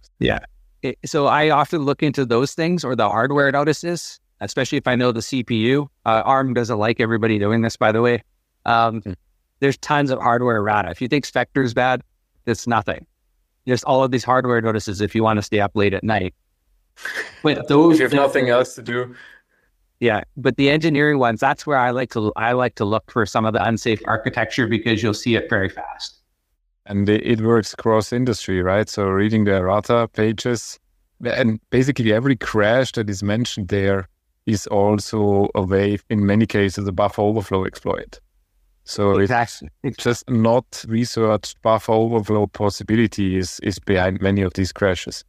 It- 0.81 0.97
so 1.05 1.27
I 1.27 1.49
often 1.49 1.81
look 1.83 2.01
into 2.01 2.25
those 2.25 2.53
things 2.53 2.83
or 2.85 2.95
the 2.95 3.09
hardware 3.09 3.51
notices, 3.51 4.19
especially 4.39 4.77
if 4.77 4.87
I 4.87 4.95
know 4.95 5.11
the 5.11 5.19
CPU. 5.19 5.87
Uh, 6.05 6.21
ARM 6.25 6.53
doesn't 6.53 6.77
like 6.79 6.99
everybody 7.01 7.37
doing 7.37 7.61
this, 7.61 7.75
by 7.77 7.91
the 7.91 8.01
way. 8.01 8.23
Um, 8.65 9.01
Hmm. 9.01 9.13
There's 9.59 9.77
tons 9.79 10.09
of 10.09 10.19
hardware 10.21 10.55
errata. 10.55 10.89
If 10.89 11.01
you 11.01 11.09
think 11.09 11.25
Spectre 11.25 11.61
is 11.61 11.73
bad, 11.73 12.01
it's 12.45 12.65
nothing. 12.65 13.05
There's 13.65 13.83
all 13.83 14.03
of 14.03 14.11
these 14.11 14.23
hardware 14.23 14.61
notices 14.61 15.01
if 15.01 15.13
you 15.15 15.23
want 15.23 15.37
to 15.37 15.43
stay 15.43 15.59
up 15.59 15.75
late 15.75 15.93
at 15.93 16.03
night. 16.03 16.33
But 17.43 17.67
those 17.69 17.95
if 17.95 17.99
you 17.99 18.03
have 18.05 18.13
nothing 18.13 18.49
else 18.49 18.75
to 18.75 18.81
do. 18.81 19.15
Yeah, 20.01 20.21
but 20.37 20.55
the 20.57 20.69
engineering 20.69 21.19
ones, 21.19 21.39
that's 21.39 21.65
where 21.67 21.77
I 21.77 21.91
like 21.91 22.11
to 22.11 22.31
I 22.35 22.53
like 22.53 22.75
to 22.75 22.85
look 22.85 23.11
for 23.11 23.25
some 23.25 23.45
of 23.45 23.53
the 23.53 23.63
unsafe 23.63 24.01
architecture 24.05 24.67
because 24.67 25.01
you'll 25.03 25.13
see 25.13 25.35
it 25.35 25.49
very 25.49 25.69
fast. 25.69 26.17
and 26.85 27.07
it, 27.09 27.25
it 27.25 27.41
works 27.41 27.75
cross 27.75 28.11
industry, 28.13 28.61
right? 28.61 28.89
So 28.89 29.07
reading 29.09 29.45
the 29.45 29.55
errata 29.57 30.09
pages, 30.13 30.79
and 31.23 31.59
basically 31.69 32.11
every 32.13 32.35
crash 32.35 32.91
that 32.93 33.09
is 33.09 33.21
mentioned 33.23 33.67
there 33.69 34.07
is 34.45 34.67
also 34.67 35.49
a 35.55 35.61
way, 35.61 35.99
in 36.09 36.25
many 36.25 36.45
cases, 36.45 36.87
a 36.87 36.91
buffer 36.91 37.21
overflow 37.21 37.65
exploit. 37.65 38.19
So 38.89 39.11
it's 39.19 39.31
Exactly. 39.31 39.69
just 39.97 40.27
not 40.29 40.83
researched 40.87 41.61
buffer 41.61 41.91
overflow 41.91 42.47
possibility 42.47 43.37
is, 43.37 43.59
is 43.61 43.77
behind 43.77 44.19
many 44.19 44.41
of 44.41 44.53
these 44.53 44.71
crashes. 44.73 45.23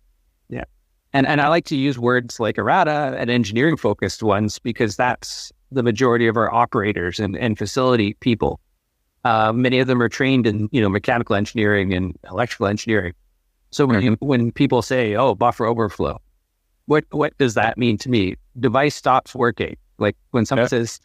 Yeah. 0.48 0.64
And 1.12 1.26
and 1.26 1.40
I 1.42 1.48
like 1.48 1.66
to 1.66 1.76
use 1.76 1.98
words 1.98 2.40
like 2.40 2.56
errata 2.56 3.14
and 3.18 3.28
engineering 3.28 3.76
focused 3.76 4.22
ones 4.22 4.58
because 4.58 4.96
that's 4.96 5.52
the 5.70 5.82
majority 5.82 6.26
of 6.26 6.36
our 6.38 6.50
operators 6.52 7.20
and, 7.20 7.36
and 7.36 7.58
facility 7.58 8.14
people. 8.20 8.61
Uh, 9.24 9.52
many 9.52 9.78
of 9.80 9.86
them 9.88 10.00
are 10.00 10.08
trained 10.08 10.46
in 10.46 10.68
you 10.72 10.80
know 10.80 10.88
mechanical 10.88 11.36
engineering 11.36 11.92
and 11.92 12.16
electrical 12.30 12.66
engineering. 12.66 13.12
So 13.72 13.86
when 13.86 14.02
you, 14.02 14.16
when 14.20 14.52
people 14.52 14.82
say, 14.82 15.14
"Oh, 15.16 15.34
buffer 15.34 15.66
overflow," 15.66 16.18
what 16.86 17.04
what 17.11 17.36
does 17.38 17.54
that 17.54 17.76
mean 17.76 17.98
to 17.98 18.08
me? 18.08 18.36
Device 18.58 18.94
stops 18.96 19.34
working. 19.34 19.76
Like 19.98 20.16
when 20.30 20.46
someone 20.46 20.64
Yeah. 20.64 20.68
says 20.78 21.00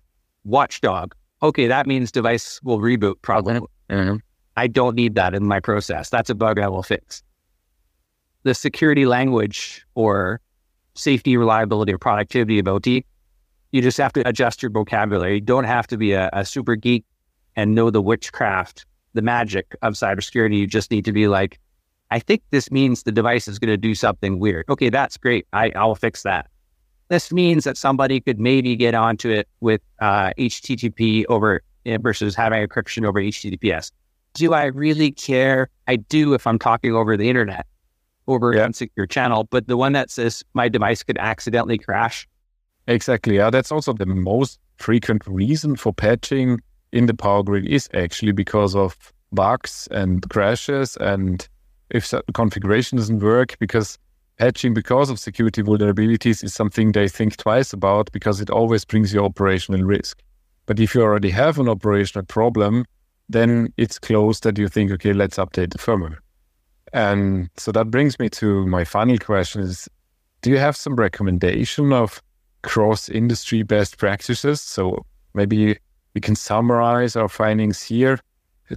"watchdog," 0.45 1.13
okay, 1.47 1.67
that 1.67 1.87
means 1.87 2.11
device 2.11 2.59
will 2.63 2.79
reboot 2.79 3.15
probably. 3.21 3.59
Mm-hmm. 3.89 4.17
I 4.57 4.67
don't 4.67 4.95
need 4.95 5.15
that 5.15 5.33
in 5.33 5.45
my 5.45 5.59
process. 5.59 6.09
That's 6.09 6.29
a 6.29 6.35
bug 6.35 6.59
I 6.59 6.67
will 6.67 6.83
fix. 6.83 7.23
The 8.43 8.53
security 8.53 9.05
language 9.05 9.85
or 9.95 10.39
safety, 10.93 11.35
reliability, 11.35 11.93
or 11.93 11.97
productivity 11.97 12.59
of 12.59 12.67
OT, 12.67 13.05
you 13.71 13.81
just 13.81 13.97
have 13.97 14.13
to 14.13 14.27
adjust 14.27 14.61
your 14.61 14.71
vocabulary. 14.71 15.35
You 15.35 15.41
don't 15.41 15.65
have 15.65 15.87
to 15.87 15.97
be 15.97 16.13
a, 16.13 16.29
a 16.31 16.45
super 16.45 16.75
geek 16.75 17.03
and 17.55 17.75
know 17.75 17.89
the 17.89 18.01
witchcraft, 18.01 18.85
the 19.13 19.21
magic 19.21 19.75
of 19.81 19.93
cybersecurity. 19.93 20.57
You 20.57 20.67
just 20.67 20.91
need 20.91 21.05
to 21.05 21.11
be 21.11 21.27
like, 21.27 21.59
I 22.11 22.19
think 22.19 22.43
this 22.51 22.71
means 22.71 23.03
the 23.03 23.11
device 23.11 23.47
is 23.47 23.59
going 23.59 23.71
to 23.71 23.77
do 23.77 23.95
something 23.95 24.39
weird. 24.39 24.65
Okay, 24.69 24.89
that's 24.89 25.17
great. 25.17 25.47
I, 25.51 25.71
I'll 25.75 25.95
fix 25.95 26.23
that. 26.23 26.47
This 27.09 27.31
means 27.31 27.63
that 27.65 27.77
somebody 27.77 28.19
could 28.19 28.39
maybe 28.39 28.75
get 28.75 28.95
onto 28.95 29.29
it 29.29 29.47
with 29.59 29.81
uh, 29.99 30.31
HTTP 30.37 31.25
over 31.29 31.61
eh, 31.85 31.97
versus 31.97 32.35
having 32.35 32.67
encryption 32.67 33.05
over 33.07 33.21
HTTPS 33.21 33.91
do 34.35 34.53
I 34.53 34.65
really 34.65 35.11
care? 35.11 35.69
I 35.87 35.95
do 35.95 36.33
if 36.33 36.45
I'm 36.45 36.59
talking 36.59 36.93
over 36.93 37.17
the 37.17 37.29
internet, 37.29 37.65
over 38.27 38.53
Yeah. 38.53 38.63
an 38.63 38.65
insecure 38.67 39.07
channel. 39.07 39.45
But 39.49 39.67
the 39.67 39.77
one 39.77 39.93
that 39.93 40.11
says 40.11 40.43
my 40.53 40.69
device 40.69 41.01
could 41.01 41.17
accidentally 41.17 41.79
crash, 41.79 42.27
Exactly. 42.87 43.37
Yeah, 43.37 43.49
that's 43.49 43.71
also 43.71 43.93
the 43.93 44.05
most 44.05 44.59
frequent 44.77 45.25
reason 45.25 45.75
for 45.75 45.91
patching 45.91 46.59
in 46.91 47.07
the 47.07 47.15
power 47.15 47.41
grid 47.41 47.65
is 47.65 47.89
actually 47.95 48.31
because 48.31 48.75
of 48.75 48.95
bugs 49.31 49.87
and 49.89 50.29
crashes 50.29 50.95
and 50.97 51.47
if 51.89 52.05
certain 52.05 52.31
configuration 52.33 52.99
doesn't 52.99 53.19
work 53.23 53.57
because 53.59 53.97
patching 54.38 54.73
because 54.73 55.09
of 55.09 55.19
security 55.19 55.63
vulnerabilities 55.63 56.43
is 56.43 56.53
something 56.53 56.91
they 56.91 57.07
think 57.07 57.38
twice 57.38 57.73
about 57.73 58.11
because 58.11 58.41
it 58.41 58.49
always 58.49 58.86
brings 58.86 59.13
you 59.13 59.23
operational 59.23 59.81
risk. 59.83 60.21
But 60.65 60.79
if 60.79 60.95
you 60.95 61.01
already 61.01 61.29
have 61.29 61.59
an 61.59 61.69
operational 61.69 62.25
problem, 62.25 62.86
then 63.29 63.73
it's 63.77 63.99
close 63.99 64.39
that 64.41 64.57
you 64.57 64.67
think, 64.67 64.91
okay, 64.91 65.13
let's 65.13 65.38
update 65.38 65.71
the 65.71 65.77
firmware. 65.77 66.17
And 66.93 67.49
so 67.57 67.71
that 67.71 67.91
brings 67.91 68.19
me 68.19 68.29
to 68.29 68.65
my 68.67 68.83
final 68.83 69.17
question 69.17 69.61
is, 69.61 69.89
do 70.41 70.49
you 70.49 70.57
have 70.57 70.75
some 70.75 70.95
recommendation 70.95 71.91
of 71.91 72.21
cross 72.61 73.09
industry 73.09 73.63
best 73.63 73.97
practices? 73.97 74.61
So 74.61 75.05
maybe 75.33 75.77
we 76.13 76.21
can 76.21 76.36
summarize 76.36 77.15
our 77.15 77.27
findings 77.27 77.81
here 77.81 78.19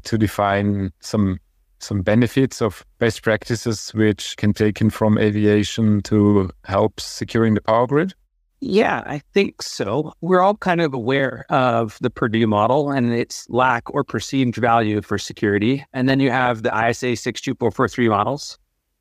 to 0.03 0.19
define 0.19 0.93
some 1.01 1.39
some 1.81 2.03
benefits 2.03 2.61
of 2.61 2.85
best 2.99 3.23
practices 3.23 3.91
which 3.95 4.37
can 4.37 4.53
taken 4.53 4.91
from 4.91 5.19
aviation 5.19 6.01
to 6.03 6.51
help 6.65 7.01
securing 7.01 7.55
the 7.55 7.61
power 7.61 7.87
grid? 7.87 8.15
Yeah, 8.61 9.05
I 9.07 9.23
think 9.35 9.63
so. 9.63 10.13
We're 10.21 10.41
all 10.41 10.57
kind 10.57 10.81
of 10.81 10.93
aware 10.93 11.47
of 11.49 11.97
the 12.01 12.11
Purdue 12.11 12.47
model 12.47 12.91
and 12.91 13.13
its 13.13 13.49
lack 13.49 13.93
or 13.95 14.03
perceived 14.03 14.57
value 14.57 15.01
for 15.01 15.17
security. 15.17 15.85
And 15.93 16.09
then 16.09 16.19
you 16.19 16.31
have 16.31 16.63
the 16.63 16.71
ISA 16.71 17.17
62443 17.17 18.09
models. 18.09 18.59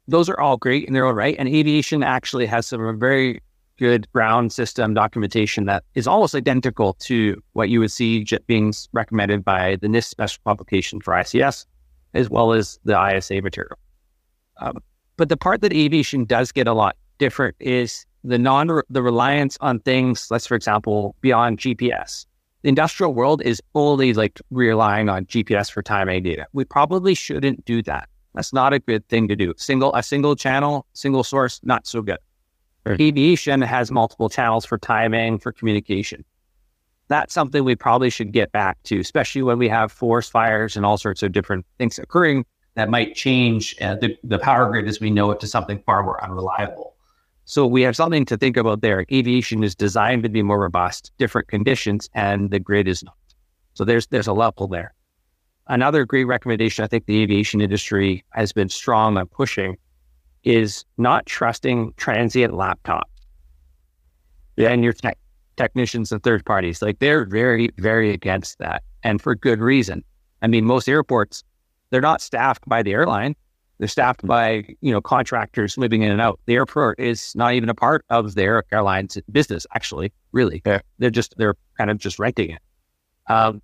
Those 0.08 0.30
are 0.30 0.40
all 0.40 0.58
great 0.58 0.86
in 0.86 0.94
their 0.94 1.06
own 1.06 1.16
right. 1.16 1.36
And 1.40 1.50
aviation 1.50 2.04
actually 2.04 2.46
has 2.46 2.68
some 2.68 3.00
very 3.00 3.42
good 3.78 4.12
ground 4.12 4.52
system 4.52 4.94
documentation 4.94 5.66
that 5.66 5.84
is 5.96 6.08
almost 6.08 6.36
identical 6.36 6.94
to 6.94 7.42
what 7.54 7.70
you 7.70 7.80
would 7.80 7.92
see 7.92 8.26
being 8.46 8.74
recommended 8.94 9.44
by 9.44 9.78
the 9.78 9.88
NIST 9.88 10.06
special 10.06 10.42
publication 10.46 11.00
for 11.00 11.14
ICS, 11.14 11.66
as 12.14 12.30
well 12.30 12.54
as 12.54 12.80
the 12.84 12.98
ISA 13.00 13.42
material. 13.42 13.78
Um, 14.60 14.78
but 15.18 15.30
the 15.30 15.38
part 15.38 15.62
that 15.62 15.74
aviation 15.74 16.26
does 16.26 16.52
get 16.52 16.68
a 16.68 16.74
lot 16.74 16.96
different 17.18 17.56
is 17.60 18.06
the 18.24 18.38
non 18.38 18.82
the 18.90 19.02
reliance 19.02 19.58
on 19.62 19.80
things, 19.80 20.28
let's 20.30 20.48
for 20.48 20.56
example, 20.56 21.16
beyond 21.22 21.60
GPS. 21.60 22.26
The 22.64 22.70
industrial 22.70 23.14
world 23.14 23.42
is 23.44 23.62
only 23.76 24.14
like 24.14 24.42
relying 24.50 25.10
on 25.10 25.26
GPS 25.26 25.72
for 25.72 25.82
timing 25.82 26.24
data. 26.24 26.48
We 26.54 26.66
probably 26.66 27.14
shouldn't 27.14 27.66
do 27.66 27.82
that. 27.84 28.10
That's 28.34 28.54
not 28.54 28.74
a 28.74 28.80
good 28.80 29.08
thing 29.08 29.28
to 29.30 29.36
do. 29.36 29.54
Single 29.58 29.94
a 29.96 30.04
single 30.04 30.36
channel, 30.36 30.86
single 30.94 31.24
source, 31.24 31.60
not 31.64 31.88
so 31.88 32.02
good. 32.02 32.18
Aviation 33.02 33.62
has 33.62 33.92
multiple 33.92 34.30
channels 34.30 34.66
for 34.66 34.78
timing, 34.78 35.40
for 35.40 35.52
communication. 35.52 36.24
That's 37.08 37.34
something 37.34 37.64
we 37.64 37.76
probably 37.76 38.10
should 38.10 38.32
get 38.32 38.52
back 38.52 38.78
to, 38.84 39.00
especially 39.00 39.42
when 39.42 39.58
we 39.58 39.70
have 39.70 39.92
forest 39.92 40.32
fires 40.32 40.76
and 40.76 40.86
all 40.86 40.98
sorts 40.98 41.24
of 41.24 41.32
different 41.32 41.66
things 41.78 41.98
occurring 42.00 42.46
that 42.76 42.90
might 42.90 43.16
change 43.16 43.76
uh, 43.82 43.96
the, 43.96 44.16
the 44.24 44.38
power 44.38 44.70
grid 44.70 44.88
as 44.88 45.00
we 45.00 45.10
know 45.10 45.32
it 45.32 45.40
to 45.40 45.48
something 45.48 45.82
far 45.86 46.04
more 46.04 46.24
unreliable. 46.24 46.96
So 47.46 47.66
we 47.66 47.82
have 47.84 47.96
something 47.96 48.26
to 48.26 48.38
think 48.38 48.58
about 48.58 48.82
there. 48.82 49.06
Aviation 49.12 49.64
is 49.64 49.74
designed 49.74 50.24
to 50.24 50.30
be 50.30 50.44
more 50.44 50.60
robust, 50.60 51.12
different 51.18 51.48
conditions, 51.48 52.10
and 52.14 52.52
the 52.52 52.60
grid 52.60 52.88
is 52.88 53.04
not. 53.04 53.16
So 53.74 53.86
there's 53.86 54.06
there's 54.08 54.28
a 54.28 54.34
level 54.34 54.68
there. 54.68 54.94
Another 55.68 56.06
great 56.06 56.26
recommendation 56.26 56.84
I 56.84 56.88
think 56.88 57.06
the 57.06 57.22
aviation 57.22 57.62
industry 57.62 58.24
has 58.32 58.52
been 58.52 58.70
strong 58.70 59.18
on 59.18 59.28
pushing 59.28 59.78
is 60.44 60.86
not 60.98 61.26
trusting 61.26 61.94
transient 61.98 62.54
laptops. 62.54 63.02
Yeah. 64.56 64.70
And 64.70 64.84
your 64.84 64.94
tech, 64.94 65.18
technicians 65.58 66.12
and 66.12 66.24
third 66.24 66.46
parties. 66.46 66.82
Like 66.82 67.00
they're 67.00 67.26
very, 67.26 67.70
very 67.78 68.12
against 68.12 68.60
that. 68.60 68.84
And 69.04 69.22
for 69.22 69.36
good 69.36 69.60
reason. 69.60 70.04
I 70.42 70.48
mean, 70.48 70.66
most 70.66 70.88
airports, 70.88 71.44
they're 71.90 72.02
not 72.02 72.22
staffed 72.22 72.64
by 72.68 72.84
the 72.84 72.94
airline. 72.94 73.36
They're 73.80 73.88
staffed 73.88 74.26
by, 74.26 74.64
you 74.82 74.92
know, 74.92 75.02
contractors 75.02 75.78
living 75.78 76.02
in 76.02 76.12
and 76.12 76.22
out. 76.22 76.40
The 76.46 76.56
airport 76.56 77.00
is 77.00 77.36
not 77.36 77.54
even 77.54 77.70
a 77.70 77.76
part 77.76 78.06
of 78.10 78.36
their 78.36 78.64
airline's 78.72 79.18
business, 79.32 79.68
actually, 79.76 80.12
really. 80.32 80.62
Yeah. 80.66 80.80
They're 80.98 81.12
just, 81.12 81.36
they're 81.38 81.56
kind 81.78 81.92
of 81.92 81.98
just 81.98 82.18
renting 82.18 82.52
it. 82.52 82.62
Um, 83.28 83.62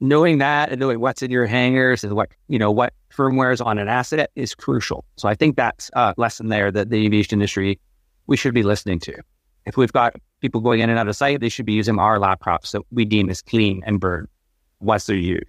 knowing 0.00 0.38
that 0.38 0.70
and 0.70 0.80
knowing 0.80 1.00
what's 1.00 1.22
in 1.22 1.30
your 1.30 1.46
hangars 1.46 2.04
and 2.04 2.14
what, 2.14 2.30
you 2.48 2.58
know, 2.58 2.70
what 2.70 2.92
firmware 3.14 3.52
is 3.52 3.60
on 3.60 3.78
an 3.78 3.88
asset 3.88 4.30
is 4.34 4.54
crucial. 4.54 5.04
So 5.16 5.28
I 5.28 5.34
think 5.34 5.56
that's 5.56 5.90
a 5.94 6.14
lesson 6.16 6.48
there 6.48 6.70
that 6.70 6.90
the 6.90 7.06
aviation 7.06 7.34
industry, 7.34 7.78
we 8.26 8.36
should 8.36 8.54
be 8.54 8.62
listening 8.62 8.98
to. 9.00 9.14
If 9.66 9.76
we've 9.76 9.92
got 9.92 10.14
people 10.40 10.60
going 10.60 10.80
in 10.80 10.90
and 10.90 10.98
out 10.98 11.08
of 11.08 11.16
site, 11.16 11.40
they 11.40 11.48
should 11.48 11.66
be 11.66 11.72
using 11.72 11.98
our 11.98 12.18
laptops 12.18 12.72
that 12.72 12.82
we 12.90 13.04
deem 13.04 13.30
as 13.30 13.42
clean 13.42 13.82
and 13.86 14.00
burn 14.00 14.26
once 14.80 15.06
they're 15.06 15.16
used 15.16 15.46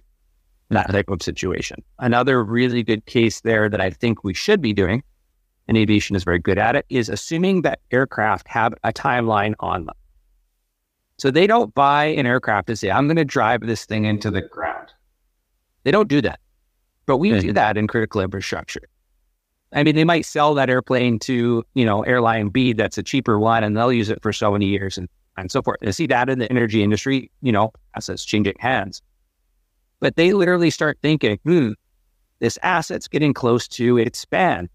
that 0.72 0.90
type 0.90 1.10
of 1.10 1.22
situation. 1.22 1.82
Another 1.98 2.42
really 2.44 2.82
good 2.82 3.04
case 3.06 3.40
there 3.40 3.68
that 3.68 3.80
I 3.80 3.90
think 3.90 4.24
we 4.24 4.34
should 4.34 4.60
be 4.60 4.72
doing, 4.72 5.02
and 5.68 5.76
aviation 5.76 6.16
is 6.16 6.24
very 6.24 6.38
good 6.38 6.58
at 6.58 6.76
it, 6.76 6.86
is 6.88 7.08
assuming 7.08 7.62
that 7.62 7.80
aircraft 7.90 8.48
have 8.48 8.74
a 8.84 8.92
timeline 8.92 9.54
on 9.60 9.86
them. 9.86 9.94
So 11.18 11.30
they 11.30 11.46
don't 11.46 11.74
buy 11.74 12.06
an 12.06 12.26
aircraft 12.26 12.68
and 12.68 12.78
say, 12.78 12.90
I'm 12.90 13.06
going 13.06 13.16
to 13.16 13.24
drive 13.24 13.60
this 13.60 13.84
thing 13.84 14.04
into 14.04 14.30
the 14.30 14.42
ground. 14.42 14.88
They 15.84 15.90
don't 15.90 16.08
do 16.08 16.20
that. 16.22 16.40
But 17.06 17.18
we 17.18 17.30
mm-hmm. 17.30 17.40
do 17.40 17.52
that 17.52 17.76
in 17.76 17.86
critical 17.86 18.20
infrastructure. 18.20 18.82
I 19.72 19.82
mean, 19.82 19.94
they 19.94 20.04
might 20.04 20.26
sell 20.26 20.54
that 20.54 20.68
airplane 20.68 21.18
to, 21.20 21.64
you 21.74 21.84
know, 21.84 22.02
airline 22.02 22.48
B 22.50 22.72
that's 22.72 22.98
a 22.98 23.02
cheaper 23.02 23.38
one 23.38 23.64
and 23.64 23.76
they'll 23.76 23.92
use 23.92 24.10
it 24.10 24.22
for 24.22 24.32
so 24.32 24.52
many 24.52 24.66
years 24.66 24.98
and, 24.98 25.08
and 25.36 25.50
so 25.50 25.62
forth. 25.62 25.78
And 25.82 25.94
see 25.94 26.06
that 26.08 26.28
in 26.28 26.38
the 26.38 26.50
energy 26.50 26.82
industry, 26.82 27.30
you 27.40 27.52
know, 27.52 27.72
assets 27.96 28.24
changing 28.24 28.56
hands. 28.58 29.00
But 30.00 30.16
they 30.16 30.32
literally 30.32 30.70
start 30.70 30.98
thinking, 31.00 31.38
hmm, 31.44 31.72
this 32.40 32.58
asset's 32.62 33.08
getting 33.08 33.32
close 33.32 33.66
to 33.68 33.98
its 33.98 34.18
span. 34.18 34.68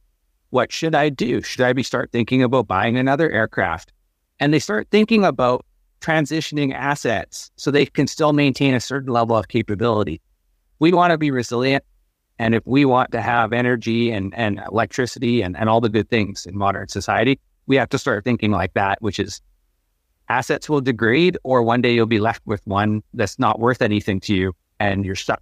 What 0.49 0.71
should 0.71 0.95
I 0.95 1.09
do? 1.09 1.41
Should 1.41 1.61
I 1.61 1.73
be 1.73 1.83
start 1.83 2.11
thinking 2.11 2.41
about 2.41 2.67
buying 2.67 2.97
another 2.97 3.29
aircraft? 3.29 3.91
And 4.39 4.53
they 4.53 4.59
start 4.59 4.87
thinking 4.89 5.25
about 5.25 5.65
transitioning 5.99 6.73
assets 6.73 7.51
so 7.55 7.69
they 7.69 7.85
can 7.85 8.07
still 8.07 8.33
maintain 8.33 8.73
a 8.73 8.79
certain 8.79 9.11
level 9.11 9.35
of 9.35 9.47
capability. 9.47 10.21
We 10.79 10.93
want 10.93 11.11
to 11.11 11.17
be 11.17 11.31
resilient. 11.31 11.83
And 12.39 12.53
if 12.53 12.65
we 12.65 12.85
want 12.85 13.11
to 13.11 13.21
have 13.21 13.51
energy 13.51 14.11
and, 14.11 14.33
and 14.35 14.61
electricity 14.71 15.41
and, 15.41 15.57
and 15.57 15.69
all 15.69 15.81
the 15.81 15.89
good 15.89 16.09
things 16.09 16.45
in 16.45 16.57
modern 16.57 16.87
society, 16.87 17.39
we 17.65 17.75
have 17.75 17.89
to 17.89 17.97
start 17.97 18.23
thinking 18.23 18.51
like 18.51 18.73
that, 18.73 19.01
which 19.01 19.19
is 19.19 19.41
assets 20.29 20.69
will 20.69 20.81
degrade, 20.81 21.37
or 21.43 21.63
one 21.63 21.81
day 21.81 21.93
you'll 21.93 22.05
be 22.05 22.19
left 22.19 22.41
with 22.45 22.65
one 22.67 23.01
that's 23.13 23.39
not 23.39 23.59
worth 23.59 23.81
anything 23.81 24.19
to 24.21 24.35
you 24.35 24.53
and 24.79 25.05
you're 25.05 25.15
stuck. 25.15 25.41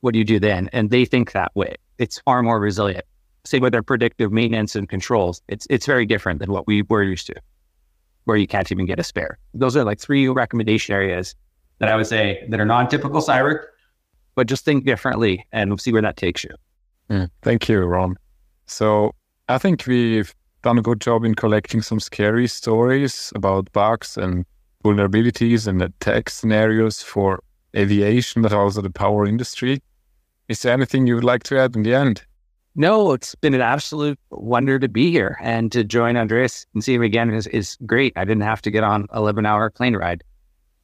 What 0.00 0.12
do 0.12 0.18
you 0.18 0.24
do 0.24 0.38
then? 0.38 0.70
And 0.72 0.90
they 0.90 1.04
think 1.04 1.32
that 1.32 1.54
way. 1.54 1.74
It's 1.98 2.20
far 2.20 2.42
more 2.42 2.60
resilient. 2.60 3.04
Same 3.44 3.62
with 3.62 3.72
their 3.72 3.82
predictive 3.82 4.32
maintenance 4.32 4.76
and 4.76 4.88
controls. 4.88 5.42
It's 5.48 5.66
it's 5.70 5.86
very 5.86 6.06
different 6.06 6.40
than 6.40 6.52
what 6.52 6.66
we 6.66 6.82
were 6.82 7.02
used 7.02 7.26
to, 7.26 7.34
where 8.24 8.36
you 8.36 8.46
can't 8.46 8.70
even 8.70 8.86
get 8.86 8.98
a 8.98 9.02
spare. 9.02 9.38
Those 9.54 9.76
are 9.76 9.84
like 9.84 9.98
three 9.98 10.28
recommendation 10.28 10.94
areas 10.94 11.34
that 11.78 11.88
I 11.88 11.96
would 11.96 12.06
say 12.06 12.44
that 12.48 12.60
are 12.60 12.66
non-typical 12.66 13.20
cyber, 13.22 13.64
but 14.34 14.46
just 14.46 14.64
think 14.64 14.84
differently 14.84 15.46
and 15.52 15.70
we'll 15.70 15.78
see 15.78 15.92
where 15.92 16.02
that 16.02 16.16
takes 16.16 16.44
you. 16.44 16.50
Mm, 17.10 17.30
thank 17.42 17.68
you, 17.68 17.80
Ron. 17.80 18.16
So 18.66 19.12
I 19.48 19.58
think 19.58 19.86
we've 19.86 20.34
done 20.62 20.78
a 20.78 20.82
good 20.82 21.00
job 21.00 21.24
in 21.24 21.34
collecting 21.34 21.82
some 21.82 22.00
scary 22.00 22.46
stories 22.46 23.32
about 23.34 23.72
bugs 23.72 24.16
and 24.16 24.44
vulnerabilities 24.84 25.66
and 25.66 25.82
attack 25.82 26.30
scenarios 26.30 27.02
for 27.02 27.42
aviation, 27.76 28.42
but 28.42 28.52
also 28.52 28.80
the 28.80 28.90
power 28.90 29.26
industry. 29.26 29.82
Is 30.48 30.62
there 30.62 30.72
anything 30.72 31.06
you 31.06 31.14
would 31.14 31.24
like 31.24 31.42
to 31.44 31.58
add 31.58 31.76
in 31.76 31.82
the 31.82 31.94
end? 31.94 32.24
No, 32.76 33.12
it's 33.12 33.34
been 33.34 33.54
an 33.54 33.60
absolute 33.60 34.18
wonder 34.30 34.78
to 34.78 34.88
be 34.88 35.10
here 35.10 35.36
and 35.40 35.72
to 35.72 35.82
join 35.82 36.16
Andreas 36.16 36.66
and 36.74 36.84
see 36.84 36.94
him 36.94 37.02
again 37.02 37.30
is, 37.30 37.46
is 37.48 37.76
great. 37.86 38.12
I 38.16 38.24
didn't 38.24 38.42
have 38.42 38.62
to 38.62 38.70
get 38.70 38.84
on 38.84 39.06
11 39.14 39.44
hour 39.44 39.70
plane 39.70 39.96
ride. 39.96 40.22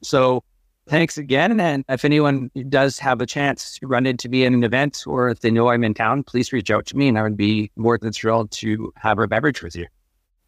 So 0.03 0.43
thanks 0.87 1.17
again. 1.17 1.59
And 1.59 1.83
if 1.89 2.05
anyone 2.05 2.49
does 2.69 2.99
have 2.99 3.21
a 3.21 3.25
chance 3.25 3.77
to 3.79 3.87
run 3.87 4.05
into 4.05 4.29
me 4.29 4.43
in 4.43 4.53
an 4.53 4.63
event 4.63 5.03
or 5.07 5.29
if 5.29 5.41
they 5.41 5.51
know 5.51 5.69
I'm 5.69 5.83
in 5.83 5.93
town, 5.93 6.23
please 6.23 6.53
reach 6.53 6.71
out 6.71 6.85
to 6.87 6.97
me 6.97 7.07
and 7.07 7.17
I 7.17 7.23
would 7.23 7.37
be 7.37 7.71
more 7.75 7.97
than 7.97 8.13
thrilled 8.13 8.51
to 8.51 8.93
have 8.97 9.19
a 9.19 9.27
beverage 9.27 9.61
with 9.61 9.75
you. 9.75 9.87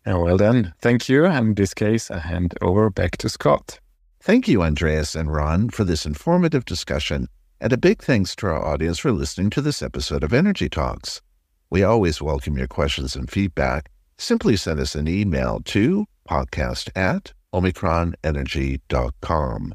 Oh, 0.05 0.23
well 0.23 0.37
then, 0.37 0.73
thank 0.81 1.09
you. 1.09 1.25
And 1.25 1.49
in 1.49 1.53
this 1.55 1.73
case, 1.73 2.09
I 2.09 2.19
hand 2.19 2.53
over 2.61 2.89
back 2.89 3.17
to 3.17 3.29
Scott. 3.29 3.79
Thank 4.21 4.47
you, 4.47 4.63
Andreas 4.63 5.15
and 5.15 5.31
Ron, 5.31 5.69
for 5.69 5.83
this 5.83 6.05
informative 6.05 6.65
discussion. 6.65 7.27
And 7.61 7.73
a 7.73 7.77
big 7.77 8.01
thanks 8.01 8.35
to 8.37 8.47
our 8.47 8.65
audience 8.65 8.99
for 8.99 9.11
listening 9.11 9.49
to 9.51 9.61
this 9.61 9.81
episode 9.81 10.23
of 10.23 10.33
Energy 10.33 10.69
Talks. 10.69 11.21
We 11.69 11.83
always 11.83 12.21
welcome 12.21 12.57
your 12.57 12.67
questions 12.67 13.15
and 13.15 13.29
feedback. 13.29 13.91
Simply 14.17 14.57
send 14.57 14.79
us 14.79 14.95
an 14.95 15.07
email 15.07 15.61
to 15.65 16.05
podcast 16.27 16.89
at 16.95 17.33
omicronenergy.com. 17.53 19.73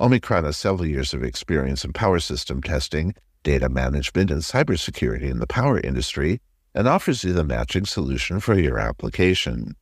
Omicron 0.00 0.44
has 0.44 0.56
several 0.56 0.86
years 0.86 1.12
of 1.12 1.24
experience 1.24 1.84
in 1.84 1.92
power 1.92 2.20
system 2.20 2.62
testing, 2.62 3.14
data 3.42 3.68
management, 3.68 4.30
and 4.30 4.42
cybersecurity 4.42 5.28
in 5.28 5.40
the 5.40 5.46
power 5.46 5.80
industry 5.80 6.40
and 6.74 6.86
offers 6.86 7.24
you 7.24 7.32
the 7.32 7.42
matching 7.42 7.84
solution 7.84 8.38
for 8.38 8.56
your 8.58 8.78
application. 8.78 9.74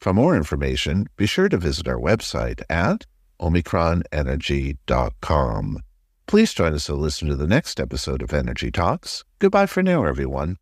For 0.00 0.14
more 0.14 0.34
information, 0.36 1.06
be 1.16 1.26
sure 1.26 1.50
to 1.50 1.58
visit 1.58 1.88
our 1.88 1.98
website 1.98 2.62
at 2.70 3.04
omicronenergy.com. 3.40 5.78
Please 6.26 6.54
join 6.54 6.74
us 6.74 6.86
to 6.86 6.94
listen 6.94 7.28
to 7.28 7.36
the 7.36 7.46
next 7.46 7.78
episode 7.80 8.22
of 8.22 8.32
Energy 8.32 8.70
Talks. 8.70 9.24
Goodbye 9.38 9.66
for 9.66 9.82
now, 9.82 10.04
everyone. 10.04 10.56